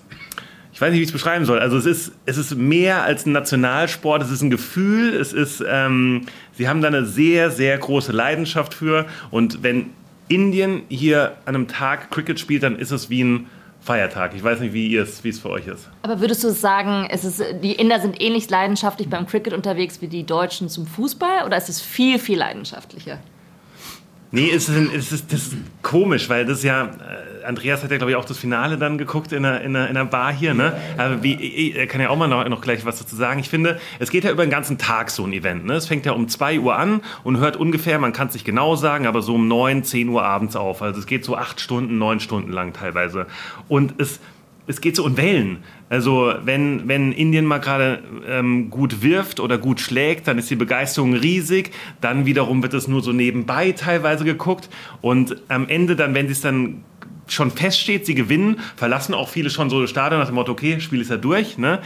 ich 0.73 0.80
weiß 0.80 0.91
nicht, 0.91 0.99
wie 0.99 1.03
ich 1.03 1.10
es 1.10 1.13
beschreiben 1.13 1.45
soll. 1.45 1.60
Also 1.60 1.77
es 1.77 1.86
ist, 1.86 2.12
es 2.25 2.38
ist 2.38 2.56
mehr 2.56 3.03
als 3.03 3.25
ein 3.25 3.32
Nationalsport, 3.32 4.21
es 4.21 4.32
ist 4.32 4.41
ein 4.41 4.49
Gefühl, 4.49 5.13
es 5.13 5.34
ist, 5.34 5.63
ähm, 5.67 6.23
sie 6.53 6.67
haben 6.67 6.82
da 6.82 6.88
eine 6.88 7.06
sehr, 7.06 7.49
sehr 7.49 7.77
große 7.77 8.12
Leidenschaft 8.12 8.73
für. 8.73 9.06
Und 9.32 9.63
wenn 9.63 9.91
Indien 10.27 10.84
hier 10.89 11.38
an 11.45 11.56
einem 11.56 11.67
Tag 11.67 12.12
Cricket 12.12 12.39
spielt, 12.39 12.63
dann 12.63 12.77
ist 12.77 12.91
es 12.91 13.10
wie 13.10 13.23
ein 13.23 13.47
Feiertag. 13.88 14.36
Ich 14.36 14.43
weiß 14.43 14.60
nicht, 14.60 14.73
wie 14.73 14.95
es 14.97 15.39
für 15.39 15.50
euch 15.50 15.65
ist. 15.65 15.89
Aber 16.02 16.19
würdest 16.19 16.43
du 16.43 16.52
sagen, 16.52 17.08
es 17.10 17.23
ist, 17.23 17.41
die 17.63 17.71
Inder 17.71 18.02
sind 18.02 18.21
ähnlich 18.21 18.50
leidenschaftlich 18.50 19.10
beim 19.10 19.26
Cricket 19.26 19.54
unterwegs 19.54 20.02
wie 20.02 20.08
die 20.08 20.26
Deutschen 20.26 20.67
zum 20.67 20.86
Fußball 20.86 21.45
oder 21.45 21.56
ist 21.56 21.69
es 21.69 21.80
viel, 21.82 22.19
viel 22.19 22.38
leidenschaftlicher? 22.38 23.19
Nee, 24.32 24.52
es 24.54 24.67
ist, 24.67 24.93
es 24.93 25.12
ist, 25.13 25.32
das 25.32 25.47
ist 25.47 25.56
komisch, 25.82 26.28
weil 26.28 26.45
das 26.45 26.63
ja, 26.63 26.86
äh, 26.86 27.37
Andreas 27.48 27.84
hat 27.84 27.92
ja, 27.92 27.98
glaube 27.98 28.12
ich, 28.12 28.18
auch 28.18 28.26
das 28.26 28.38
Finale 28.38 28.78
dann 28.78 28.98
geguckt 28.98 29.32
in 29.32 29.44
der, 29.44 29.62
in 29.62 29.74
der, 29.74 29.88
in 29.88 29.94
der 29.94 30.06
Bar 30.06 30.34
hier, 30.34 30.54
ne? 30.54 30.74
Aber 30.98 31.24
wie, 31.24 31.72
er 31.72 31.88
kann 31.88 32.02
ja 32.02 32.10
auch 32.10 32.18
mal 32.18 32.28
noch, 32.28 32.48
noch 32.50 32.62
gleich 32.62 32.86
was 32.86 33.00
dazu 33.00 33.16
sagen. 33.16 33.40
Ich 33.40 33.50
finde, 33.50 33.80
es 34.00 34.12
geht 34.12 34.26
ja 34.26 34.32
über 34.32 34.46
den 34.46 34.52
ganzen 34.52 34.78
Tag 34.78 35.10
so 35.10 35.24
ein 35.24 35.32
Event, 35.32 35.66
ne? 35.66 35.74
Es 35.74 35.88
fängt 35.88 36.06
ja 36.06 36.12
um 36.12 36.28
2 36.28 36.60
Uhr 36.60 36.76
an 36.76 37.02
und 37.24 37.38
hört 37.38 37.56
ungefähr, 37.56 38.00
man 38.00 38.12
kann 38.12 38.28
es 38.28 38.34
nicht 38.34 38.46
genau 38.46 38.76
sagen, 38.76 39.08
aber 39.08 39.22
so 39.22 39.36
um 39.36 39.48
9, 39.48 39.84
10 39.84 40.10
Uhr 40.10 40.24
abends 40.24 40.56
auf. 40.56 40.82
Also 40.82 41.00
es 41.00 41.06
geht 41.06 41.24
so 41.24 41.38
acht 41.38 41.62
Stunden, 41.62 41.98
neun 41.98 42.20
Stunden 42.20 42.52
lang 42.52 42.74
teilweise. 42.74 43.28
Und 43.70 43.94
es, 43.98 44.20
es 44.68 44.82
geht 44.82 44.98
so 44.98 45.08
in 45.08 45.16
Wellen. 45.16 45.60
Also 45.90 46.34
wenn, 46.44 46.90
wenn 46.90 47.14
Indien 47.14 47.46
mal 47.46 47.60
gerade 47.60 48.04
ähm, 48.28 48.70
gut 48.70 49.02
wirft 49.02 49.40
oder 49.40 49.58
gut 49.58 49.80
schlägt, 49.80 50.28
dann 50.28 50.38
ist 50.38 50.50
die 50.50 50.58
Begeisterung 50.58 51.14
riesig. 51.14 51.72
Dann 52.02 52.26
wiederum 52.26 52.62
wird 52.62 52.74
es 52.74 52.90
nur 52.90 53.02
so 53.02 53.14
nebenbei 53.14 53.72
teilweise 53.72 54.26
geguckt. 54.26 54.70
Und 55.00 55.38
am 55.48 55.70
Ende 55.70 55.96
dann, 55.96 56.14
wenn 56.14 56.28
sie 56.28 56.34
es 56.34 56.42
dann 56.42 56.84
schon 57.28 57.52
feststeht, 57.52 58.06
sie 58.06 58.16
gewinnen, 58.16 58.60
verlassen 58.76 59.13
auch 59.13 59.30
viele 59.30 59.50
schon 59.50 59.70
so 59.70 59.82
das 59.82 59.90
Stadion 59.90 60.20
nach 60.20 60.28
dem 60.28 60.36
Motto, 60.36 60.52
okay, 60.52 60.80
Spiel 60.80 61.02
ist 61.02 61.10
ja 61.10 61.18
durch. 61.18 61.58
Ne? 61.58 61.80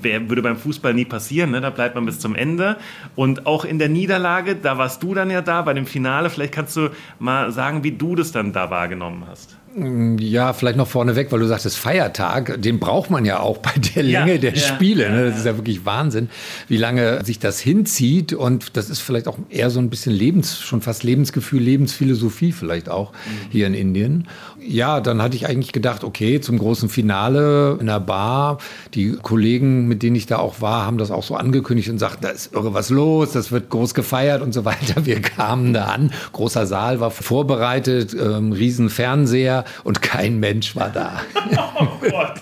Wer 0.00 0.28
würde 0.28 0.42
beim 0.42 0.56
Fußball 0.56 0.94
nie 0.94 1.04
passieren, 1.04 1.50
ne? 1.50 1.60
da 1.60 1.70
bleibt 1.70 1.94
man 1.94 2.06
bis 2.06 2.18
zum 2.18 2.34
Ende. 2.34 2.76
Und 3.14 3.46
auch 3.46 3.64
in 3.64 3.78
der 3.78 3.88
Niederlage, 3.88 4.56
da 4.56 4.78
warst 4.78 5.02
du 5.02 5.14
dann 5.14 5.30
ja 5.30 5.42
da, 5.42 5.62
bei 5.62 5.74
dem 5.74 5.86
Finale, 5.86 6.30
vielleicht 6.30 6.52
kannst 6.52 6.76
du 6.76 6.90
mal 7.18 7.52
sagen, 7.52 7.84
wie 7.84 7.92
du 7.92 8.14
das 8.14 8.32
dann 8.32 8.52
da 8.52 8.70
wahrgenommen 8.70 9.24
hast. 9.28 9.56
Ja, 9.76 10.54
vielleicht 10.54 10.78
noch 10.78 10.88
vorneweg, 10.88 11.30
weil 11.30 11.40
du 11.40 11.46
sagtest 11.46 11.76
Feiertag, 11.76 12.62
den 12.62 12.78
braucht 12.78 13.10
man 13.10 13.26
ja 13.26 13.40
auch 13.40 13.58
bei 13.58 13.72
der 13.94 14.04
Länge 14.04 14.32
ja, 14.32 14.38
der 14.38 14.54
ja, 14.54 14.58
Spiele. 14.58 15.10
Ne? 15.10 15.26
Das 15.26 15.38
ist 15.38 15.44
ja 15.44 15.58
wirklich 15.58 15.84
Wahnsinn, 15.84 16.30
wie 16.66 16.78
lange 16.78 17.22
sich 17.26 17.38
das 17.38 17.60
hinzieht. 17.60 18.32
Und 18.32 18.78
das 18.78 18.88
ist 18.88 19.00
vielleicht 19.00 19.28
auch 19.28 19.38
eher 19.50 19.68
so 19.68 19.78
ein 19.78 19.90
bisschen 19.90 20.14
Lebens, 20.14 20.60
schon 20.60 20.80
fast 20.80 21.04
Lebensgefühl, 21.04 21.60
Lebensphilosophie 21.60 22.52
vielleicht 22.52 22.88
auch 22.88 23.12
mhm. 23.12 23.50
hier 23.50 23.66
in 23.66 23.74
Indien. 23.74 24.28
Ja, 24.68 25.00
dann 25.00 25.22
hatte 25.22 25.36
ich 25.36 25.46
eigentlich 25.46 25.72
gedacht, 25.72 26.04
okay, 26.04 26.40
zum 26.40 26.58
großen 26.58 26.88
Finale 26.88 27.76
in 27.80 27.86
der 27.86 28.00
Bar. 28.00 28.58
Die 28.94 29.12
Kollegen, 29.12 29.86
mit 29.86 30.02
denen 30.02 30.16
ich 30.16 30.26
da 30.26 30.38
auch 30.38 30.60
war, 30.60 30.86
haben 30.86 30.98
das 30.98 31.10
auch 31.10 31.22
so 31.22 31.36
angekündigt 31.36 31.88
und 31.88 31.98
sagten, 31.98 32.22
da 32.22 32.28
ist 32.30 32.52
irgendwas 32.52 32.90
los, 32.90 33.32
das 33.32 33.52
wird 33.52 33.70
groß 33.70 33.94
gefeiert 33.94 34.42
und 34.42 34.52
so 34.52 34.64
weiter. 34.64 35.06
Wir 35.06 35.20
kamen 35.20 35.72
da 35.72 35.86
an, 35.86 36.12
großer 36.32 36.66
Saal 36.66 37.00
war 37.00 37.10
vorbereitet, 37.10 38.14
ähm, 38.14 38.52
riesen 38.52 38.90
Fernseher 38.90 39.64
und 39.84 40.02
kein 40.02 40.40
Mensch 40.40 40.76
war 40.76 40.90
da. 40.90 41.20
Oh 41.78 41.86
Gott. 42.00 42.34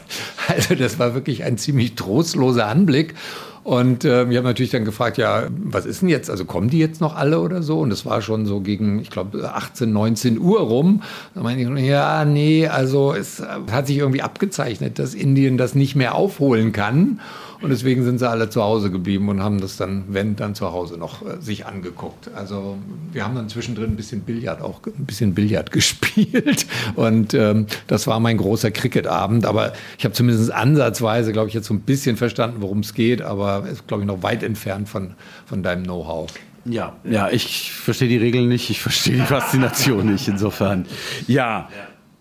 Also 0.47 0.77
das 0.77 0.99
war 1.01 1.15
wirklich 1.15 1.43
ein 1.43 1.59
ziemlich 1.59 1.97
trostloser 1.97 2.67
Anblick. 2.67 3.15
Und 3.65 4.05
äh, 4.05 4.29
wir 4.29 4.37
haben 4.37 4.45
natürlich 4.45 4.73
dann 4.73 4.85
gefragt, 4.85 5.17
ja, 5.17 5.45
was 5.49 5.87
ist 5.87 6.03
denn 6.03 6.11
jetzt? 6.11 6.29
Also 6.29 6.45
kommen 6.45 6.69
die 6.69 6.79
jetzt 6.79 7.01
noch 7.01 7.17
alle 7.17 7.41
oder 7.41 7.63
so? 7.63 7.81
Und 7.81 7.91
es 7.93 8.05
war 8.05 8.21
schon 8.21 8.45
so 8.45 8.61
gegen, 8.61 9.01
ich 9.01 9.09
glaube, 9.09 9.53
18, 9.55 9.91
19 9.91 10.39
Uhr 10.39 10.61
rum. 10.61 11.03
Da 11.35 11.43
meinte 11.43 11.63
ich, 11.63 11.87
ja, 11.87 12.27
nee, 12.27 12.69
also 12.69 13.15
es 13.15 13.43
hat 13.73 13.87
sich 13.87 13.97
irgendwie 13.97 14.21
abgezeichnet, 14.21 14.99
dass 14.99 15.15
Indien 15.15 15.57
das 15.57 15.75
nicht 15.75 15.97
mehr 15.97 16.15
aufholen 16.15 16.73
kann. 16.73 17.21
Und 17.65 17.71
deswegen 17.71 18.05
sind 18.05 18.19
sie 18.19 18.29
alle 18.29 18.51
zu 18.51 18.63
Hause 18.63 18.91
geblieben 18.91 19.31
und 19.31 19.43
haben 19.43 19.59
das 19.59 19.79
dann, 19.79 20.05
wenn, 20.09 20.37
dann 20.37 20.55
zu 20.55 20.71
Hause 20.71 20.99
noch 20.99 21.23
äh, 21.23 21.41
sich 21.41 21.65
angeguckt. 21.65 22.31
Also 22.35 22.77
wir 23.11 23.25
haben 23.25 23.35
dann 23.35 23.49
zwischendrin 23.49 23.93
ein 23.93 23.97
bisschen 23.97 24.21
Billard 24.21 24.61
auch 24.61 24.83
ein 24.87 25.07
bisschen 25.07 25.33
Billard 25.33 25.71
gespielt. 25.73 26.67
Und 26.95 27.33
ähm, 27.33 27.67
das 27.87 28.07
war 28.07 28.21
mein 28.21 28.37
großer 28.37 28.71
Cricketabend. 28.71 29.47
Aber 29.47 29.73
ich 29.97 30.05
habe 30.05 30.13
zumindest 30.13 30.53
ansatzweise, 30.53 31.33
glaube 31.33 31.49
ich, 31.49 31.55
jetzt 31.55 31.67
so 31.67 31.73
ein 31.73 31.81
bisschen 31.81 32.19
verstanden, 32.19 32.59
worum 32.61 32.81
es 32.81 32.93
geht, 32.93 33.23
aber 33.23 33.67
ist, 33.67 33.89
glaube 33.89 34.03
ich, 34.03 34.07
noch 34.07 34.23
weit 34.23 34.43
entfernt 34.43 34.87
von, 34.87 35.15
von 35.47 35.63
deinem 35.63 35.85
Know-how. 35.85 36.31
Ja, 36.67 36.97
ja, 37.05 37.31
ich 37.31 37.73
verstehe 37.73 38.09
die 38.09 38.19
Regeln 38.19 38.49
nicht, 38.49 38.69
ich 38.69 38.81
verstehe 38.83 39.17
die 39.17 39.23
Faszination 39.23 40.13
nicht, 40.13 40.29
insofern. 40.29 40.85
Ja. 41.27 41.37
ja 41.37 41.69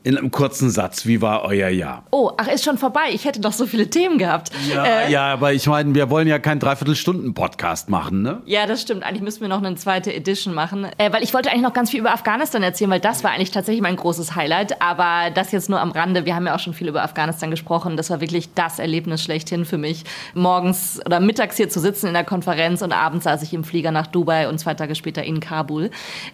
in 0.04 0.18
einem 0.18 0.32
kurzen 0.32 0.70
Satz, 0.70 1.06
wie 1.06 1.22
war 1.22 1.44
euer 1.44 1.70
Jahr? 1.70 2.04
Oh, 2.12 2.32
ach, 2.36 2.48
ist 2.48 2.66
schon 2.66 2.78
vorbei. 2.78 3.12
Ich 3.14 3.24
hätte 3.24 3.40
doch 3.40 3.54
so 3.54 3.66
viele 3.66 3.90
Themen 3.90 4.18
gehabt. 4.18 4.52
Ja, 4.70 4.86
äh, 4.86 5.12
ja 5.12 5.34
aber 5.34 5.54
ich 5.54 5.66
meine, 5.68 5.96
wir 5.96 6.10
wollen 6.10 6.28
ja 6.28 6.40
keinen 6.40 6.60
Dreiviertelstunden-Podcast 6.60 7.90
machen, 7.90 8.22
ne? 8.22 8.42
Ja, 8.46 8.66
das 8.66 8.82
stimmt. 8.82 9.04
Eigentlich 9.04 9.22
müssten 9.22 9.42
wir 9.42 9.48
noch 9.48 9.64
eine 9.64 9.76
zweite 9.76 10.14
Edition 10.14 10.54
machen. 10.54 10.88
Äh, 10.98 11.14
weil 11.14 11.24
ich 11.24 11.34
wollte 11.34 11.50
eigentlich 11.50 11.64
noch 11.64 11.74
ganz 11.74 11.90
viel 11.90 12.02
über 12.02 12.12
Afghanistan 12.12 12.62
erzählen, 12.64 12.92
weil 12.92 13.00
das 13.00 13.24
war 13.24 13.32
eigentlich 13.32 13.52
tatsächlich 13.52 13.82
mein 13.82 13.96
großes 13.96 14.36
Highlight. 14.36 14.82
Aber 14.82 15.32
das 15.34 15.54
jetzt 15.54 15.70
nur 15.70 15.80
am 15.80 15.92
Rande. 15.92 16.26
Wir 16.26 16.36
haben 16.36 16.48
ja 16.48 16.56
auch 16.56 16.60
schon 16.60 16.74
viel 16.74 16.90
über 16.90 17.02
Afghanistan 17.02 17.50
gesprochen. 17.50 17.96
Das 17.96 18.10
war 18.10 18.20
wirklich 18.20 18.54
das 18.54 18.80
Erlebnis 18.80 19.24
schlechthin 19.24 19.64
für 19.64 19.78
mich. 19.78 20.04
Morgens 20.34 21.00
oder 21.06 21.22
mittags 21.22 21.56
hier 21.56 21.70
zu 21.70 21.80
sitzen 21.80 22.08
in 22.08 22.14
der 22.14 22.26
Konferenz 22.26 22.82
und 22.82 22.92
abends 22.92 23.24
saß 23.24 23.42
ich 23.42 23.54
im 23.54 23.64
Flieger 23.64 23.92
nach 23.92 24.08
Dubai 24.08 24.50
und 24.50 24.58
zwei 24.60 24.74
Tage 24.74 24.96
später 24.96 25.24
in 25.24 25.40
Kabul. 25.40 25.92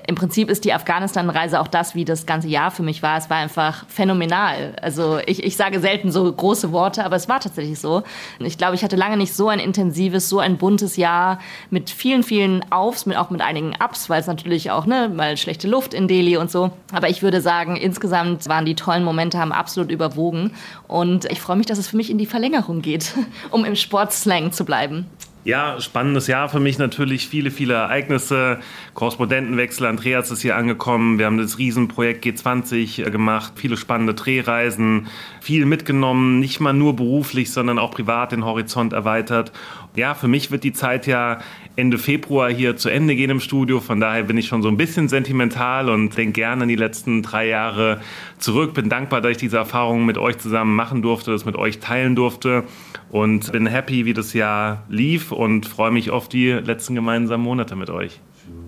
Im 0.07 0.15
Prinzip 0.15 0.49
ist 0.49 0.65
die 0.65 0.73
Afghanistan-Reise 0.73 1.59
auch 1.59 1.67
das, 1.67 1.93
wie 1.93 2.03
das 2.03 2.25
ganze 2.25 2.47
Jahr 2.47 2.71
für 2.71 2.81
mich 2.81 3.03
war. 3.03 3.17
Es 3.17 3.29
war 3.29 3.37
einfach 3.37 3.58
einfach 3.59 3.85
phänomenal. 3.87 4.75
Also 4.81 5.19
ich, 5.25 5.43
ich 5.43 5.57
sage 5.57 5.79
selten 5.79 6.11
so 6.11 6.31
große 6.31 6.71
Worte, 6.71 7.05
aber 7.05 7.15
es 7.15 7.27
war 7.27 7.39
tatsächlich 7.39 7.79
so. 7.79 8.03
Ich 8.39 8.57
glaube, 8.57 8.75
ich 8.75 8.83
hatte 8.83 8.95
lange 8.95 9.17
nicht 9.17 9.33
so 9.33 9.49
ein 9.49 9.59
intensives, 9.59 10.29
so 10.29 10.39
ein 10.39 10.57
buntes 10.57 10.95
Jahr 10.95 11.39
mit 11.69 11.89
vielen, 11.89 12.23
vielen 12.23 12.71
Aufs, 12.71 13.05
mit, 13.05 13.17
auch 13.17 13.29
mit 13.29 13.41
einigen 13.41 13.73
Ups, 13.83 14.09
weil 14.09 14.21
es 14.21 14.27
natürlich 14.27 14.71
auch, 14.71 14.85
ne, 14.85 15.09
mal 15.09 15.35
schlechte 15.37 15.67
Luft 15.67 15.93
in 15.93 16.07
Delhi 16.07 16.37
und 16.37 16.49
so. 16.49 16.71
Aber 16.93 17.09
ich 17.09 17.21
würde 17.21 17.41
sagen, 17.41 17.75
insgesamt 17.75 18.47
waren 18.47 18.65
die 18.65 18.75
tollen 18.75 19.03
Momente, 19.03 19.39
haben 19.39 19.51
absolut 19.51 19.91
überwogen. 19.91 20.51
Und 20.87 21.25
ich 21.25 21.41
freue 21.41 21.57
mich, 21.57 21.65
dass 21.65 21.77
es 21.77 21.87
für 21.87 21.97
mich 21.97 22.09
in 22.09 22.17
die 22.17 22.25
Verlängerung 22.25 22.81
geht, 22.81 23.13
um 23.51 23.65
im 23.65 23.75
Sportslang 23.75 24.51
zu 24.51 24.63
bleiben. 24.63 25.07
Ja, 25.45 25.79
spannendes 25.79 26.27
Jahr 26.27 26.49
für 26.49 26.59
mich 26.59 26.77
natürlich. 26.79 27.27
Viele, 27.29 27.49
viele 27.49 27.73
Ereignisse. 27.75 28.59
Korrespondentenwechsel. 28.93 29.87
Andreas 29.87 30.31
ist 30.31 30.41
hier 30.41 30.57
angekommen. 30.57 31.17
Wir 31.17 31.27
haben 31.27 31.37
das 31.37 31.57
Riesenprojekt 31.57 32.25
G20 32.25 33.05
äh, 33.05 33.09
gemacht. 33.09 33.53
Viele 33.55 33.77
spannende 33.77 34.13
Drehreisen. 34.13 35.07
Viel 35.39 35.65
mitgenommen. 35.65 36.39
Nicht 36.39 36.59
mal 36.59 36.73
nur 36.73 36.95
beruflich, 36.95 37.53
sondern 37.53 37.79
auch 37.79 37.91
privat 37.91 38.33
den 38.33 38.43
Horizont 38.43 38.91
erweitert. 38.91 39.53
Ja, 39.95 40.13
für 40.13 40.27
mich 40.27 40.51
wird 40.51 40.65
die 40.65 40.73
Zeit 40.73 41.07
ja 41.07 41.39
Ende 41.79 41.97
Februar 41.97 42.51
hier 42.51 42.75
zu 42.75 42.89
Ende 42.89 43.15
gehen 43.15 43.29
im 43.29 43.39
Studio. 43.39 43.79
Von 43.79 43.99
daher 43.99 44.23
bin 44.23 44.37
ich 44.37 44.47
schon 44.47 44.61
so 44.61 44.67
ein 44.67 44.77
bisschen 44.77 45.07
sentimental 45.07 45.89
und 45.89 46.15
denke 46.17 46.33
gerne 46.33 46.63
an 46.63 46.67
die 46.67 46.75
letzten 46.75 47.23
drei 47.23 47.47
Jahre 47.47 48.01
zurück. 48.37 48.73
Bin 48.73 48.89
dankbar, 48.89 49.21
dass 49.21 49.31
ich 49.31 49.37
diese 49.37 49.57
Erfahrungen 49.57 50.05
mit 50.05 50.17
euch 50.17 50.37
zusammen 50.37 50.75
machen 50.75 51.01
durfte, 51.01 51.31
das 51.31 51.45
mit 51.45 51.55
euch 51.55 51.79
teilen 51.79 52.15
durfte 52.15 52.65
und 53.09 53.51
bin 53.51 53.65
happy, 53.65 54.05
wie 54.05 54.13
das 54.13 54.33
Jahr 54.33 54.83
lief 54.89 55.31
und 55.31 55.65
freue 55.65 55.91
mich 55.91 56.11
auf 56.11 56.29
die 56.29 56.51
letzten 56.51 56.95
gemeinsamen 56.95 57.43
Monate 57.43 57.75
mit 57.75 57.89
euch. 57.89 58.19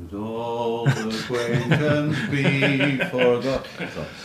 So, 0.10 0.88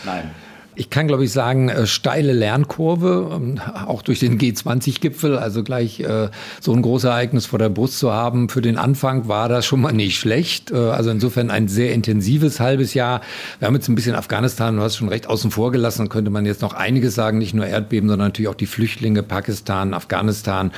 nein. 0.05 0.31
Ich 0.79 0.91
kann, 0.91 1.07
glaube 1.07 1.23
ich, 1.23 1.31
sagen, 1.31 1.69
äh, 1.69 1.87
steile 1.87 2.33
Lernkurve, 2.33 3.31
ähm, 3.35 3.59
auch 3.87 4.03
durch 4.03 4.19
den 4.19 4.37
G20-Gipfel, 4.37 5.35
also 5.35 5.63
gleich 5.63 6.01
äh, 6.01 6.29
so 6.61 6.71
ein 6.71 6.83
großes 6.83 7.09
Ereignis 7.09 7.47
vor 7.47 7.57
der 7.57 7.69
Brust 7.69 7.97
zu 7.97 8.13
haben. 8.13 8.47
Für 8.47 8.61
den 8.61 8.77
Anfang 8.77 9.27
war 9.27 9.49
das 9.49 9.65
schon 9.65 9.81
mal 9.81 9.91
nicht 9.91 10.19
schlecht. 10.19 10.69
Äh, 10.69 10.75
also 10.75 11.09
insofern 11.09 11.49
ein 11.49 11.67
sehr 11.67 11.93
intensives 11.93 12.59
halbes 12.59 12.93
Jahr. 12.93 13.21
Wir 13.57 13.67
haben 13.67 13.73
jetzt 13.73 13.87
ein 13.87 13.95
bisschen 13.95 14.13
Afghanistan, 14.13 14.75
du 14.75 14.83
hast 14.83 14.97
schon 14.97 15.09
recht 15.09 15.27
außen 15.27 15.49
vor 15.49 15.71
gelassen, 15.71 16.09
könnte 16.09 16.29
man 16.29 16.45
jetzt 16.45 16.61
noch 16.61 16.73
einiges 16.73 17.15
sagen, 17.15 17.39
nicht 17.39 17.55
nur 17.55 17.65
Erdbeben, 17.65 18.07
sondern 18.07 18.27
natürlich 18.27 18.49
auch 18.49 18.55
die 18.55 18.67
Flüchtlinge, 18.67 19.23
Pakistan, 19.23 19.95
Afghanistan 19.95 20.71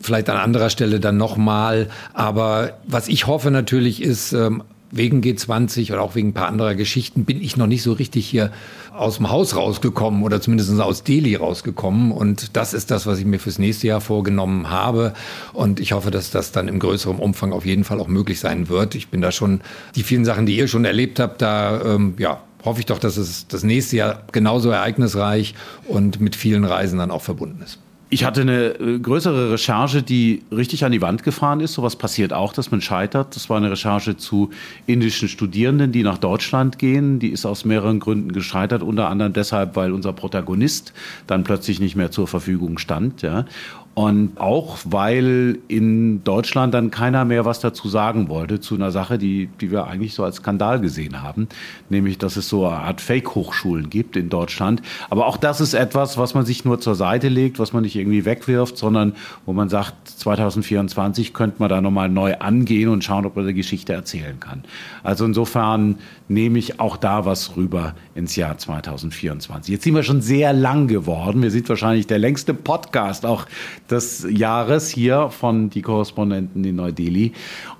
vielleicht 0.00 0.28
an 0.30 0.36
anderer 0.36 0.68
Stelle 0.68 0.98
dann 0.98 1.16
nochmal. 1.16 1.88
Aber 2.12 2.72
was 2.84 3.06
ich 3.06 3.28
hoffe 3.28 3.52
natürlich 3.52 4.02
ist, 4.02 4.32
ähm, 4.32 4.64
wegen 4.92 5.22
G20 5.22 5.90
oder 5.92 6.02
auch 6.02 6.14
wegen 6.14 6.28
ein 6.28 6.32
paar 6.34 6.48
anderer 6.48 6.74
Geschichten 6.74 7.24
bin 7.24 7.40
ich 7.40 7.56
noch 7.56 7.66
nicht 7.66 7.82
so 7.82 7.92
richtig 7.92 8.28
hier 8.28 8.52
aus 8.94 9.16
dem 9.16 9.30
Haus 9.30 9.56
rausgekommen 9.56 10.22
oder 10.22 10.40
zumindest 10.40 10.78
aus 10.80 11.02
Delhi 11.02 11.34
rausgekommen. 11.34 12.12
Und 12.12 12.56
das 12.56 12.74
ist 12.74 12.90
das, 12.90 13.06
was 13.06 13.18
ich 13.18 13.24
mir 13.24 13.38
fürs 13.38 13.58
nächste 13.58 13.86
Jahr 13.86 14.02
vorgenommen 14.02 14.68
habe. 14.68 15.14
Und 15.54 15.80
ich 15.80 15.92
hoffe, 15.92 16.10
dass 16.10 16.30
das 16.30 16.52
dann 16.52 16.68
im 16.68 16.78
größeren 16.78 17.18
Umfang 17.18 17.52
auf 17.52 17.64
jeden 17.64 17.84
Fall 17.84 18.00
auch 18.00 18.08
möglich 18.08 18.38
sein 18.38 18.68
wird. 18.68 18.94
Ich 18.94 19.08
bin 19.08 19.22
da 19.22 19.32
schon, 19.32 19.62
die 19.96 20.02
vielen 20.02 20.26
Sachen, 20.26 20.44
die 20.44 20.56
ihr 20.56 20.68
schon 20.68 20.84
erlebt 20.84 21.18
habt, 21.18 21.40
da, 21.40 21.80
ähm, 21.82 22.14
ja, 22.18 22.42
hoffe 22.62 22.80
ich 22.80 22.86
doch, 22.86 22.98
dass 22.98 23.16
es 23.16 23.48
das 23.48 23.64
nächste 23.64 23.96
Jahr 23.96 24.22
genauso 24.30 24.70
ereignisreich 24.70 25.54
und 25.88 26.20
mit 26.20 26.36
vielen 26.36 26.64
Reisen 26.64 26.98
dann 26.98 27.10
auch 27.10 27.22
verbunden 27.22 27.62
ist. 27.62 27.78
Ich 28.12 28.26
hatte 28.26 28.42
eine 28.42 28.78
äh, 28.78 28.98
größere 28.98 29.52
Recherche, 29.52 30.02
die 30.02 30.42
richtig 30.52 30.84
an 30.84 30.92
die 30.92 31.00
Wand 31.00 31.22
gefahren 31.22 31.60
ist. 31.60 31.72
Sowas 31.72 31.96
passiert 31.96 32.34
auch, 32.34 32.52
dass 32.52 32.70
man 32.70 32.82
scheitert. 32.82 33.34
Das 33.34 33.48
war 33.48 33.56
eine 33.56 33.70
Recherche 33.70 34.18
zu 34.18 34.50
indischen 34.84 35.28
Studierenden, 35.28 35.92
die 35.92 36.02
nach 36.02 36.18
Deutschland 36.18 36.78
gehen. 36.78 37.20
Die 37.20 37.30
ist 37.30 37.46
aus 37.46 37.64
mehreren 37.64 38.00
Gründen 38.00 38.32
gescheitert, 38.32 38.82
unter 38.82 39.08
anderem 39.08 39.32
deshalb, 39.32 39.76
weil 39.76 39.92
unser 39.92 40.12
Protagonist 40.12 40.92
dann 41.26 41.42
plötzlich 41.42 41.80
nicht 41.80 41.96
mehr 41.96 42.10
zur 42.10 42.28
Verfügung 42.28 42.76
stand. 42.76 43.22
Ja. 43.22 43.46
Und 43.94 44.40
auch, 44.40 44.78
weil 44.84 45.58
in 45.68 46.24
Deutschland 46.24 46.72
dann 46.72 46.90
keiner 46.90 47.26
mehr 47.26 47.44
was 47.44 47.60
dazu 47.60 47.88
sagen 47.88 48.30
wollte 48.30 48.58
zu 48.58 48.74
einer 48.74 48.90
Sache, 48.90 49.18
die, 49.18 49.50
die 49.60 49.70
wir 49.70 49.86
eigentlich 49.86 50.14
so 50.14 50.24
als 50.24 50.36
Skandal 50.36 50.80
gesehen 50.80 51.22
haben, 51.22 51.46
nämlich, 51.90 52.16
dass 52.16 52.36
es 52.36 52.48
so 52.48 52.66
eine 52.66 52.78
Art 52.78 53.02
Fake-Hochschulen 53.02 53.90
gibt 53.90 54.16
in 54.16 54.30
Deutschland. 54.30 54.80
Aber 55.10 55.26
auch 55.26 55.36
das 55.36 55.60
ist 55.60 55.74
etwas, 55.74 56.16
was 56.16 56.32
man 56.32 56.46
sich 56.46 56.64
nur 56.64 56.80
zur 56.80 56.94
Seite 56.94 57.28
legt, 57.28 57.58
was 57.58 57.74
man 57.74 57.82
nicht 57.82 57.96
irgendwie 58.02 58.24
wegwirft, 58.24 58.76
sondern 58.76 59.14
wo 59.46 59.52
man 59.52 59.68
sagt, 59.68 60.08
2024 60.08 61.32
könnte 61.32 61.56
man 61.58 61.68
da 61.68 61.80
nochmal 61.80 62.08
neu 62.08 62.36
angehen 62.38 62.88
und 62.88 63.02
schauen, 63.02 63.24
ob 63.24 63.36
man 63.36 63.44
eine 63.44 63.54
Geschichte 63.54 63.92
erzählen 63.92 64.38
kann. 64.40 64.64
Also 65.02 65.24
insofern 65.24 65.98
nehme 66.28 66.58
ich 66.58 66.80
auch 66.80 66.96
da 66.96 67.24
was 67.24 67.56
rüber 67.56 67.94
ins 68.14 68.36
Jahr 68.36 68.58
2024. 68.58 69.72
Jetzt 69.72 69.84
sind 69.84 69.94
wir 69.94 70.02
schon 70.02 70.20
sehr 70.20 70.52
lang 70.52 70.88
geworden. 70.88 71.42
Wir 71.42 71.50
sind 71.50 71.68
wahrscheinlich 71.68 72.06
der 72.06 72.18
längste 72.18 72.54
Podcast 72.54 73.24
auch 73.24 73.46
des 73.90 74.26
Jahres 74.28 74.88
hier 74.88 75.30
von 75.30 75.70
die 75.70 75.82
Korrespondenten 75.82 76.64
in 76.64 76.76
Neu-Delhi. 76.76 77.32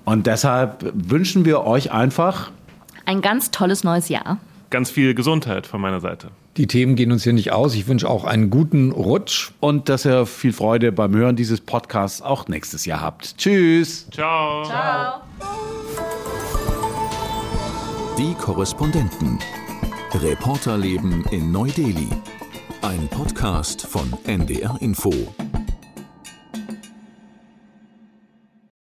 Und 0.04 0.26
deshalb 0.26 0.92
wünschen 0.94 1.44
wir 1.44 1.64
euch 1.64 1.92
einfach 1.92 2.50
ein 3.04 3.20
ganz 3.20 3.50
tolles 3.50 3.84
neues 3.84 4.08
Jahr. 4.08 4.38
Ganz 4.70 4.90
viel 4.90 5.14
Gesundheit 5.14 5.66
von 5.66 5.80
meiner 5.80 6.00
Seite. 6.00 6.28
Die 6.59 6.66
Themen 6.66 6.96
gehen 6.96 7.12
uns 7.12 7.24
hier 7.24 7.32
nicht 7.32 7.53
aus. 7.53 7.74
Ich 7.74 7.86
wünsche 7.88 8.11
auch 8.11 8.24
einen 8.24 8.50
guten 8.50 8.92
Rutsch. 8.92 9.53
Und 9.61 9.88
dass 9.88 10.05
ihr 10.05 10.26
viel 10.26 10.53
Freude 10.53 10.92
beim 10.92 11.14
Hören 11.14 11.34
dieses 11.34 11.61
Podcasts 11.61 12.20
auch 12.20 12.48
nächstes 12.48 12.84
Jahr 12.84 13.00
habt. 13.00 13.38
Tschüss. 13.38 14.07
Ciao. 14.11 14.64
Ciao. 14.64 15.20
Die 18.18 18.34
Korrespondenten. 18.34 19.38
Reporterleben 20.12 21.24
in 21.30 21.50
Neu-Delhi. 21.53 22.09
Ein 22.82 23.09
Podcast 23.09 23.86
von 23.86 24.12
NDR 24.24 24.76
Info. 24.80 25.12